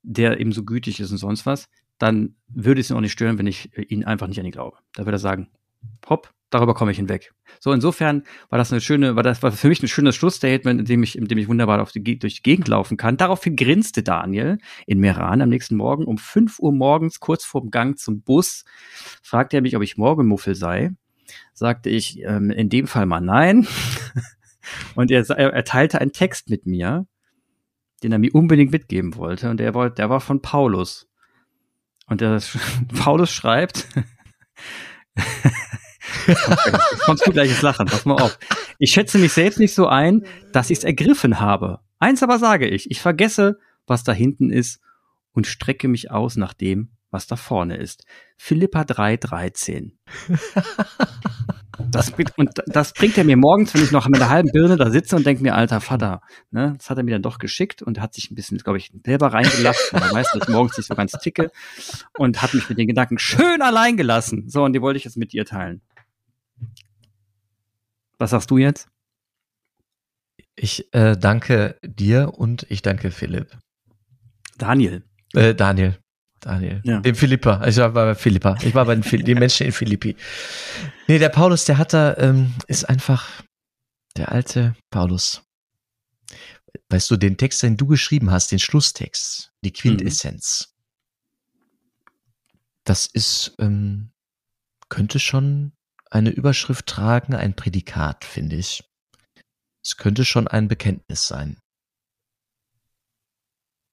der 0.03 0.39
eben 0.39 0.53
so 0.53 0.65
gütig 0.65 1.01
ist 1.01 1.11
und 1.11 1.19
sonst 1.19 1.47
was, 1.47 1.69
dann 1.99 2.37
würde 2.49 2.81
es 2.81 2.91
ihn 2.91 2.97
auch 2.97 3.01
nicht 3.01 3.13
stören, 3.13 3.39
wenn 3.39 3.47
ich 3.47 3.77
ihn 3.91 4.05
einfach 4.05 4.27
nicht 4.29 4.39
an 4.39 4.47
ihn 4.47 4.53
glaube. 4.53 4.77
Da 4.95 5.07
würde 5.07 5.17
er 5.17 5.21
sagen, 5.21 5.49
hopp, 6.09 6.33
darüber 6.51 6.75
komme 6.75 6.91
ich 6.91 6.97
hinweg. 6.97 7.33
So, 7.61 7.73
insofern 7.73 8.23
war 8.49 8.59
das 8.59 8.73
eine 8.73 8.81
schöne, 8.81 9.17
war 9.17 9.23
das 9.23 9.43
war 9.43 9.53
für 9.53 9.69
mich 9.69 9.83
ein 9.83 9.89
schönes 9.89 10.15
Schlussstatement, 10.15 10.81
in 10.81 10.87
dem 10.87 11.03
ich, 11.03 11.17
in 11.17 11.27
dem 11.27 11.39
ich 11.39 11.49
wunderbar 11.49 11.87
die, 11.95 12.19
durch 12.19 12.37
die 12.37 12.43
Gegend 12.43 12.69
laufen 12.69 12.97
kann. 12.97 13.17
Daraufhin 13.17 13.57
grinste 13.57 14.03
Daniel 14.03 14.59
in 14.87 15.01
Meran 15.01 15.41
am 15.41 15.49
nächsten 15.49 15.77
Morgen 15.77 16.05
um 16.05 16.19
5 16.19 16.59
Uhr 16.59 16.73
morgens, 16.73 17.21
kurz 17.21 17.45
vorm 17.45 17.71
Gang 17.71 17.99
zum 17.99 18.23
Bus, 18.23 18.65
fragte 19.23 19.57
er 19.57 19.63
mich, 19.63 19.77
ob 19.77 19.83
ich 19.83 19.97
Morgenmuffel 19.97 20.55
sei. 20.55 20.91
Sagte 21.53 21.91
ich, 21.91 22.23
ähm, 22.23 22.51
in 22.51 22.69
dem 22.69 22.87
Fall 22.87 23.07
mal 23.07 23.21
nein. 23.21 23.67
Und 24.95 25.11
er, 25.11 25.29
er 25.31 25.65
teilte 25.65 26.01
einen 26.01 26.13
Text 26.13 26.51
mit 26.51 26.67
mir, 26.67 27.07
den 28.03 28.13
er 28.13 28.19
mir 28.19 28.35
unbedingt 28.35 28.73
mitgeben 28.73 29.17
wollte. 29.17 29.51
Und 29.51 29.59
der 29.59 29.75
war, 29.75 29.91
der 29.91 30.11
war 30.11 30.21
von 30.21 30.43
Paulus. 30.43 31.09
Und 32.07 32.21
der 32.21 32.41
Paulus 32.99 33.31
schreibt, 33.31 33.89
Jetzt 36.27 37.01
kommst 37.05 37.27
du 37.27 37.33
gleiches 37.33 37.63
Lachen, 37.63 37.87
pass 37.87 38.05
mal 38.05 38.15
auf. 38.15 38.39
Ich 38.79 38.91
schätze 38.91 39.19
mich 39.19 39.33
selbst 39.33 39.59
nicht 39.59 39.75
so 39.75 39.87
ein, 39.87 40.25
dass 40.53 40.71
ich 40.71 40.79
es 40.79 40.85
ergriffen 40.85 41.41
habe. 41.41 41.81
Eins 41.99 42.23
aber 42.23 42.39
sage 42.39 42.69
ich, 42.69 42.91
ich 42.91 43.01
vergesse, 43.01 43.59
was 43.87 44.05
da 44.05 44.13
hinten 44.13 44.51
ist 44.51 44.81
und 45.33 45.47
strecke 45.47 45.89
mich 45.89 46.11
aus 46.11 46.37
nach 46.37 46.53
dem, 46.53 46.91
was 47.11 47.27
da 47.27 47.37
vorne 47.37 47.77
ist. 47.77 48.05
Philippa 48.37 48.83
3,13. 48.83 49.93
Das, 51.91 52.13
und 52.37 52.51
das 52.67 52.93
bringt 52.93 53.19
er 53.19 53.25
mir 53.25 53.37
morgens, 53.37 53.75
wenn 53.75 53.83
ich 53.83 53.93
noch 53.93 54.09
mit 54.09 54.21
einer 54.21 54.31
halben 54.31 54.51
Birne 54.51 54.77
da 54.77 54.91
sitze 54.91 55.15
und 55.17 55.27
denke 55.27 55.43
mir, 55.43 55.55
alter 55.55 55.81
Vater, 55.81 56.21
ne, 56.51 56.75
das 56.77 56.89
hat 56.89 56.97
er 56.97 57.05
mir 57.05 57.13
dann 57.13 57.23
doch 57.23 57.39
geschickt 57.39 57.83
und 57.83 58.01
hat 58.01 58.15
sich 58.15 58.31
ein 58.31 58.35
bisschen, 58.35 58.59
glaube 58.59 58.79
ich, 58.79 58.91
selber 59.05 59.33
reingelassen. 59.33 59.99
Er 59.99 60.13
weiß, 60.13 60.31
dass 60.33 60.43
ich 60.43 60.49
morgens 60.49 60.77
nicht 60.77 60.87
so 60.87 60.95
ganz 60.95 61.13
ticke 61.13 61.51
und 62.19 62.43
hat 62.43 62.55
mich 62.55 62.69
mit 62.69 62.79
den 62.79 62.87
Gedanken 62.87 63.19
schön 63.19 63.63
allein 63.63 63.97
gelassen. 63.97 64.49
So, 64.49 64.65
und 64.65 64.73
die 64.73 64.81
wollte 64.81 64.97
ich 64.99 65.05
jetzt 65.05 65.17
mit 65.17 65.33
dir 65.33 65.45
teilen. 65.45 65.83
Was 68.19 68.31
sagst 68.31 68.51
du 68.51 68.59
jetzt? 68.59 68.89
Ich 70.55 70.93
äh, 70.95 71.17
danke 71.17 71.79
dir 71.83 72.33
und 72.35 72.67
ich 72.71 72.83
danke 72.83 73.11
Philipp. 73.11 73.59
Daniel. 74.57 75.05
Äh, 75.35 75.55
Daniel. 75.55 75.99
Daniel. 76.41 76.81
Ja. 76.85 77.01
Dem 77.01 77.15
Philippa. 77.15 77.67
Ich 77.67 77.77
war 77.77 77.91
bei 77.91 78.15
Philippa. 78.15 78.57
Ich 78.63 78.75
war 78.75 78.85
bei 78.87 78.95
den, 78.95 79.03
den 79.25 79.39
Menschen 79.39 79.67
in 79.67 79.73
Philippi. 79.73 80.17
Nee, 81.09 81.19
der 81.19 81.29
Paulus, 81.29 81.65
der 81.65 81.79
hat 81.79 81.93
da, 81.93 82.17
ähm, 82.17 82.55
ist 82.67 82.89
einfach 82.89 83.43
der 84.17 84.33
alte 84.33 84.75
Paulus. 84.91 85.43
Weißt 86.89 87.11
du, 87.11 87.17
den 87.17 87.37
Text, 87.37 87.63
den 87.63 87.77
du 87.77 87.87
geschrieben 87.87 88.31
hast, 88.31 88.53
den 88.53 88.59
Schlusstext, 88.59 89.53
die 89.63 89.73
Quintessenz, 89.73 90.75
mhm. 91.55 92.59
das 92.85 93.07
ist, 93.07 93.55
ähm, 93.59 94.13
könnte 94.89 95.19
schon 95.19 95.73
eine 96.17 96.31
Überschrift 96.31 96.87
tragen, 96.87 97.35
ein 97.35 97.55
Prädikat, 97.55 98.25
finde 98.25 98.57
ich. 98.57 98.83
Es 99.85 99.97
könnte 99.97 100.25
schon 100.25 100.49
ein 100.49 100.67
Bekenntnis 100.67 101.27
sein. 101.27 101.59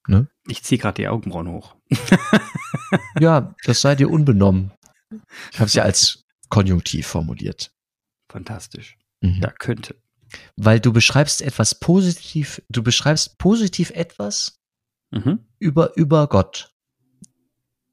Ne? 0.08 0.28
Ich 0.46 0.62
ziehe 0.62 0.78
gerade 0.78 1.02
die 1.02 1.08
Augenbrauen 1.08 1.48
hoch. 1.48 1.76
ja, 3.20 3.54
das 3.64 3.80
sei 3.80 3.94
dir 3.94 4.10
unbenommen. 4.10 4.72
Ich 5.52 5.60
habe 5.60 5.66
es 5.66 5.74
ja 5.74 5.82
als 5.82 6.24
Konjunktiv 6.48 7.06
formuliert. 7.06 7.72
Fantastisch. 8.30 8.98
Mhm. 9.20 9.40
Ja, 9.42 9.50
könnte. 9.50 10.00
Weil 10.56 10.80
du 10.80 10.92
beschreibst 10.92 11.42
etwas 11.42 11.78
positiv, 11.78 12.60
du 12.68 12.82
beschreibst 12.82 13.38
positiv 13.38 13.90
etwas 13.90 14.58
mhm. 15.10 15.46
über, 15.58 15.96
über 15.96 16.26
Gott. 16.28 16.73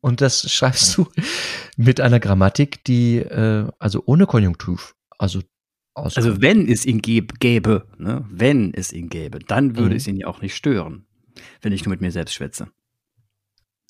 Und 0.01 0.19
das 0.19 0.51
schreibst 0.51 0.97
du 0.97 1.07
mit 1.77 2.01
einer 2.01 2.19
Grammatik, 2.19 2.83
die, 2.83 3.17
äh, 3.17 3.67
also 3.79 4.03
ohne 4.05 4.25
Konjunktiv, 4.25 4.95
also 5.17 5.41
also 5.93 6.41
wenn 6.41 6.69
es 6.69 6.85
ihn 6.85 7.01
gäbe, 7.01 7.85
ne, 7.97 8.25
wenn 8.29 8.73
es 8.73 8.93
ihn 8.93 9.09
gäbe, 9.09 9.39
dann 9.39 9.75
würde 9.75 9.91
mhm. 9.91 9.95
es 9.97 10.07
ihn 10.07 10.15
ja 10.15 10.27
auch 10.27 10.41
nicht 10.41 10.55
stören, 10.55 11.05
wenn 11.61 11.73
ich 11.73 11.85
nur 11.85 11.91
mit 11.91 12.01
mir 12.01 12.11
selbst 12.11 12.33
schwätze. 12.33 12.69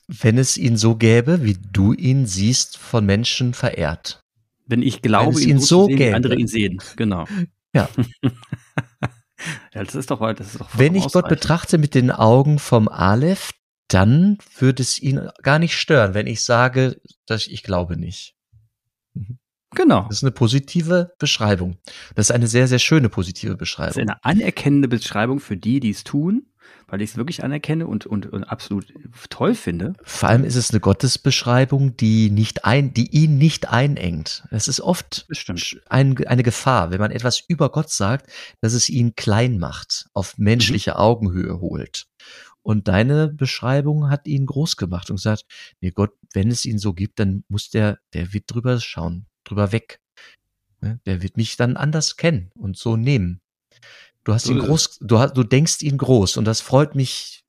Wenn 0.07 0.37
es 0.37 0.57
ihn 0.57 0.77
so 0.77 0.95
gäbe, 0.95 1.43
wie 1.43 1.57
du 1.71 1.93
ihn 1.93 2.25
siehst, 2.25 2.77
von 2.77 3.05
Menschen 3.05 3.53
verehrt. 3.53 4.19
Wenn 4.65 4.81
ich 4.81 5.01
glaube, 5.01 5.35
wenn 5.35 5.43
ihn, 5.43 5.49
ihn 5.49 5.59
so, 5.59 5.85
sehen, 5.85 5.97
gäbe. 5.97 6.15
andere 6.15 6.35
ihn 6.35 6.47
sehen, 6.47 6.81
genau. 6.95 7.25
Ja. 7.73 7.87
ja, 9.73 9.83
das 9.83 9.95
ist 9.95 10.09
doch, 10.09 10.19
das 10.33 10.47
ist 10.47 10.59
doch 10.59 10.69
Wenn 10.77 10.95
ich 10.95 11.07
Gott 11.11 11.29
betrachte 11.29 11.77
mit 11.77 11.93
den 11.93 12.09
Augen 12.09 12.57
vom 12.57 12.87
Aleph, 12.87 13.51
dann 13.93 14.37
würde 14.57 14.81
es 14.81 14.99
ihn 14.99 15.29
gar 15.41 15.59
nicht 15.59 15.75
stören, 15.75 16.13
wenn 16.13 16.27
ich 16.27 16.43
sage, 16.43 17.01
dass 17.25 17.47
ich 17.47 17.63
glaube 17.63 17.97
nicht. 17.97 18.35
Mhm. 19.13 19.37
Genau. 19.73 20.05
Das 20.07 20.17
ist 20.17 20.23
eine 20.23 20.31
positive 20.31 21.13
Beschreibung. 21.17 21.77
Das 22.15 22.27
ist 22.27 22.31
eine 22.31 22.47
sehr, 22.47 22.67
sehr 22.67 22.79
schöne 22.79 23.09
positive 23.09 23.55
Beschreibung. 23.55 23.93
Das 23.93 23.97
ist 23.97 24.01
eine 24.01 24.23
anerkennende 24.23 24.87
Beschreibung 24.87 25.39
für 25.39 25.55
die, 25.55 25.79
die 25.79 25.91
es 25.91 26.03
tun, 26.03 26.47
weil 26.87 27.01
ich 27.01 27.11
es 27.11 27.17
wirklich 27.17 27.43
anerkenne 27.43 27.87
und, 27.87 28.05
und, 28.05 28.25
und 28.27 28.43
absolut 28.43 28.93
toll 29.29 29.55
finde. 29.55 29.93
Vor 30.03 30.27
allem 30.27 30.43
ist 30.43 30.57
es 30.57 30.71
eine 30.71 30.81
Gottesbeschreibung, 30.81 31.95
die 31.95 32.29
nicht 32.29 32.65
ein, 32.65 32.93
die 32.93 33.09
ihn 33.11 33.37
nicht 33.37 33.69
einengt. 33.69 34.43
Es 34.51 34.67
ist 34.67 34.81
oft 34.81 35.25
ein, 35.87 36.17
eine 36.25 36.43
Gefahr, 36.43 36.91
wenn 36.91 36.99
man 36.99 37.11
etwas 37.11 37.41
über 37.47 37.71
Gott 37.71 37.89
sagt, 37.89 38.29
dass 38.59 38.73
es 38.73 38.89
ihn 38.89 39.15
klein 39.15 39.57
macht, 39.57 40.09
auf 40.13 40.37
menschliche 40.37 40.91
mhm. 40.91 40.97
Augenhöhe 40.97 41.61
holt. 41.61 42.07
Und 42.63 42.87
deine 42.87 43.27
Beschreibung 43.27 44.09
hat 44.09 44.27
ihn 44.27 44.45
groß 44.45 44.77
gemacht 44.77 45.09
und 45.09 45.15
gesagt, 45.17 45.45
nee 45.79 45.91
Gott, 45.91 46.11
wenn 46.33 46.51
es 46.51 46.65
ihn 46.65 46.77
so 46.77 46.93
gibt, 46.93 47.19
dann 47.19 47.43
muss 47.47 47.69
der, 47.69 47.99
der 48.13 48.33
wird 48.33 48.45
drüber 48.47 48.79
schauen, 48.79 49.25
drüber 49.43 49.71
weg. 49.71 49.99
Ne? 50.81 50.99
Der 51.05 51.21
wird 51.21 51.37
mich 51.37 51.57
dann 51.57 51.77
anders 51.77 52.17
kennen 52.17 52.51
und 52.55 52.77
so 52.77 52.97
nehmen. 52.97 53.41
Du 54.23 54.33
hast 54.33 54.47
ihn 54.47 54.59
groß, 54.59 54.99
du, 55.01 55.17
hast, 55.17 55.35
du 55.35 55.43
denkst 55.43 55.81
ihn 55.81 55.97
groß 55.97 56.37
und 56.37 56.45
das 56.45 56.61
freut 56.61 56.93
mich 56.93 57.43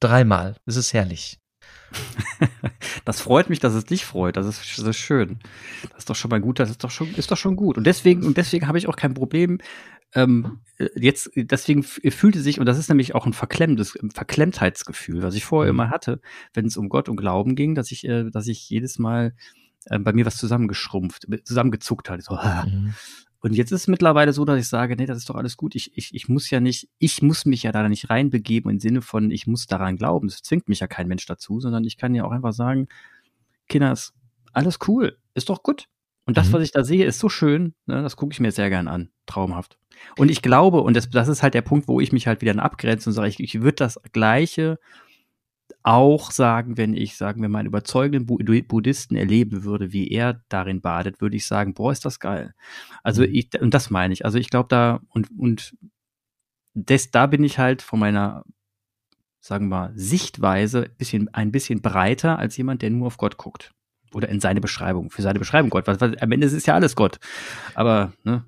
dreimal. 0.00 0.56
Das 0.66 0.74
ist 0.74 0.92
herrlich. 0.92 1.38
das 3.04 3.20
freut 3.20 3.50
mich, 3.50 3.60
dass 3.60 3.74
es 3.74 3.84
dich 3.84 4.04
freut. 4.04 4.36
Das 4.36 4.46
ist, 4.46 4.78
das 4.78 4.84
ist 4.84 4.96
schön. 4.96 5.38
Das 5.90 6.00
ist 6.00 6.10
doch 6.10 6.16
schon 6.16 6.30
mal 6.30 6.40
gut. 6.40 6.58
Das 6.58 6.70
ist 6.70 6.82
doch 6.82 6.90
schon, 6.90 7.14
ist 7.14 7.30
doch 7.30 7.36
schon 7.36 7.56
gut. 7.56 7.76
Und 7.78 7.84
deswegen, 7.84 8.24
und 8.24 8.36
deswegen 8.36 8.66
habe 8.66 8.78
ich 8.78 8.88
auch 8.88 8.96
kein 8.96 9.14
Problem. 9.14 9.58
Ähm, 10.14 10.60
jetzt, 10.96 11.30
deswegen 11.36 11.82
fühlte 11.82 12.40
sich, 12.40 12.58
und 12.58 12.66
das 12.66 12.78
ist 12.78 12.88
nämlich 12.88 13.14
auch 13.14 13.26
ein 13.26 13.32
verklemmtes, 13.32 13.98
Verklemmtheitsgefühl, 14.12 15.22
was 15.22 15.34
ich 15.34 15.44
vorher 15.44 15.72
mhm. 15.72 15.78
immer 15.78 15.90
hatte, 15.90 16.20
wenn 16.52 16.66
es 16.66 16.76
um 16.76 16.88
Gott 16.88 17.08
und 17.08 17.16
Glauben 17.16 17.54
ging, 17.54 17.74
dass 17.74 17.92
ich, 17.92 18.04
äh, 18.04 18.30
dass 18.30 18.46
ich 18.46 18.68
jedes 18.68 18.98
Mal 18.98 19.34
äh, 19.86 19.98
bei 19.98 20.12
mir 20.12 20.26
was 20.26 20.36
zusammengeschrumpft, 20.36 21.26
zusammengezuckt 21.44 22.10
hat. 22.10 22.22
So, 22.22 22.34
mhm. 22.66 22.94
Und 23.42 23.54
jetzt 23.54 23.72
ist 23.72 23.82
es 23.82 23.88
mittlerweile 23.88 24.34
so, 24.34 24.44
dass 24.44 24.60
ich 24.60 24.68
sage, 24.68 24.96
nee, 24.96 25.06
das 25.06 25.16
ist 25.16 25.30
doch 25.30 25.34
alles 25.34 25.56
gut. 25.56 25.74
Ich, 25.74 25.96
ich, 25.96 26.14
ich 26.14 26.28
muss 26.28 26.50
ja 26.50 26.60
nicht, 26.60 26.90
ich 26.98 27.22
muss 27.22 27.46
mich 27.46 27.62
ja 27.62 27.72
da 27.72 27.88
nicht 27.88 28.10
reinbegeben 28.10 28.70
im 28.70 28.80
Sinne 28.80 29.00
von, 29.00 29.30
ich 29.30 29.46
muss 29.46 29.66
daran 29.66 29.96
glauben. 29.96 30.28
Es 30.28 30.42
zwingt 30.42 30.68
mich 30.68 30.80
ja 30.80 30.86
kein 30.86 31.08
Mensch 31.08 31.24
dazu, 31.24 31.58
sondern 31.58 31.84
ich 31.84 31.96
kann 31.96 32.14
ja 32.14 32.24
auch 32.24 32.32
einfach 32.32 32.52
sagen, 32.52 32.88
Kinders, 33.68 34.12
alles 34.52 34.78
cool, 34.88 35.16
ist 35.32 35.48
doch 35.48 35.62
gut. 35.62 35.86
Und 36.26 36.36
das, 36.36 36.48
mhm. 36.48 36.52
was 36.54 36.62
ich 36.64 36.72
da 36.72 36.84
sehe, 36.84 37.06
ist 37.06 37.18
so 37.18 37.30
schön, 37.30 37.74
ne, 37.86 38.02
das 38.02 38.16
gucke 38.16 38.34
ich 38.34 38.40
mir 38.40 38.52
sehr 38.52 38.68
gern 38.68 38.88
an. 38.88 39.10
Traumhaft. 39.24 39.78
Und 40.16 40.30
ich 40.30 40.42
glaube, 40.42 40.80
und 40.80 40.96
das, 40.96 41.10
das 41.10 41.28
ist 41.28 41.42
halt 41.42 41.54
der 41.54 41.62
Punkt, 41.62 41.88
wo 41.88 42.00
ich 42.00 42.12
mich 42.12 42.26
halt 42.26 42.40
wieder 42.40 42.62
abgrenze 42.62 43.10
und 43.10 43.14
sage, 43.14 43.28
ich, 43.28 43.40
ich 43.40 43.60
würde 43.60 43.76
das 43.76 44.00
Gleiche 44.12 44.78
auch 45.82 46.30
sagen, 46.30 46.76
wenn 46.76 46.94
ich, 46.94 47.16
sagen 47.16 47.40
wir 47.42 47.48
mal, 47.48 47.60
einen 47.60 47.68
überzeugenden 47.68 48.26
Buddhisten 48.26 49.16
erleben 49.16 49.64
würde, 49.64 49.92
wie 49.92 50.08
er 50.08 50.42
darin 50.48 50.80
badet, 50.80 51.20
würde 51.20 51.36
ich 51.36 51.46
sagen, 51.46 51.74
boah, 51.74 51.92
ist 51.92 52.04
das 52.04 52.20
geil. 52.20 52.54
Also 53.02 53.22
mhm. 53.22 53.28
ich, 53.32 53.60
und 53.60 53.72
das 53.72 53.90
meine 53.90 54.12
ich. 54.12 54.24
Also 54.24 54.38
ich 54.38 54.50
glaube 54.50 54.68
da, 54.68 55.00
und, 55.08 55.28
und 55.38 55.74
des, 56.74 57.10
da 57.10 57.26
bin 57.26 57.44
ich 57.44 57.58
halt 57.58 57.82
von 57.82 57.98
meiner, 57.98 58.44
sagen 59.40 59.68
wir 59.68 59.76
mal, 59.76 59.92
Sichtweise 59.94 60.84
ein 60.84 60.96
bisschen, 60.98 61.34
ein 61.34 61.52
bisschen 61.52 61.80
breiter 61.80 62.38
als 62.38 62.56
jemand, 62.56 62.82
der 62.82 62.90
nur 62.90 63.06
auf 63.06 63.16
Gott 63.16 63.36
guckt. 63.36 63.72
Oder 64.12 64.28
in 64.28 64.40
seine 64.40 64.60
Beschreibung, 64.60 65.10
für 65.10 65.22
seine 65.22 65.38
Beschreibung 65.38 65.70
Gott. 65.70 65.86
Was, 65.86 66.00
was, 66.00 66.16
am 66.16 66.32
Ende 66.32 66.46
ist 66.46 66.52
es 66.52 66.66
ja 66.66 66.74
alles 66.74 66.96
Gott. 66.96 67.18
Aber, 67.74 68.12
ne, 68.24 68.44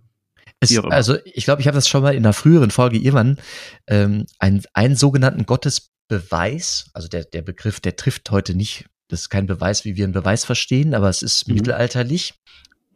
es, 0.62 0.78
also 0.78 1.18
ich 1.24 1.44
glaube, 1.44 1.60
ich 1.60 1.66
habe 1.66 1.74
das 1.74 1.88
schon 1.88 2.02
mal 2.02 2.14
in 2.14 2.24
einer 2.24 2.32
früheren 2.32 2.70
Folge 2.70 2.98
irgendwann 2.98 3.38
ähm, 3.86 4.26
einen, 4.38 4.62
einen 4.74 4.96
sogenannten 4.96 5.46
Gottes 5.46 5.90
Beweis, 6.08 6.90
also 6.92 7.08
der, 7.08 7.24
der 7.24 7.42
Begriff, 7.42 7.80
der 7.80 7.96
trifft 7.96 8.30
heute 8.30 8.54
nicht, 8.54 8.86
das 9.08 9.22
ist 9.22 9.28
kein 9.28 9.46
Beweis, 9.46 9.84
wie 9.84 9.96
wir 9.96 10.04
einen 10.04 10.12
Beweis 10.12 10.44
verstehen, 10.44 10.94
aber 10.94 11.08
es 11.08 11.22
ist 11.22 11.48
mhm. 11.48 11.54
mittelalterlich. 11.54 12.34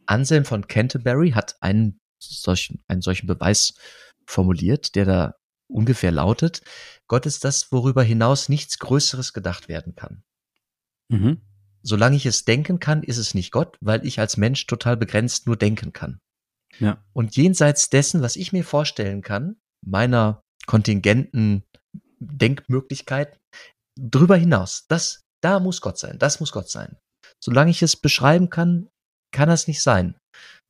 Anselm 0.05 0.45
von 0.45 0.67
Canterbury 0.67 1.31
hat 1.31 1.55
einen 1.61 1.99
solchen, 2.19 2.83
einen 2.87 3.01
solchen 3.01 3.27
Beweis 3.27 3.73
formuliert, 4.25 4.95
der 4.95 5.05
da 5.05 5.35
ungefähr 5.67 6.11
lautet, 6.11 6.61
Gott 7.07 7.25
ist 7.25 7.43
das, 7.43 7.71
worüber 7.71 8.03
hinaus 8.03 8.49
nichts 8.49 8.79
Größeres 8.79 9.33
gedacht 9.33 9.67
werden 9.67 9.95
kann. 9.95 10.23
Mhm. 11.09 11.41
Solange 11.81 12.17
ich 12.17 12.25
es 12.25 12.45
denken 12.45 12.79
kann, 12.79 13.03
ist 13.03 13.17
es 13.17 13.33
nicht 13.33 13.51
Gott, 13.51 13.77
weil 13.79 14.05
ich 14.05 14.19
als 14.19 14.37
Mensch 14.37 14.65
total 14.67 14.97
begrenzt 14.97 15.47
nur 15.47 15.55
denken 15.55 15.93
kann. 15.93 16.19
Ja. 16.79 17.03
Und 17.13 17.35
jenseits 17.35 17.89
dessen, 17.89 18.21
was 18.21 18.35
ich 18.35 18.53
mir 18.53 18.63
vorstellen 18.63 19.21
kann, 19.21 19.57
meiner 19.85 20.43
kontingenten 20.65 21.63
Denkmöglichkeiten 22.19 23.37
drüber 23.99 24.35
hinaus. 24.35 24.85
Das, 24.87 25.23
da 25.41 25.59
muss 25.59 25.81
Gott 25.81 25.97
sein. 25.97 26.19
Das 26.19 26.39
muss 26.39 26.51
Gott 26.51 26.69
sein. 26.69 26.97
Solange 27.43 27.71
ich 27.71 27.81
es 27.81 27.95
beschreiben 27.95 28.49
kann, 28.49 28.89
kann 29.31 29.49
es 29.49 29.67
nicht 29.67 29.81
sein, 29.81 30.17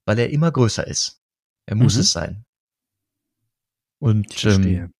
weil 0.05 0.19
er 0.19 0.29
immer 0.29 0.51
größer 0.51 0.86
ist. 0.88 1.19
Er 1.65 1.75
muss 1.75 1.95
mhm. 1.95 2.01
es 2.01 2.12
sein. 2.12 2.43
Und 3.99 4.43
ähm, 4.45 4.91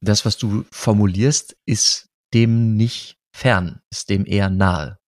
das, 0.00 0.24
was 0.24 0.38
du 0.38 0.64
formulierst, 0.70 1.56
ist 1.66 2.08
dem 2.32 2.76
nicht 2.76 3.18
fern, 3.34 3.80
ist 3.90 4.08
dem 4.08 4.26
eher 4.26 4.50
nahe. 4.50 4.98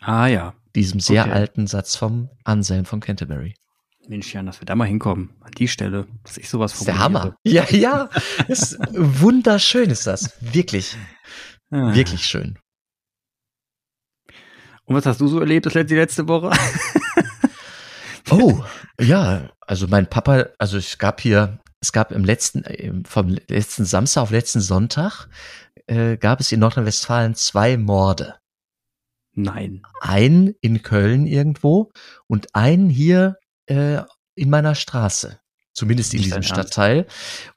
Ah 0.00 0.26
ja. 0.26 0.54
Diesem 0.74 1.00
sehr 1.00 1.22
okay. 1.22 1.32
alten 1.32 1.66
Satz 1.66 1.96
vom 1.96 2.30
Anselm 2.44 2.84
von 2.84 3.00
Canterbury. 3.00 3.54
Mensch, 4.08 4.34
Jan, 4.34 4.46
dass 4.46 4.60
wir 4.60 4.66
da 4.66 4.74
mal 4.74 4.86
hinkommen, 4.86 5.30
an 5.40 5.52
die 5.52 5.68
Stelle, 5.68 6.06
dass 6.24 6.36
ich 6.36 6.48
sowas 6.48 6.72
formuliere. 6.72 6.96
Der 6.96 7.04
Hammer. 7.04 7.36
Ja, 7.44 7.64
ja. 7.70 8.10
ist 8.48 8.78
wunderschön 8.92 9.90
ist 9.90 10.06
das. 10.06 10.34
Wirklich. 10.40 10.96
Ah. 11.70 11.94
Wirklich 11.94 12.24
schön. 12.24 12.58
Und 14.84 14.94
was 14.94 15.06
hast 15.06 15.20
du 15.20 15.28
so 15.28 15.40
erlebt 15.40 15.66
das 15.66 15.74
letzte, 15.74 15.94
die 15.94 16.00
letzte 16.00 16.28
Woche? 16.28 16.50
oh, 18.30 18.62
ja. 19.00 19.50
Also 19.60 19.86
mein 19.88 20.08
Papa, 20.08 20.48
also 20.58 20.76
es 20.76 20.98
gab 20.98 21.20
hier, 21.20 21.60
es 21.80 21.92
gab 21.92 22.12
im 22.12 22.24
letzten, 22.24 23.04
vom 23.06 23.38
letzten 23.48 23.86
Samstag 23.86 24.22
auf 24.22 24.30
letzten 24.30 24.60
Sonntag, 24.60 25.28
äh, 25.86 26.18
gab 26.18 26.40
es 26.40 26.52
in 26.52 26.60
Nordrhein-Westfalen 26.60 27.34
zwei 27.34 27.78
Morde. 27.78 28.34
Nein. 29.34 29.82
Ein 30.00 30.54
in 30.60 30.82
Köln 30.82 31.26
irgendwo 31.26 31.92
und 32.26 32.54
einen 32.54 32.88
hier 32.88 33.36
äh, 33.66 34.02
in 34.34 34.50
meiner 34.50 34.74
Straße. 34.74 35.40
Zumindest 35.72 36.14
in 36.14 36.20
nicht 36.20 36.26
diesem 36.30 36.42
Stadtteil. 36.42 37.06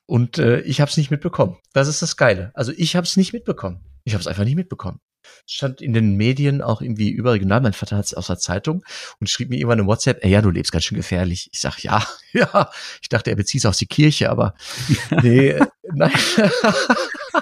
Und 0.07 0.39
äh, 0.39 0.61
ich 0.61 0.81
habe 0.81 0.89
es 0.89 0.97
nicht 0.97 1.11
mitbekommen. 1.11 1.57
Das 1.73 1.87
ist 1.87 2.01
das 2.01 2.17
Geile. 2.17 2.51
Also 2.55 2.71
ich 2.75 2.95
habe 2.95 3.05
es 3.05 3.15
nicht 3.15 3.31
mitbekommen. 3.31 3.83
Ich 4.05 4.13
habe 4.13 4.21
es 4.21 4.27
einfach 4.27 4.43
nicht 4.43 4.55
mitbekommen. 4.55 4.99
Es 5.45 5.53
stand 5.53 5.81
in 5.81 5.93
den 5.93 6.15
Medien 6.15 6.61
auch 6.61 6.81
irgendwie 6.81 7.09
überregional. 7.09 7.61
Mein 7.61 7.73
Vater 7.73 7.97
hat 7.97 8.05
es 8.05 8.13
aus 8.13 8.27
der 8.27 8.39
Zeitung 8.39 8.83
und 9.19 9.29
schrieb 9.29 9.49
mir 9.49 9.57
irgendwann 9.57 9.79
eine 9.79 9.87
WhatsApp, 9.87 10.23
ey, 10.23 10.31
ja, 10.31 10.41
du 10.41 10.49
lebst 10.49 10.71
ganz 10.71 10.85
schön 10.85 10.97
gefährlich. 10.97 11.49
Ich 11.51 11.59
sag, 11.59 11.79
ja, 11.83 12.05
ja. 12.31 12.71
Ich 13.01 13.09
dachte, 13.09 13.29
er 13.29 13.35
bezieht 13.35 13.61
es 13.61 13.65
auf 13.65 13.77
die 13.77 13.85
Kirche, 13.85 14.29
aber 14.29 14.55
nee, 15.21 15.49
äh, 15.49 15.65
nein. 15.93 16.11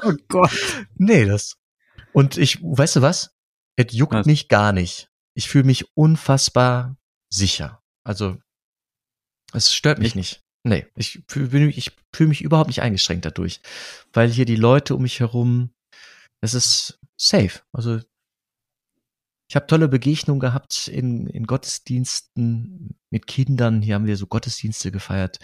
oh 0.04 0.14
Gott. 0.28 0.52
Nee, 0.98 1.26
das. 1.26 1.58
Und 2.12 2.38
ich, 2.38 2.60
weißt 2.62 2.98
du 2.98 3.02
was? 3.02 3.35
Es 3.76 3.94
juckt 3.94 4.14
was? 4.14 4.26
mich 4.26 4.48
gar 4.48 4.72
nicht. 4.72 5.10
Ich 5.34 5.50
fühle 5.50 5.66
mich 5.66 5.96
unfassbar 5.96 6.98
sicher. 7.30 7.82
Also 8.04 8.38
es 9.54 9.74
stört 9.74 10.00
mich 10.00 10.10
ich, 10.10 10.16
nicht. 10.16 10.44
Nee, 10.64 10.88
ich 10.96 11.22
fühle 11.28 11.68
ich 11.68 11.92
fühl 12.14 12.28
mich 12.28 12.42
überhaupt 12.42 12.70
nicht 12.70 12.82
eingeschränkt 12.82 13.26
dadurch. 13.26 13.62
Weil 14.14 14.30
hier 14.30 14.46
die 14.46 14.56
Leute 14.56 14.96
um 14.96 15.04
mich 15.04 15.20
herum, 15.20 15.72
es 16.42 16.54
ist 16.54 17.00
safe. 17.18 17.62
Also 17.72 18.00
ich 19.48 19.56
habe 19.56 19.68
tolle 19.68 19.88
Begegnungen 19.88 20.40
gehabt 20.40 20.88
in, 20.88 21.28
in 21.28 21.46
Gottesdiensten 21.46 22.98
mit 23.12 23.28
Kindern. 23.28 23.82
Hier 23.82 23.96
haben 23.96 24.08
wir 24.08 24.18
so 24.18 24.28
Gottesdienste 24.28 24.92
gefeiert. 24.92 25.40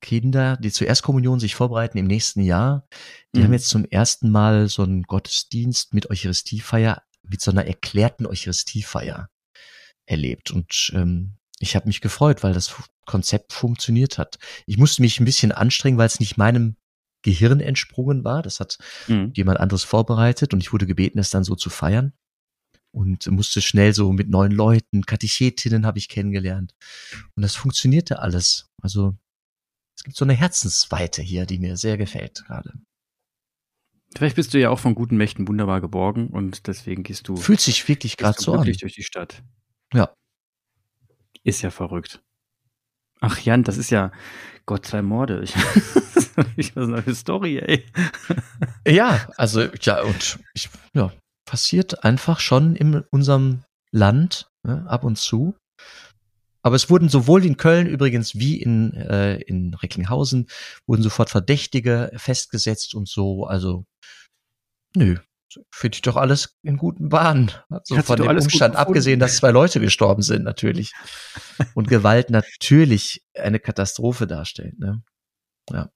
Kinder, 0.00 0.56
die 0.56 0.72
zur 0.72 0.88
Erstkommunion 0.88 1.40
sich 1.40 1.54
vorbereiten 1.54 1.96
im 1.96 2.06
nächsten 2.06 2.40
Jahr, 2.42 2.86
die 3.34 3.40
mhm. 3.40 3.44
haben 3.44 3.52
jetzt 3.52 3.68
zum 3.68 3.84
ersten 3.84 4.30
Mal 4.30 4.68
so 4.68 4.82
einen 4.82 5.04
Gottesdienst 5.04 5.94
mit 5.94 6.10
Eucharistiefeier, 6.10 7.02
mit 7.32 7.40
so 7.40 7.50
einer 7.50 7.66
erklärten 7.66 8.26
Eucharistiefeier 8.26 9.28
erlebt. 10.06 10.50
Und 10.52 10.92
ähm, 10.94 11.38
ich 11.58 11.74
habe 11.74 11.86
mich 11.86 12.00
gefreut, 12.00 12.42
weil 12.42 12.52
das 12.52 12.74
Konzept 13.06 13.52
funktioniert 13.52 14.18
hat. 14.18 14.38
Ich 14.66 14.78
musste 14.78 15.02
mich 15.02 15.18
ein 15.18 15.24
bisschen 15.24 15.50
anstrengen, 15.50 15.98
weil 15.98 16.06
es 16.06 16.20
nicht 16.20 16.36
meinem 16.36 16.76
Gehirn 17.22 17.60
entsprungen 17.60 18.22
war. 18.24 18.42
Das 18.42 18.60
hat 18.60 18.78
mhm. 19.08 19.32
jemand 19.34 19.58
anderes 19.58 19.82
vorbereitet 19.82 20.52
und 20.52 20.60
ich 20.60 20.72
wurde 20.72 20.86
gebeten, 20.86 21.18
es 21.18 21.30
dann 21.30 21.44
so 21.44 21.56
zu 21.56 21.70
feiern. 21.70 22.12
Und 22.94 23.26
musste 23.28 23.62
schnell 23.62 23.94
so 23.94 24.12
mit 24.12 24.28
neuen 24.28 24.52
Leuten, 24.52 25.06
Katechetinnen 25.06 25.86
habe 25.86 25.98
ich 25.98 26.10
kennengelernt. 26.10 26.74
Und 27.34 27.42
das 27.42 27.56
funktionierte 27.56 28.18
alles. 28.18 28.68
Also 28.82 29.16
es 29.96 30.04
gibt 30.04 30.16
so 30.16 30.26
eine 30.26 30.34
Herzensweite 30.34 31.22
hier, 31.22 31.46
die 31.46 31.58
mir 31.58 31.78
sehr 31.78 31.96
gefällt 31.96 32.44
gerade. 32.44 32.74
Vielleicht 34.14 34.36
bist 34.36 34.52
du 34.54 34.58
ja 34.58 34.70
auch 34.70 34.78
von 34.78 34.94
guten 34.94 35.16
Mächten 35.16 35.48
wunderbar 35.48 35.80
geborgen 35.80 36.28
und 36.28 36.66
deswegen 36.66 37.02
gehst 37.02 37.28
du. 37.28 37.36
Fühlt 37.36 37.60
sich 37.60 37.88
wirklich 37.88 38.16
gerade 38.16 38.40
so 38.40 38.54
an. 38.54 38.64
durch 38.64 38.94
die 38.94 39.02
Stadt. 39.02 39.42
Ja. 39.92 40.14
Ist 41.44 41.62
ja 41.62 41.70
verrückt. 41.70 42.22
Ach 43.20 43.38
Jan, 43.38 43.62
das 43.62 43.76
ist 43.76 43.90
ja 43.90 44.12
Gott 44.66 44.86
zwei 44.86 45.02
Morde. 45.02 45.42
Ich, 45.42 45.54
ich 46.56 46.76
was 46.76 46.88
eine 46.88 47.14
Story, 47.14 47.58
ey. 47.58 47.84
Ja, 48.86 49.28
also 49.36 49.62
ja 49.82 50.02
und 50.02 50.40
ich, 50.54 50.68
ja 50.92 51.12
passiert 51.44 52.04
einfach 52.04 52.40
schon 52.40 52.76
in 52.76 53.02
unserem 53.10 53.62
Land 53.90 54.50
ne, 54.66 54.86
ab 54.88 55.04
und 55.04 55.18
zu. 55.18 55.54
Aber 56.62 56.76
es 56.76 56.88
wurden 56.88 57.08
sowohl 57.08 57.44
in 57.44 57.56
Köln 57.56 57.86
übrigens 57.86 58.36
wie 58.36 58.60
in, 58.60 58.94
äh, 58.94 59.36
in 59.42 59.74
Recklinghausen 59.74 60.48
wurden 60.86 61.02
sofort 61.02 61.28
Verdächtige 61.28 62.12
festgesetzt 62.16 62.94
und 62.94 63.08
so. 63.08 63.44
Also, 63.44 63.84
nö, 64.94 65.16
finde 65.70 65.96
ich 65.96 66.02
doch 66.02 66.16
alles 66.16 66.56
in 66.62 66.76
guten 66.76 67.08
Bahnen. 67.08 67.50
Also 67.68 68.00
von 68.02 68.16
dem 68.16 68.28
Umstand 68.28 68.76
abgesehen, 68.76 69.20
dass 69.20 69.36
zwei 69.36 69.50
Leute 69.50 69.80
gestorben 69.80 70.22
sind, 70.22 70.44
natürlich. 70.44 70.92
und 71.74 71.88
Gewalt 71.88 72.30
natürlich 72.30 73.24
eine 73.34 73.58
Katastrophe 73.58 74.26
darstellt. 74.26 74.78
Ne? 74.78 75.02
Ja. 75.70 75.90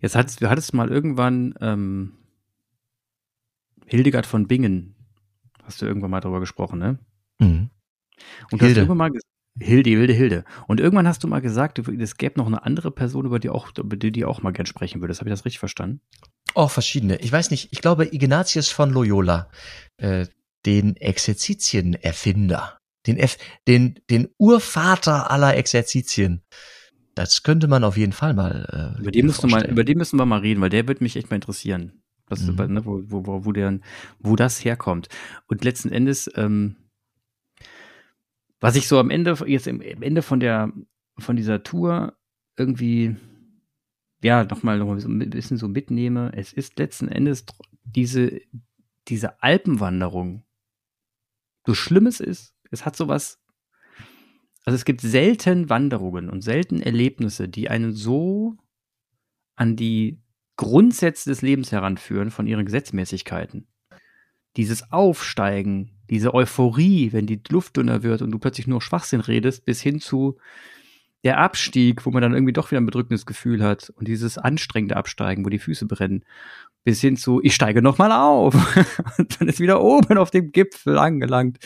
Jetzt 0.00 0.14
hattest 0.14 0.40
du 0.40 0.50
hattest 0.50 0.74
mal 0.74 0.90
irgendwann 0.90 1.54
ähm, 1.60 2.18
Hildegard 3.86 4.26
von 4.26 4.46
Bingen, 4.46 4.94
hast 5.62 5.80
du 5.80 5.86
irgendwann 5.86 6.10
mal 6.10 6.20
drüber 6.20 6.40
gesprochen, 6.40 6.78
ne? 6.78 6.98
Mhm. 7.38 7.70
Und 8.50 8.60
Hilde. 8.60 8.80
hast 8.80 8.88
irgendwann 8.88 9.12
mal 9.12 9.20
Hilde, 9.60 9.90
Hilde, 9.90 10.12
Hilde. 10.12 10.44
Und 10.66 10.80
irgendwann 10.80 11.06
hast 11.06 11.22
du 11.22 11.28
mal 11.28 11.40
gesagt, 11.40 11.78
es 11.78 12.16
gäbe 12.16 12.38
noch 12.38 12.46
eine 12.46 12.64
andere 12.64 12.90
Person, 12.90 13.24
über 13.24 13.38
die 13.38 13.50
auch, 13.50 13.70
über 13.78 13.96
die, 13.96 14.10
die 14.10 14.24
auch 14.24 14.42
mal 14.42 14.52
gern 14.52 14.66
sprechen 14.66 15.00
würdest. 15.00 15.20
Habe 15.20 15.30
ich 15.30 15.32
das 15.32 15.44
richtig 15.44 15.60
verstanden? 15.60 16.00
Oh, 16.54 16.66
verschiedene. 16.66 17.20
Ich 17.20 17.30
weiß 17.30 17.50
nicht. 17.50 17.68
Ich 17.70 17.80
glaube, 17.80 18.12
Ignatius 18.12 18.68
von 18.68 18.90
Loyola, 18.90 19.48
äh, 19.98 20.26
den 20.66 20.96
Exerzitien-Erfinder, 20.96 22.78
den, 23.06 23.16
F 23.16 23.38
den, 23.68 24.00
den 24.10 24.28
Urvater 24.38 25.30
aller 25.30 25.56
Exerzitien. 25.56 26.42
Das 27.14 27.44
könnte 27.44 27.68
man 27.68 27.84
auf 27.84 27.96
jeden 27.96 28.12
Fall 28.12 28.34
mal. 28.34 28.96
Äh, 28.98 29.00
über, 29.02 29.12
den 29.12 29.26
müssen 29.26 29.48
wir 29.48 29.56
mal 29.56 29.70
über 29.70 29.84
den 29.84 29.98
müssen 29.98 30.18
wir 30.18 30.26
mal 30.26 30.40
reden, 30.40 30.60
weil 30.60 30.70
der 30.70 30.88
würde 30.88 31.04
mich 31.04 31.14
echt 31.14 31.30
mal 31.30 31.36
interessieren. 31.36 32.02
Was, 32.26 32.40
mhm. 32.40 32.56
ne, 32.72 32.84
wo, 32.84 33.02
wo, 33.06 33.44
wo, 33.44 33.52
der, 33.52 33.78
wo 34.18 34.34
das 34.34 34.64
herkommt. 34.64 35.08
Und 35.46 35.62
letzten 35.62 35.90
Endes, 35.90 36.28
ähm, 36.34 36.76
was 38.64 38.76
ich 38.76 38.88
so 38.88 38.98
am 38.98 39.10
Ende, 39.10 39.36
jetzt 39.46 39.66
im, 39.66 39.82
Ende 39.82 40.22
von 40.22 40.40
der, 40.40 40.72
von 41.18 41.36
dieser 41.36 41.62
Tour 41.62 42.16
irgendwie, 42.56 43.14
ja, 44.22 44.44
nochmal 44.44 44.78
noch 44.78 44.86
mal 44.86 44.98
so 44.98 45.06
ein 45.06 45.18
bisschen 45.28 45.58
so 45.58 45.68
mitnehme, 45.68 46.32
es 46.34 46.54
ist 46.54 46.78
letzten 46.78 47.08
Endes 47.08 47.44
diese, 47.82 48.40
diese 49.06 49.42
Alpenwanderung, 49.42 50.46
so 51.66 51.74
schlimm 51.74 52.06
es 52.06 52.20
ist, 52.20 52.54
es 52.70 52.86
hat 52.86 52.96
sowas, 52.96 53.38
also 54.64 54.76
es 54.76 54.86
gibt 54.86 55.02
selten 55.02 55.68
Wanderungen 55.68 56.30
und 56.30 56.40
selten 56.40 56.80
Erlebnisse, 56.80 57.50
die 57.50 57.68
einen 57.68 57.92
so 57.92 58.56
an 59.56 59.76
die 59.76 60.22
Grundsätze 60.56 61.28
des 61.28 61.42
Lebens 61.42 61.70
heranführen 61.70 62.30
von 62.30 62.46
ihren 62.46 62.64
Gesetzmäßigkeiten. 62.64 63.66
Dieses 64.56 64.90
Aufsteigen, 64.90 66.02
diese 66.10 66.34
Euphorie, 66.34 67.12
wenn 67.12 67.26
die 67.26 67.40
Luft 67.48 67.76
dünner 67.76 68.02
wird 68.02 68.22
und 68.22 68.30
du 68.30 68.38
plötzlich 68.38 68.66
nur 68.66 68.82
Schwachsinn 68.82 69.20
redest, 69.20 69.64
bis 69.64 69.80
hin 69.80 70.00
zu 70.00 70.38
der 71.24 71.38
Abstieg, 71.38 72.04
wo 72.04 72.10
man 72.10 72.22
dann 72.22 72.34
irgendwie 72.34 72.52
doch 72.52 72.70
wieder 72.70 72.80
ein 72.80 72.86
bedrückendes 72.86 73.24
Gefühl 73.24 73.64
hat 73.64 73.90
und 73.96 74.06
dieses 74.06 74.36
anstrengende 74.36 74.96
Absteigen, 74.96 75.44
wo 75.44 75.48
die 75.48 75.58
Füße 75.58 75.86
brennen, 75.86 76.24
bis 76.84 77.00
hin 77.00 77.16
zu 77.16 77.40
ich 77.42 77.54
steige 77.54 77.80
noch 77.80 77.96
mal 77.96 78.12
auf 78.12 78.54
und 79.18 79.40
dann 79.40 79.48
ist 79.48 79.58
wieder 79.58 79.80
oben 79.80 80.18
auf 80.18 80.30
dem 80.30 80.52
Gipfel 80.52 80.98
angelangt. 80.98 81.58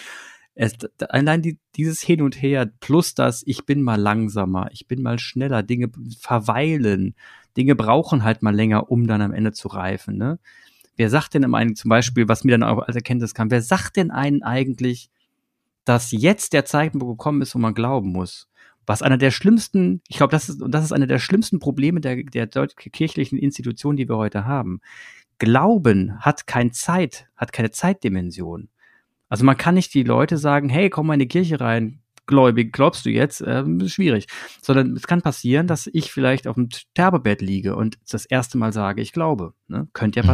Es, 0.55 0.74
allein 1.09 1.42
die, 1.42 1.59
dieses 1.77 2.01
Hin 2.01 2.22
und 2.22 2.40
Her 2.40 2.70
plus 2.81 3.14
das 3.14 3.42
ich 3.46 3.66
bin 3.66 3.83
mal 3.83 4.01
langsamer, 4.01 4.68
ich 4.72 4.87
bin 4.87 5.03
mal 5.03 5.18
schneller, 5.18 5.62
Dinge 5.64 5.90
verweilen, 6.20 7.14
Dinge 7.57 7.74
brauchen 7.74 8.22
halt 8.22 8.42
mal 8.42 8.55
länger, 8.55 8.90
um 8.90 9.09
dann 9.09 9.22
am 9.22 9.33
Ende 9.33 9.53
zu 9.53 9.68
reifen. 9.68 10.16
Ne? 10.16 10.38
Wer 10.98 11.11
sagt 11.11 11.34
denn 11.34 11.54
einem 11.54 11.76
zum 11.76 11.88
Beispiel, 11.88 12.28
was 12.28 12.42
mir 12.42 12.58
dann 12.58 12.64
auch 12.64 12.80
als 12.80 12.96
Erkenntnis 12.96 13.32
kam, 13.32 13.52
wer 13.52 13.62
sagt 13.62 13.96
denn 13.96 14.11
einen 14.11 14.42
eigentlich, 14.42 15.11
dass 15.84 16.11
jetzt 16.11 16.52
der 16.52 16.64
Zeitpunkt 16.64 17.06
gekommen 17.06 17.40
ist, 17.40 17.54
wo 17.54 17.61
man 17.61 17.72
glauben 17.72 18.11
muss? 18.11 18.48
Was 18.84 19.00
einer 19.00 19.16
der 19.16 19.30
schlimmsten, 19.30 20.02
ich 20.08 20.16
glaube, 20.16 20.32
das 20.32 20.48
ist, 20.48 20.61
das 20.68 20.84
ist 20.84 20.92
einer 20.92 21.06
der 21.06 21.20
schlimmsten 21.20 21.61
Probleme 21.61 22.00
der, 22.00 22.24
der 22.24 22.48
kirchlichen 22.48 23.38
Institutionen, 23.38 23.96
die 23.96 24.08
wir 24.08 24.16
heute 24.16 24.44
haben. 24.44 24.80
Glauben 25.38 26.18
hat 26.18 26.48
keine 26.48 26.72
Zeit, 26.72 27.28
hat 27.37 27.52
keine 27.52 27.70
Zeitdimension. 27.70 28.68
Also 29.28 29.44
man 29.44 29.56
kann 29.56 29.76
nicht 29.76 29.94
die 29.94 30.02
Leute 30.02 30.37
sagen, 30.37 30.68
hey, 30.68 30.90
komm 30.90 31.06
mal 31.06 31.14
in 31.14 31.20
die 31.20 31.28
Kirche 31.28 31.61
rein, 31.61 32.00
gläubig, 32.26 32.72
glaubst 32.72 33.06
du 33.06 33.11
jetzt? 33.11 33.40
Äh, 33.40 33.64
schwierig. 33.88 34.26
Sondern 34.61 34.96
es 34.96 35.06
kann 35.06 35.22
passieren, 35.22 35.68
dass 35.68 35.88
ich 35.92 36.11
vielleicht 36.11 36.48
auf 36.48 36.56
dem 36.56 36.70
Sterbebett 36.72 37.40
liege 37.40 37.76
und 37.76 37.98
das 38.11 38.26
erste 38.26 38.58
Mal 38.58 38.72
sage, 38.72 39.00
ich 39.00 39.12
glaube. 39.12 39.54
Ne? 39.68 39.87
Könnte 39.92 40.18
ja 40.18 40.24
mhm. 40.24 40.28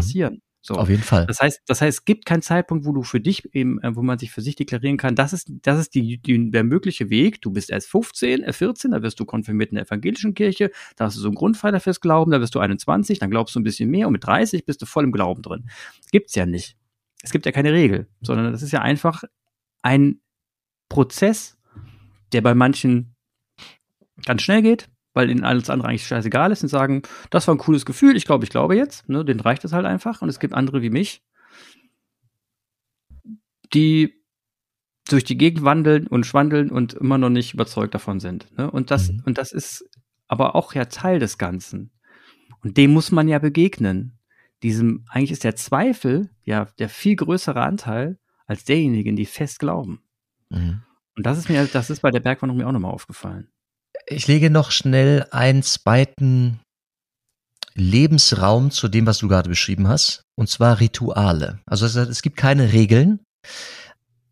So. 0.67 0.77
Auf 0.77 0.89
jeden 0.89 1.03
Fall. 1.03 1.27
Das 1.27 1.41
heißt, 1.41 1.61
das 1.67 1.83
heißt, 1.83 1.99
es 1.99 2.05
gibt 2.07 2.25
keinen 2.25 2.41
Zeitpunkt, 2.41 2.87
wo 2.87 2.93
du 2.93 3.03
für 3.03 3.21
dich 3.21 3.55
eben, 3.55 3.83
äh, 3.83 3.95
wo 3.95 4.03
man 4.03 4.19
sich 4.19 4.31
für 4.31 4.41
sich 4.41 4.57
deklarieren 4.57 4.97
kann, 4.97 5.15
das 5.15 5.35
ist, 5.35 5.53
das 5.61 5.79
ist 5.79 5.95
die, 5.95 6.17
die, 6.17 6.51
der 6.51 6.65
mögliche 6.65 7.11
Weg. 7.11 7.43
Du 7.43 7.51
bist 7.51 7.69
erst 7.69 7.91
15, 7.91 8.43
äh 8.43 8.53
14, 8.55 8.93
da 8.93 9.03
wirst 9.03 9.21
du 9.21 9.27
konfirmiert 9.27 9.73
in 9.73 9.75
der 9.75 9.85
evangelischen 9.85 10.33
Kirche, 10.33 10.71
da 10.97 11.05
hast 11.05 11.19
du 11.19 11.21
so 11.21 11.29
einen 11.29 11.35
Grundpfeiler 11.35 11.81
fürs 11.81 12.01
Glauben, 12.01 12.31
da 12.31 12.41
wirst 12.41 12.55
du 12.55 12.61
21, 12.61 13.19
dann 13.19 13.29
glaubst 13.31 13.55
du 13.55 13.61
ein 13.61 13.63
bisschen 13.63 13.91
mehr 13.91 14.07
und 14.07 14.15
mit 14.15 14.25
30 14.25 14.65
bist 14.65 14.81
du 14.81 14.87
voll 14.87 15.05
im 15.05 15.13
Glauben 15.13 15.43
drin. 15.43 15.69
Gibt's 16.13 16.35
ja 16.35 16.47
nicht. 16.47 16.79
Es 17.23 17.31
gibt 17.31 17.45
ja 17.45 17.53
keine 17.53 17.75
Regel, 17.75 18.09
sondern 18.23 18.51
das 18.51 18.63
ist 18.63 18.73
ja 18.73 18.81
einfach 18.81 19.23
ein 19.83 20.23
Prozess, 20.89 21.59
der 22.33 22.41
bei 22.41 22.55
manchen 22.55 23.15
ganz 24.25 24.41
schnell 24.41 24.63
geht, 24.63 24.89
weil 25.15 25.31
ihnen 25.31 25.45
alles 25.45 25.71
andere 25.71 25.89
eigentlich 25.89 26.07
scheißegal 26.07 26.53
ist 26.53 26.63
und 26.63 26.69
sagen, 26.69 27.03
das 27.31 27.47
war 27.49 27.55
ein 27.55 27.59
cooles 27.59 27.87
Gefühl, 27.87 28.17
ich 28.17 28.27
glaube, 28.27 28.45
ich 28.45 28.51
glaube 28.51 28.77
jetzt, 28.77 29.09
ne, 29.09 29.25
denen 29.25 29.41
reicht 29.41 29.65
es 29.65 29.73
halt 29.73 29.87
einfach. 29.87 30.21
Und 30.21 30.29
es 30.29 30.41
gibt 30.41 30.53
andere 30.53 30.83
wie 30.83 30.91
mich, 30.91 31.23
die 33.73 34.21
durch 35.09 35.25
die 35.25 35.37
Gegend 35.37 35.65
wandeln 35.65 36.07
und 36.07 36.27
schwandeln 36.27 36.71
und 36.71 36.95
immer 36.95 37.19
noch 37.19 37.31
nicht 37.31 37.55
überzeugt 37.55 37.95
davon 37.95 38.21
sind. 38.21 38.57
Ne? 38.59 38.71
Und 38.71 38.91
das, 38.91 39.11
mhm. 39.11 39.23
und 39.25 39.39
das 39.39 39.53
ist 39.53 39.89
aber 40.27 40.55
auch 40.55 40.75
ja 40.75 40.87
Teil 40.87 41.19
des 41.19 41.39
Ganzen. 41.39 41.93
Und 42.63 42.77
dem 42.77 42.93
muss 42.93 43.13
man 43.13 43.29
ja 43.29 43.39
begegnen. 43.39 44.19
Diesem, 44.63 45.05
eigentlich 45.11 45.33
ist 45.33 45.45
der 45.45 45.57
Zweifel 45.57 46.31
ja 46.43 46.67
der 46.79 46.89
viel 46.89 47.17
größere 47.17 47.61
Anteil 47.61 48.19
als 48.47 48.65
derjenigen, 48.65 49.15
die 49.15 49.27
fest 49.27 49.59
glauben. 49.59 50.03
Mhm. 50.49 50.83
Und 51.17 51.27
das 51.27 51.39
ist 51.39 51.49
mir, 51.49 51.67
das 51.67 51.91
ist 51.91 52.01
bei 52.01 52.11
der 52.11 52.21
Bergwanderung 52.21 52.59
mir 52.59 52.67
auch 52.67 52.73
nochmal 52.73 52.93
aufgefallen. 52.93 53.49
Ich 54.07 54.27
lege 54.27 54.51
noch 54.51 54.71
schnell 54.71 55.27
einen 55.31 55.63
zweiten 55.63 56.61
Lebensraum 57.75 58.71
zu 58.71 58.89
dem, 58.89 59.07
was 59.07 59.19
du 59.19 59.29
gerade 59.29 59.49
beschrieben 59.49 59.89
hast, 59.89 60.23
und 60.37 60.49
zwar 60.49 60.81
Rituale. 60.81 61.61
Also 61.67 61.87
es 61.87 62.23
gibt 62.23 62.37
keine 62.37 62.73
Regeln. 62.73 63.21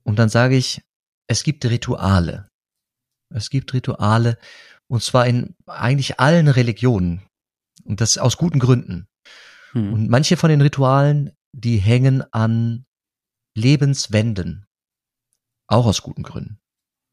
Und 0.05 0.19
dann 0.19 0.29
sage 0.29 0.57
ich, 0.57 0.83
es 1.27 1.43
gibt 1.43 1.65
Rituale. 1.65 2.49
Es 3.35 3.51
gibt 3.51 3.73
Rituale, 3.73 4.39
und 4.89 5.03
zwar 5.03 5.27
in 5.27 5.55
eigentlich 5.67 6.21
allen 6.21 6.49
Religionen. 6.49 7.23
Und 7.85 8.01
das 8.01 8.19
aus 8.19 8.37
guten 8.37 8.59
Gründen. 8.59 9.07
Hm. 9.73 9.93
Und 9.93 10.09
manche 10.09 10.37
von 10.37 10.51
den 10.51 10.61
Ritualen, 10.61 11.33
die 11.53 11.79
hängen 11.79 12.23
an 12.33 12.85
Lebenswenden. 13.57 14.67
Auch 15.67 15.87
aus 15.87 16.03
guten 16.03 16.23
Gründen. 16.23 16.59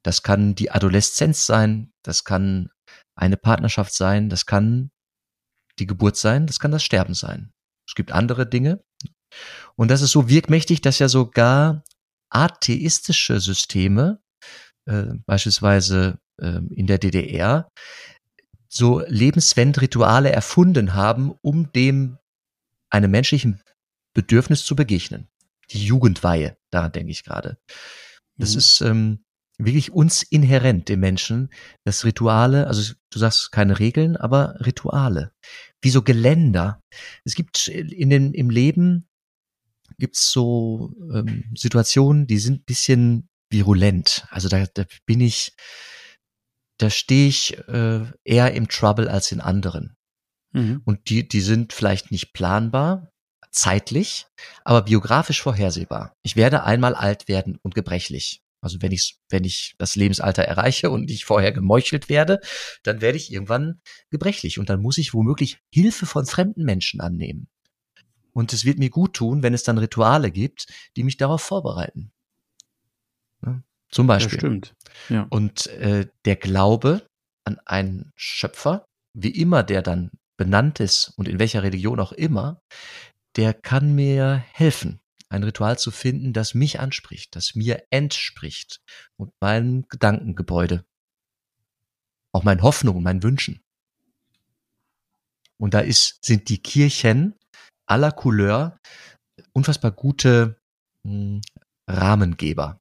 Das 0.03 0.23
kann 0.23 0.55
die 0.55 0.71
Adoleszenz 0.71 1.45
sein, 1.45 1.91
das 2.03 2.23
kann 2.23 2.69
eine 3.15 3.37
Partnerschaft 3.37 3.93
sein, 3.93 4.29
das 4.29 4.45
kann 4.45 4.91
die 5.77 5.87
Geburt 5.87 6.17
sein, 6.17 6.47
das 6.47 6.59
kann 6.59 6.71
das 6.71 6.83
Sterben 6.83 7.13
sein. 7.13 7.51
Es 7.87 7.95
gibt 7.95 8.11
andere 8.11 8.47
Dinge. 8.47 8.83
Und 9.75 9.89
das 9.89 10.01
ist 10.01 10.11
so 10.11 10.29
wirkmächtig, 10.29 10.81
dass 10.81 10.99
ja 10.99 11.07
sogar 11.09 11.83
atheistische 12.29 13.39
Systeme, 13.39 14.21
äh, 14.85 15.05
beispielsweise 15.25 16.19
äh, 16.39 16.61
in 16.69 16.87
der 16.87 16.97
DDR, 16.97 17.69
so 18.67 19.01
Lebenswendrituale 19.07 20.31
erfunden 20.31 20.93
haben, 20.93 21.33
um 21.41 21.71
dem 21.71 22.19
einem 22.89 23.11
menschlichen 23.11 23.61
Bedürfnis 24.13 24.63
zu 24.63 24.75
begegnen. 24.75 25.27
Die 25.71 25.83
Jugendweihe, 25.83 26.57
daran 26.71 26.91
denke 26.91 27.11
ich 27.11 27.23
gerade. 27.23 27.57
Das 28.37 28.53
mhm. 28.53 28.57
ist 28.57 28.81
ähm, 28.81 29.25
wirklich 29.59 29.91
uns 29.91 30.23
inhärent, 30.23 30.89
dem 30.89 31.01
Menschen, 31.01 31.49
dass 31.83 32.05
Rituale, 32.05 32.67
also 32.67 32.93
du 33.11 33.19
sagst 33.19 33.51
keine 33.51 33.77
Regeln, 33.77 34.15
aber 34.15 34.55
Rituale, 34.65 35.33
wie 35.81 35.89
so 35.89 36.01
Geländer. 36.01 36.81
Es 37.25 37.35
gibt 37.35 37.67
in 37.67 38.09
den, 38.09 38.33
im 38.33 38.49
Leben 38.49 39.07
gibt's 39.97 40.31
so 40.31 40.93
ähm, 41.13 41.51
Situationen, 41.55 42.25
die 42.25 42.39
sind 42.39 42.65
bisschen 42.65 43.29
virulent. 43.49 44.25
Also 44.29 44.47
da, 44.47 44.65
da 44.65 44.85
bin 45.05 45.19
ich, 45.19 45.53
da 46.77 46.89
stehe 46.89 47.27
ich 47.27 47.57
äh, 47.67 48.05
eher 48.23 48.53
im 48.53 48.69
Trouble 48.69 49.09
als 49.09 49.31
in 49.31 49.41
anderen. 49.41 49.97
Mhm. 50.53 50.81
Und 50.85 51.09
die, 51.09 51.27
die 51.27 51.41
sind 51.41 51.73
vielleicht 51.73 52.11
nicht 52.11 52.33
planbar, 52.33 53.11
zeitlich, 53.51 54.27
aber 54.63 54.83
biografisch 54.83 55.41
vorhersehbar. 55.41 56.15
Ich 56.23 56.35
werde 56.35 56.63
einmal 56.63 56.95
alt 56.95 57.27
werden 57.27 57.57
und 57.61 57.75
gebrechlich. 57.75 58.41
Also 58.61 58.81
wenn 58.81 58.91
ich, 58.91 59.17
wenn 59.29 59.43
ich 59.43 59.75
das 59.77 59.95
Lebensalter 59.95 60.43
erreiche 60.43 60.89
und 60.89 61.09
ich 61.09 61.25
vorher 61.25 61.51
gemeuchelt 61.51 62.09
werde, 62.09 62.39
dann 62.83 63.01
werde 63.01 63.17
ich 63.17 63.31
irgendwann 63.31 63.81
gebrechlich 64.09 64.59
und 64.59 64.69
dann 64.69 64.81
muss 64.81 64.97
ich 64.97 65.13
womöglich 65.13 65.59
Hilfe 65.73 66.05
von 66.05 66.25
fremden 66.25 66.63
Menschen 66.63 66.99
annehmen. 66.99 67.47
Und 68.33 68.53
es 68.53 68.65
wird 68.65 68.79
mir 68.79 68.89
gut 68.89 69.13
tun, 69.13 69.43
wenn 69.43 69.53
es 69.53 69.63
dann 69.63 69.77
Rituale 69.77 70.31
gibt, 70.31 70.67
die 70.95 71.03
mich 71.03 71.17
darauf 71.17 71.41
vorbereiten. 71.41 72.11
Ja, 73.45 73.61
zum 73.89 74.07
Beispiel. 74.07 74.37
Das 74.37 74.39
stimmt. 74.39 74.75
Ja. 75.09 75.25
Und 75.29 75.67
äh, 75.67 76.07
der 76.25 76.35
Glaube 76.35 77.07
an 77.45 77.59
einen 77.65 78.11
Schöpfer, 78.15 78.85
wie 79.13 79.29
immer 79.29 79.63
der 79.63 79.81
dann 79.81 80.11
benannt 80.37 80.79
ist 80.79 81.13
und 81.17 81.27
in 81.27 81.39
welcher 81.39 81.63
Religion 81.63 81.99
auch 81.99 82.11
immer, 82.11 82.61
der 83.35 83.53
kann 83.53 83.93
mir 83.93 84.43
helfen, 84.53 85.01
ein 85.29 85.43
Ritual 85.43 85.77
zu 85.77 85.91
finden, 85.91 86.33
das 86.33 86.53
mich 86.53 86.79
anspricht, 86.79 87.35
das 87.35 87.55
mir 87.55 87.83
entspricht 87.91 88.81
und 89.17 89.31
meinem 89.39 89.87
Gedankengebäude, 89.87 90.85
auch 92.33 92.43
meinen 92.43 92.63
Hoffnungen, 92.63 93.03
meinen 93.03 93.23
Wünschen. 93.23 93.61
Und 95.57 95.73
da 95.73 95.79
ist, 95.79 96.23
sind 96.23 96.49
die 96.49 96.61
Kirchen 96.61 97.35
aller 97.85 98.11
Couleur 98.11 98.79
unfassbar 99.53 99.91
gute 99.91 100.59
mh, 101.03 101.11
hm, 101.11 101.41
Rahmengeber. 101.87 102.79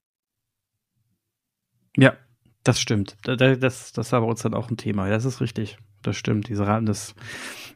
Ja, 1.97 2.17
das 2.63 2.79
stimmt. 2.79 3.17
Das, 3.23 3.93
das 3.93 4.13
war 4.13 4.21
bei 4.21 4.27
uns 4.27 4.43
dann 4.43 4.55
auch 4.55 4.71
ein 4.71 4.77
Thema. 4.77 5.09
Das 5.09 5.25
ist 5.25 5.41
richtig. 5.41 5.79
Das 6.03 6.17
stimmt. 6.17 6.49
Diese 6.49 6.67
Rahmen, 6.67 6.87
das, 6.87 7.15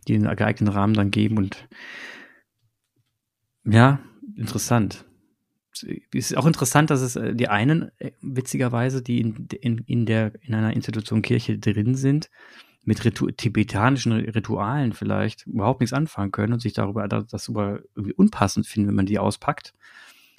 die 0.06 0.14
einen 0.14 0.36
geeigneten 0.36 0.68
Rahmen 0.68 0.94
dann 0.94 1.10
geben 1.10 1.38
und 1.38 1.68
ja, 3.64 4.00
interessant. 4.36 5.04
Es 5.72 5.82
ist 6.12 6.36
auch 6.36 6.46
interessant, 6.46 6.90
dass 6.90 7.00
es 7.00 7.16
äh, 7.16 7.34
die 7.34 7.48
einen, 7.48 7.90
äh, 7.98 8.12
witzigerweise, 8.20 9.02
die 9.02 9.20
in, 9.20 9.48
in, 9.60 9.78
in, 9.78 10.06
der, 10.06 10.32
in 10.42 10.54
einer 10.54 10.74
Institution 10.74 11.22
Kirche 11.22 11.58
drin 11.58 11.94
sind, 11.94 12.30
mit 12.84 13.04
Ritu 13.04 13.30
tibetanischen 13.30 14.12
Ritualen 14.12 14.92
vielleicht 14.92 15.46
überhaupt 15.46 15.80
nichts 15.80 15.92
anfangen 15.92 16.32
können 16.32 16.52
und 16.52 16.60
sich 16.60 16.72
darüber 16.72 17.06
das 17.06 17.48
über 17.48 17.80
irgendwie 17.94 18.14
unpassend 18.14 18.66
finden, 18.66 18.88
wenn 18.88 18.96
man 18.96 19.06
die 19.06 19.18
auspackt. 19.18 19.72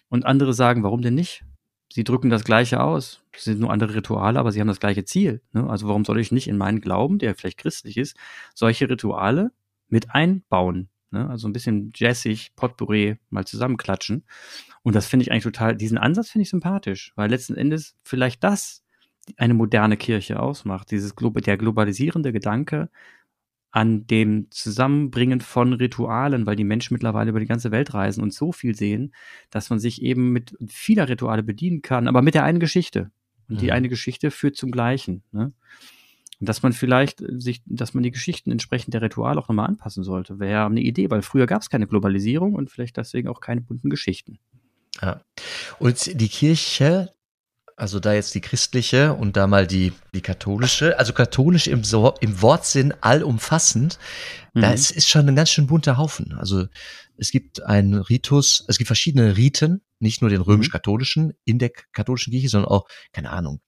Und 0.10 0.26
andere 0.26 0.54
sagen, 0.54 0.84
warum 0.84 1.02
denn 1.02 1.16
nicht? 1.16 1.46
Sie 1.92 2.04
drücken 2.04 2.30
das 2.30 2.44
Gleiche 2.44 2.82
aus. 2.82 3.22
Es 3.32 3.46
sind 3.46 3.60
nur 3.60 3.72
andere 3.72 3.96
Rituale, 3.96 4.40
aber 4.40 4.52
sie 4.52 4.60
haben 4.60 4.68
das 4.68 4.80
gleiche 4.80 5.06
Ziel. 5.06 5.42
Ne? 5.54 5.70
Also 5.70 5.88
warum 5.88 6.06
soll 6.06 6.20
ich 6.20 6.32
nicht 6.32 6.48
in 6.48 6.58
meinen 6.58 6.82
Glauben, 6.82 7.18
der 7.18 7.36
vielleicht 7.36 7.60
christlich 7.60 7.98
ist, 7.98 8.18
solche 8.54 8.90
Rituale 8.90 9.52
mit 9.88 10.12
einbauen? 10.12 10.90
Ne? 11.14 11.30
Also 11.30 11.48
ein 11.48 11.54
bisschen 11.54 11.92
jazzig, 11.96 12.54
Potpourri 12.56 13.18
mal 13.30 13.46
zusammenklatschen. 13.46 14.26
Und 14.82 14.96
das 14.96 15.06
finde 15.06 15.24
ich 15.24 15.32
eigentlich 15.32 15.44
total, 15.44 15.78
diesen 15.78 15.98
Ansatz 15.98 16.32
finde 16.32 16.44
ich 16.44 16.50
sympathisch, 16.50 17.14
weil 17.16 17.30
letzten 17.30 17.56
Endes 17.56 17.96
vielleicht 18.04 18.44
das 18.44 18.84
eine 19.38 19.54
moderne 19.54 19.96
Kirche 19.96 20.40
ausmacht. 20.40 20.92
Dieses 20.92 21.16
der 21.16 21.58
globalisierende 21.58 22.34
Gedanke 22.34 22.90
an 23.70 24.06
dem 24.08 24.48
Zusammenbringen 24.52 25.40
von 25.40 25.74
Ritualen, 25.74 26.46
weil 26.46 26.56
die 26.56 26.64
Menschen 26.64 26.94
mittlerweile 26.94 27.30
über 27.30 27.40
die 27.40 27.46
ganze 27.46 27.72
Welt 27.72 27.94
reisen 27.94 28.22
und 28.22 28.34
so 28.34 28.52
viel 28.52 28.76
sehen, 28.76 29.14
dass 29.50 29.70
man 29.70 29.80
sich 29.80 30.02
eben 30.02 30.32
mit 30.32 30.56
vieler 30.68 31.10
Rituale 31.10 31.44
bedienen 31.44 31.82
kann, 31.82 32.08
aber 32.08 32.22
mit 32.22 32.36
der 32.36 32.44
einen 32.44 32.60
Geschichte. 32.60 33.12
Und 33.48 33.56
mhm. 33.56 33.60
die 33.60 33.72
eine 33.72 33.90
Geschichte 33.90 34.32
führt 34.32 34.58
zum 34.58 34.72
Gleichen. 34.72 35.24
Ne? 35.32 35.54
Und 36.44 36.50
dass 36.50 36.62
man 36.62 36.74
vielleicht 36.74 37.24
sich, 37.38 37.62
dass 37.66 37.94
man 37.94 38.04
die 38.04 38.12
Geschichten 38.12 38.52
entsprechend 38.52 38.94
der 38.94 39.02
Rituale 39.02 39.40
auch 39.40 39.48
nochmal 39.48 39.66
anpassen 39.66 40.04
sollte, 40.04 40.40
wäre 40.40 40.66
eine 40.66 40.82
Idee, 40.82 41.10
weil 41.10 41.22
früher 41.22 41.46
gab 41.46 41.62
es 41.62 41.70
keine 41.70 41.88
Globalisierung 41.88 42.54
und 42.54 42.70
vielleicht 42.70 42.98
deswegen 42.98 43.30
auch 43.30 43.40
keine 43.40 43.62
bunten 43.62 43.90
Geschichten. 43.90 44.40
Ja. 45.02 45.22
Und 45.80 46.20
die 46.20 46.28
Kirche, 46.28 47.14
also 47.78 48.02
da 48.02 48.12
jetzt 48.12 48.36
die 48.36 48.42
christliche 48.42 49.14
und 49.14 49.38
da 49.38 49.48
mal 49.48 49.68
die, 49.68 49.94
die 50.14 50.20
katholische, 50.20 51.00
also 51.00 51.14
katholisch 51.14 51.68
im, 51.68 51.86
so, 51.86 52.14
im 52.20 52.42
Wortsinn 52.42 52.94
allumfassend, 53.00 53.98
mhm. 54.54 54.64
da 54.64 54.74
ist, 54.74 54.92
ist 54.92 55.08
schon 55.08 55.26
ein 55.30 55.38
ganz 55.38 55.50
schön 55.50 55.68
bunter 55.68 55.96
Haufen. 55.96 56.34
Also 56.34 56.66
es 57.16 57.32
gibt 57.32 57.64
einen 57.64 57.94
Ritus, 57.94 58.66
es 58.68 58.78
gibt 58.78 58.88
verschiedene 58.88 59.38
Riten, 59.38 59.82
nicht 60.00 60.20
nur 60.20 60.30
den 60.30 60.40
mhm. 60.40 60.48
römisch-katholischen 60.48 61.32
in 61.46 61.58
der 61.58 61.70
katholischen 61.70 62.32
Kirche, 62.34 62.50
sondern 62.50 62.70
auch, 62.70 62.86
keine 63.14 63.30
Ahnung, 63.30 63.62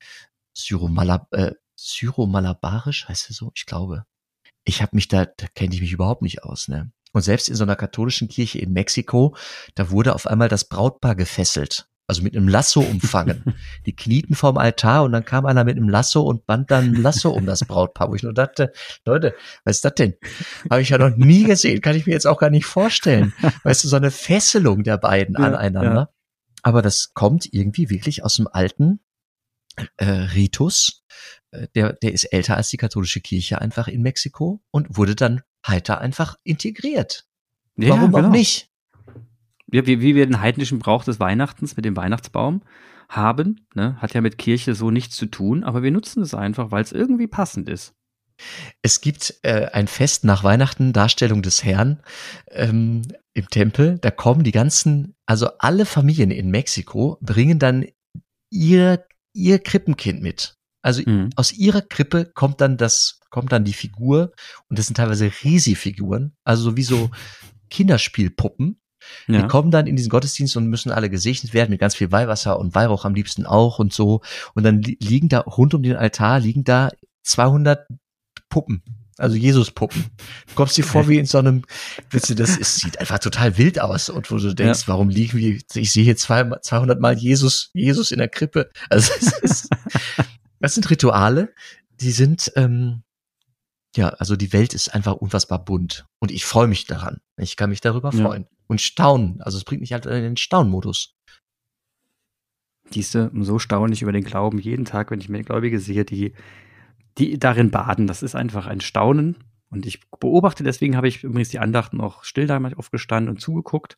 Syromalab, 0.53 1.31
äh, 1.31 1.53
Syromalabarisch 1.75 3.07
heißt 3.07 3.29
es 3.29 3.37
so? 3.37 3.51
Ich 3.55 3.65
glaube. 3.65 4.05
Ich 4.63 4.81
habe 4.81 4.95
mich 4.95 5.07
da, 5.07 5.25
da 5.25 5.47
kenne 5.53 5.75
ich 5.75 5.81
mich 5.81 5.91
überhaupt 5.91 6.21
nicht 6.21 6.43
aus, 6.43 6.67
ne? 6.67 6.91
Und 7.13 7.21
selbst 7.21 7.49
in 7.49 7.55
so 7.55 7.63
einer 7.63 7.75
katholischen 7.75 8.27
Kirche 8.27 8.59
in 8.59 8.73
Mexiko, 8.73 9.35
da 9.75 9.91
wurde 9.91 10.15
auf 10.15 10.27
einmal 10.27 10.49
das 10.49 10.65
Brautpaar 10.65 11.15
gefesselt 11.15 11.87
also 12.07 12.21
mit 12.21 12.35
einem 12.35 12.47
Lasso 12.47 12.81
umfangen. 12.81 13.43
Die 13.85 13.95
knieten 13.95 14.35
vorm 14.35 14.57
Altar 14.57 15.03
und 15.03 15.11
dann 15.11 15.25
kam 15.25 15.45
einer 15.45 15.63
mit 15.63 15.77
einem 15.77 15.89
Lasso 15.89 16.21
und 16.21 16.45
band 16.45 16.71
dann 16.71 16.85
ein 16.85 17.01
Lasso 17.01 17.31
um 17.31 17.45
das 17.45 17.65
Brautpaar, 17.65 18.09
wo 18.09 18.15
ich 18.15 18.23
nur 18.23 18.33
dachte, 18.33 18.71
Leute, 19.05 19.35
was 19.63 19.77
ist 19.77 19.85
das 19.85 19.95
denn? 19.95 20.15
Habe 20.69 20.81
ich 20.81 20.89
ja 20.89 20.97
noch 20.97 21.15
nie 21.15 21.43
gesehen, 21.43 21.81
kann 21.81 21.95
ich 21.95 22.05
mir 22.05 22.13
jetzt 22.13 22.27
auch 22.27 22.39
gar 22.39 22.49
nicht 22.49 22.65
vorstellen. 22.65 23.33
Weißt 23.63 23.83
du, 23.83 23.87
so 23.87 23.95
eine 23.95 24.11
Fesselung 24.11 24.83
der 24.83 24.97
beiden 24.97 25.35
ja, 25.35 25.47
aneinander. 25.47 25.95
Ja. 25.95 26.09
Aber 26.61 26.81
das 26.81 27.13
kommt 27.13 27.51
irgendwie 27.51 27.89
wirklich 27.89 28.23
aus 28.23 28.35
dem 28.35 28.47
alten 28.47 28.99
äh, 29.97 30.05
Ritus. 30.05 31.03
Der, 31.75 31.93
der 31.93 32.13
ist 32.13 32.25
älter 32.25 32.57
als 32.57 32.69
die 32.69 32.77
katholische 32.77 33.21
Kirche 33.21 33.61
einfach 33.61 33.87
in 33.87 34.01
Mexiko 34.01 34.61
und 34.71 34.97
wurde 34.97 35.15
dann 35.15 35.41
heiter 35.65 35.99
einfach 35.99 36.35
integriert. 36.43 37.25
Ja, 37.77 37.89
Warum 37.89 38.11
genau. 38.11 38.27
auch 38.27 38.31
nicht? 38.31 38.69
wie, 39.67 40.01
wie 40.01 40.15
wir 40.15 40.25
den 40.25 40.41
heidnischen 40.41 40.79
Brauch 40.79 41.03
des 41.03 41.19
Weihnachtens 41.19 41.75
mit 41.75 41.85
dem 41.85 41.97
Weihnachtsbaum 41.97 42.61
haben, 43.09 43.67
ne, 43.75 43.97
hat 44.01 44.13
ja 44.13 44.21
mit 44.21 44.37
Kirche 44.37 44.75
so 44.75 44.91
nichts 44.91 45.15
zu 45.15 45.25
tun, 45.25 45.63
aber 45.63 45.83
wir 45.83 45.91
nutzen 45.91 46.23
es 46.23 46.33
einfach, 46.33 46.71
weil 46.71 46.83
es 46.83 46.91
irgendwie 46.91 47.27
passend 47.27 47.69
ist. 47.69 47.93
Es 48.81 48.99
gibt 48.99 49.35
äh, 49.43 49.67
ein 49.71 49.87
Fest 49.87 50.25
nach 50.25 50.43
Weihnachten, 50.43 50.91
Darstellung 50.91 51.41
des 51.41 51.63
Herrn 51.63 52.01
ähm, 52.51 53.03
im 53.33 53.47
Tempel. 53.49 53.97
Da 53.99 54.11
kommen 54.11 54.43
die 54.43 54.51
ganzen, 54.51 55.15
also 55.25 55.49
alle 55.59 55.85
Familien 55.85 56.31
in 56.31 56.51
Mexiko 56.51 57.17
bringen 57.21 57.59
dann 57.59 57.85
ihr, 58.49 59.05
ihr 59.33 59.59
Krippenkind 59.59 60.21
mit. 60.21 60.57
Also 60.85 61.01
mhm. 61.03 61.31
aus 61.35 61.51
ihrer 61.51 61.81
Krippe 61.81 62.25
kommt 62.25 62.61
dann 62.61 62.77
das, 62.77 63.19
kommt 63.31 63.51
dann 63.51 63.63
die 63.63 63.73
Figur 63.73 64.33
und 64.69 64.77
das 64.77 64.85
sind 64.85 64.97
teilweise 64.97 65.31
Risi-Figuren, 65.43 66.35
also 66.43 66.61
so 66.61 66.77
wie 66.77 66.83
so 66.83 67.09
Kinderspielpuppen. 67.71 68.79
Ja. 69.27 69.41
Die 69.41 69.47
kommen 69.47 69.71
dann 69.71 69.87
in 69.87 69.95
diesen 69.95 70.09
Gottesdienst 70.09 70.55
und 70.57 70.67
müssen 70.67 70.91
alle 70.91 71.09
gesegnet 71.09 71.55
werden 71.55 71.71
mit 71.71 71.79
ganz 71.79 71.95
viel 71.95 72.11
Weihwasser 72.11 72.59
und 72.59 72.75
Weihrauch 72.75 73.03
am 73.03 73.15
liebsten 73.15 73.47
auch 73.47 73.79
und 73.79 73.93
so. 73.93 74.21
Und 74.53 74.61
dann 74.61 74.83
liegen 74.83 75.27
da 75.27 75.39
rund 75.39 75.73
um 75.73 75.81
den 75.81 75.95
Altar 75.95 76.39
liegen 76.39 76.63
da 76.63 76.91
200 77.23 77.87
Puppen. 78.49 78.83
Also 79.17 79.37
Jesus-Puppen. 79.37 80.05
Du 80.47 80.55
kommst 80.55 80.77
dir 80.77 80.83
vor 80.83 81.07
wie 81.07 81.17
in 81.17 81.25
so 81.25 81.37
einem, 81.39 81.63
weißt 82.11 82.31
du, 82.31 82.35
das 82.35 82.57
ist, 82.57 82.75
sieht 82.75 82.99
einfach 82.99 83.17
total 83.17 83.57
wild 83.57 83.79
aus. 83.79 84.09
Und 84.09 84.29
wo 84.29 84.37
du 84.37 84.53
denkst, 84.53 84.81
ja. 84.81 84.87
warum 84.87 85.09
liegen 85.09 85.37
wir, 85.37 85.59
ich 85.73 85.91
sehe 85.91 86.03
hier 86.03 86.17
zwei, 86.17 86.43
200 86.43 86.99
Mal 86.99 87.17
Jesus, 87.17 87.71
Jesus 87.73 88.11
in 88.11 88.19
der 88.19 88.27
Krippe. 88.27 88.69
Also, 88.89 89.13
es 89.17 89.39
ist, 89.39 89.69
das 90.59 90.75
sind 90.75 90.89
Rituale, 90.89 91.53
die 91.99 92.11
sind, 92.11 92.51
ähm, 92.55 93.03
ja, 93.95 94.09
also 94.09 94.35
die 94.35 94.53
Welt 94.53 94.73
ist 94.73 94.93
einfach 94.93 95.13
unfassbar 95.13 95.63
bunt. 95.63 96.05
Und 96.19 96.31
ich 96.31 96.45
freue 96.45 96.67
mich 96.67 96.85
daran. 96.85 97.21
Ich 97.37 97.55
kann 97.55 97.69
mich 97.69 97.81
darüber 97.81 98.11
ja. 98.11 98.23
freuen. 98.23 98.47
Und 98.67 98.81
staunen. 98.81 99.41
Also 99.41 99.57
es 99.57 99.63
bringt 99.63 99.81
mich 99.81 99.93
halt 99.93 100.05
in 100.05 100.23
den 100.23 100.37
Staunmodus. 100.37 101.15
Diese, 102.93 103.31
so 103.33 103.59
staunlich 103.59 104.01
über 104.01 104.11
den 104.11 104.23
Glauben 104.23 104.59
jeden 104.59 104.85
Tag, 104.85 105.11
wenn 105.11 105.19
ich 105.19 105.29
mir 105.29 105.43
Gläubige 105.43 105.79
sehe, 105.79 106.05
die, 106.05 106.33
die 107.17 107.39
darin 107.39 107.71
baden. 107.71 108.07
Das 108.07 108.23
ist 108.23 108.35
einfach 108.35 108.67
ein 108.67 108.81
Staunen. 108.81 109.37
Und 109.69 109.85
ich 109.85 109.99
beobachte, 110.19 110.63
deswegen 110.63 110.95
habe 110.95 111.07
ich 111.07 111.23
übrigens 111.23 111.49
die 111.49 111.59
Andachten 111.59 111.99
auch 112.01 112.23
still 112.23 112.47
damals 112.47 112.77
aufgestanden 112.77 113.29
und 113.29 113.41
zugeguckt, 113.41 113.97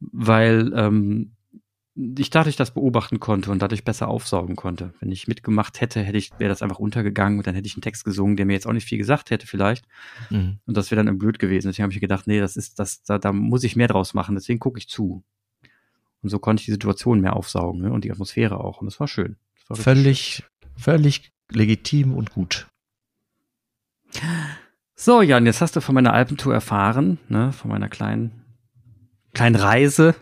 weil 0.00 0.72
ähm, 0.74 1.36
ich 1.96 2.30
dadurch 2.30 2.56
das 2.56 2.72
beobachten 2.72 3.18
konnte 3.18 3.50
und 3.50 3.60
dadurch 3.60 3.84
besser 3.84 4.08
aufsaugen 4.08 4.56
konnte. 4.56 4.94
Wenn 5.00 5.10
ich 5.10 5.26
mitgemacht 5.26 5.80
hätte, 5.80 6.02
hätte 6.02 6.18
ich, 6.18 6.30
wäre 6.38 6.48
das 6.48 6.62
einfach 6.62 6.78
untergegangen 6.78 7.38
und 7.38 7.46
dann 7.46 7.54
hätte 7.54 7.66
ich 7.66 7.74
einen 7.74 7.82
Text 7.82 8.04
gesungen, 8.04 8.36
der 8.36 8.46
mir 8.46 8.52
jetzt 8.52 8.66
auch 8.66 8.72
nicht 8.72 8.86
viel 8.86 8.98
gesagt 8.98 9.30
hätte 9.30 9.46
vielleicht. 9.46 9.86
Mhm. 10.30 10.58
Und 10.66 10.76
das 10.76 10.90
wäre 10.90 11.04
dann 11.04 11.18
blöd 11.18 11.38
gewesen. 11.38 11.68
Deswegen 11.68 11.84
habe 11.84 11.92
ich 11.92 12.00
gedacht, 12.00 12.26
nee, 12.26 12.40
das 12.40 12.56
ist, 12.56 12.78
das, 12.78 13.02
da, 13.02 13.18
da 13.18 13.32
muss 13.32 13.64
ich 13.64 13.76
mehr 13.76 13.88
draus 13.88 14.14
machen, 14.14 14.34
deswegen 14.34 14.60
gucke 14.60 14.78
ich 14.78 14.88
zu. 14.88 15.24
Und 16.22 16.28
so 16.28 16.38
konnte 16.38 16.60
ich 16.60 16.66
die 16.66 16.72
Situation 16.72 17.20
mehr 17.20 17.34
aufsaugen 17.34 17.82
ne? 17.82 17.92
und 17.92 18.04
die 18.04 18.12
Atmosphäre 18.12 18.60
auch. 18.60 18.80
Und 18.80 18.86
das 18.86 19.00
war 19.00 19.08
schön. 19.08 19.36
Das 19.68 19.80
Völlig, 19.80 20.44
völlig 20.76 21.32
legitim 21.50 22.14
und 22.14 22.30
gut. 22.30 22.68
So, 24.94 25.22
Jan, 25.22 25.46
jetzt 25.46 25.60
hast 25.60 25.76
du 25.76 25.80
von 25.80 25.94
meiner 25.94 26.12
Alpentour 26.12 26.52
erfahren, 26.52 27.18
ne, 27.28 27.52
von 27.52 27.70
meiner 27.70 27.88
kleinen, 27.88 28.44
kleinen 29.32 29.56
Reise 29.56 30.14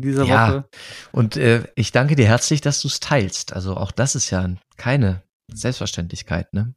in 0.00 0.08
dieser 0.08 0.24
ja, 0.24 0.48
Woche. 0.48 0.64
Und 1.12 1.36
äh, 1.36 1.64
ich 1.74 1.92
danke 1.92 2.16
dir 2.16 2.26
herzlich, 2.26 2.60
dass 2.60 2.80
du 2.80 2.88
es 2.88 3.00
teilst. 3.00 3.52
Also 3.52 3.76
auch 3.76 3.92
das 3.92 4.14
ist 4.14 4.30
ja 4.30 4.48
keine 4.76 5.22
Selbstverständlichkeit, 5.52 6.52
ne? 6.52 6.74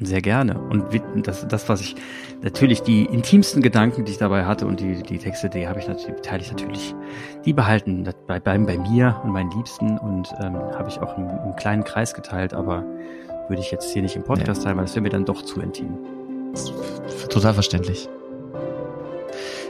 Sehr 0.00 0.22
gerne. 0.22 0.58
Und 0.58 0.86
das, 1.26 1.46
das, 1.46 1.68
was 1.68 1.80
ich 1.80 1.94
natürlich 2.42 2.82
die 2.82 3.04
intimsten 3.04 3.62
Gedanken, 3.62 4.04
die 4.04 4.12
ich 4.12 4.18
dabei 4.18 4.46
hatte 4.46 4.66
und 4.66 4.80
die, 4.80 5.02
die 5.02 5.18
Texte, 5.18 5.48
die 5.48 5.68
habe 5.68 5.80
ich 5.80 5.86
natürlich, 5.86 6.20
teile 6.22 6.42
ich 6.42 6.50
natürlich, 6.50 6.94
die 7.44 7.52
behalten 7.52 8.08
bei, 8.26 8.40
bei, 8.40 8.58
bei 8.58 8.78
mir 8.78 9.20
und 9.22 9.30
meinen 9.30 9.50
Liebsten 9.50 9.98
und 9.98 10.32
ähm, 10.40 10.54
habe 10.54 10.88
ich 10.88 10.98
auch 10.98 11.16
im, 11.18 11.28
im, 11.28 11.56
kleinen 11.56 11.84
Kreis 11.84 12.14
geteilt, 12.14 12.54
aber 12.54 12.84
würde 13.48 13.60
ich 13.60 13.70
jetzt 13.70 13.92
hier 13.92 14.02
nicht 14.02 14.16
im 14.16 14.24
Podcast 14.24 14.62
ja. 14.62 14.64
teilen, 14.64 14.78
weil 14.78 14.86
das 14.86 14.94
wäre 14.94 15.02
mir 15.02 15.10
dann 15.10 15.26
doch 15.26 15.42
zu 15.42 15.60
intim. 15.60 15.98
Total 17.28 17.54
verständlich. 17.54 18.08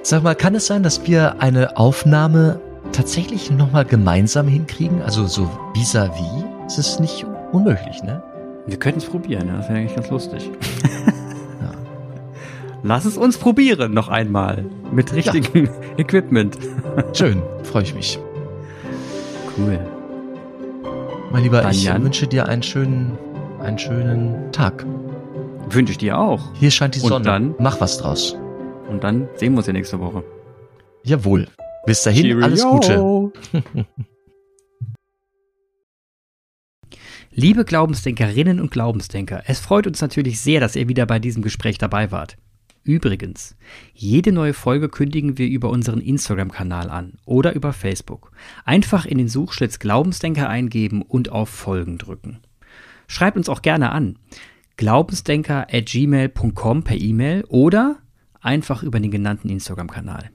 Sag 0.05 0.25
mal, 0.25 0.35
kann 0.35 0.57
es 0.57 0.67
sein, 0.67 0.83
dass 0.83 1.07
wir 1.07 1.41
eine 1.41 1.77
Aufnahme 1.77 2.61
tatsächlich 2.91 3.53
nochmal 3.53 3.85
gemeinsam 3.85 4.49
hinkriegen? 4.49 5.01
Also 5.01 5.27
so 5.27 5.49
vis-à-vis? 5.75 6.19
-vis? 6.19 6.67
Ist 6.67 6.79
es 6.79 6.99
nicht 6.99 7.25
unmöglich, 7.53 8.03
ne? 8.03 8.21
Wir 8.67 8.79
könnten 8.79 8.99
es 8.99 9.07
probieren, 9.07 9.47
ja, 9.47 9.57
das 9.57 9.69
wäre 9.69 9.79
eigentlich 9.79 9.95
ganz 9.95 10.11
lustig. 10.11 10.51
ja. 10.83 11.71
Lass 12.83 13.05
es 13.05 13.17
uns 13.17 13.39
probieren 13.39 13.95
noch 13.95 14.09
einmal. 14.09 14.65
Mit 14.91 15.13
richtigem 15.13 15.67
ja. 15.67 15.71
Equipment. 15.99 16.59
Schön, 17.13 17.41
freue 17.63 17.85
ich 17.85 17.95
mich. 17.95 18.19
Cool. 19.57 19.79
Mein 21.31 21.45
Lieber, 21.45 21.63
Dann 21.63 21.71
ich 21.71 21.85
Jan. 21.85 22.03
wünsche 22.03 22.27
dir 22.27 22.49
einen 22.49 22.65
schönen, 22.65 23.17
einen 23.61 23.79
schönen 23.79 24.51
Tag. 24.51 24.85
Wünsche 25.71 25.93
ich 25.93 25.99
dir 25.99 26.19
auch. 26.19 26.41
Hier 26.55 26.73
scheint 26.73 26.97
die 26.97 27.01
Sonne. 27.01 27.15
Und 27.17 27.27
dann, 27.27 27.55
Mach 27.61 27.81
was 27.81 27.99
draus. 27.99 28.37
Und 28.93 29.03
dann 29.03 29.29
sehen 29.37 29.55
wir 29.55 29.59
uns 29.59 29.67
ja 29.67 29.73
nächste 29.73 29.99
Woche. 30.01 30.23
Jawohl. 31.03 31.49
Bis 31.87 32.03
dahin, 32.03 32.25
Cheerio. 32.25 32.45
alles 32.45 32.63
Gute. 32.63 33.33
Liebe 37.31 37.65
Glaubensdenkerinnen 37.65 38.61
und 38.61 38.71
Glaubensdenker, 38.71 39.45
es 39.47 39.61
freut 39.61 39.87
uns 39.87 40.03
natürlich 40.03 40.41
sehr, 40.41 40.61
dass 40.61 40.77
ihr 40.77 40.87
wieder 40.91 41.07
bei 41.07 41.19
diesem 41.19 41.43
Gespräch 41.43 41.79
dabei 41.79 42.11
wart. 42.11 42.37
Übrigens, 42.85 43.57
jede 43.95 44.31
neue 44.31 44.53
Folge 44.53 44.91
kündigen 44.91 45.39
wir 45.39 45.47
über 45.49 45.71
unseren 45.71 46.03
Instagram-Kanal 46.03 46.91
an 46.91 47.15
oder 47.25 47.55
über 47.55 47.73
Facebook. 47.73 48.31
Einfach 48.67 49.07
in 49.07 49.17
den 49.17 49.29
Suchschlitz 49.29 49.79
Glaubensdenker 49.79 50.51
eingeben 50.51 51.01
und 51.01 51.33
auf 51.33 51.49
Folgen 51.49 51.97
drücken. 51.97 52.41
Schreibt 53.07 53.39
uns 53.39 53.49
auch 53.49 53.63
gerne 53.63 53.93
an. 53.93 54.19
Glaubensdenker 54.77 55.69
at 55.73 55.87
gmail.com 55.87 56.83
per 56.83 57.01
E-Mail 57.01 57.45
oder 57.49 58.02
einfach 58.43 58.83
über 58.83 59.01
den 59.01 59.11
genannten 59.11 59.49
Instagram-Kanal. 59.49 60.31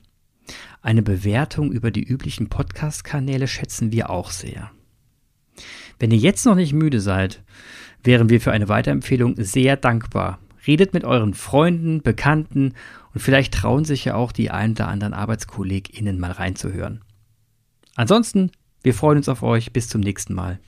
Eine 0.81 1.01
Bewertung 1.03 1.71
über 1.71 1.91
die 1.91 2.03
üblichen 2.03 2.49
Podcast-Kanäle 2.49 3.47
schätzen 3.47 3.91
wir 3.91 4.09
auch 4.09 4.31
sehr. 4.31 4.71
Wenn 5.99 6.11
ihr 6.11 6.17
jetzt 6.17 6.45
noch 6.45 6.55
nicht 6.55 6.73
müde 6.73 7.01
seid, 7.01 7.43
wären 8.03 8.29
wir 8.29 8.39
für 8.39 8.51
eine 8.51 8.69
Weiterempfehlung 8.69 9.35
sehr 9.37 9.75
dankbar. 9.75 10.39
Redet 10.65 10.93
mit 10.93 11.03
euren 11.03 11.33
Freunden, 11.33 12.01
Bekannten 12.01 12.73
und 13.13 13.21
vielleicht 13.21 13.53
trauen 13.53 13.85
sich 13.85 14.05
ja 14.05 14.15
auch 14.15 14.31
die 14.31 14.51
ein 14.51 14.71
oder 14.71 14.87
anderen 14.87 15.13
ArbeitskollegInnen 15.13 16.19
mal 16.19 16.31
reinzuhören. 16.31 17.01
Ansonsten, 17.95 18.51
wir 18.83 18.93
freuen 18.93 19.17
uns 19.17 19.29
auf 19.29 19.43
euch. 19.43 19.73
Bis 19.73 19.89
zum 19.89 20.01
nächsten 20.01 20.33
Mal. 20.33 20.59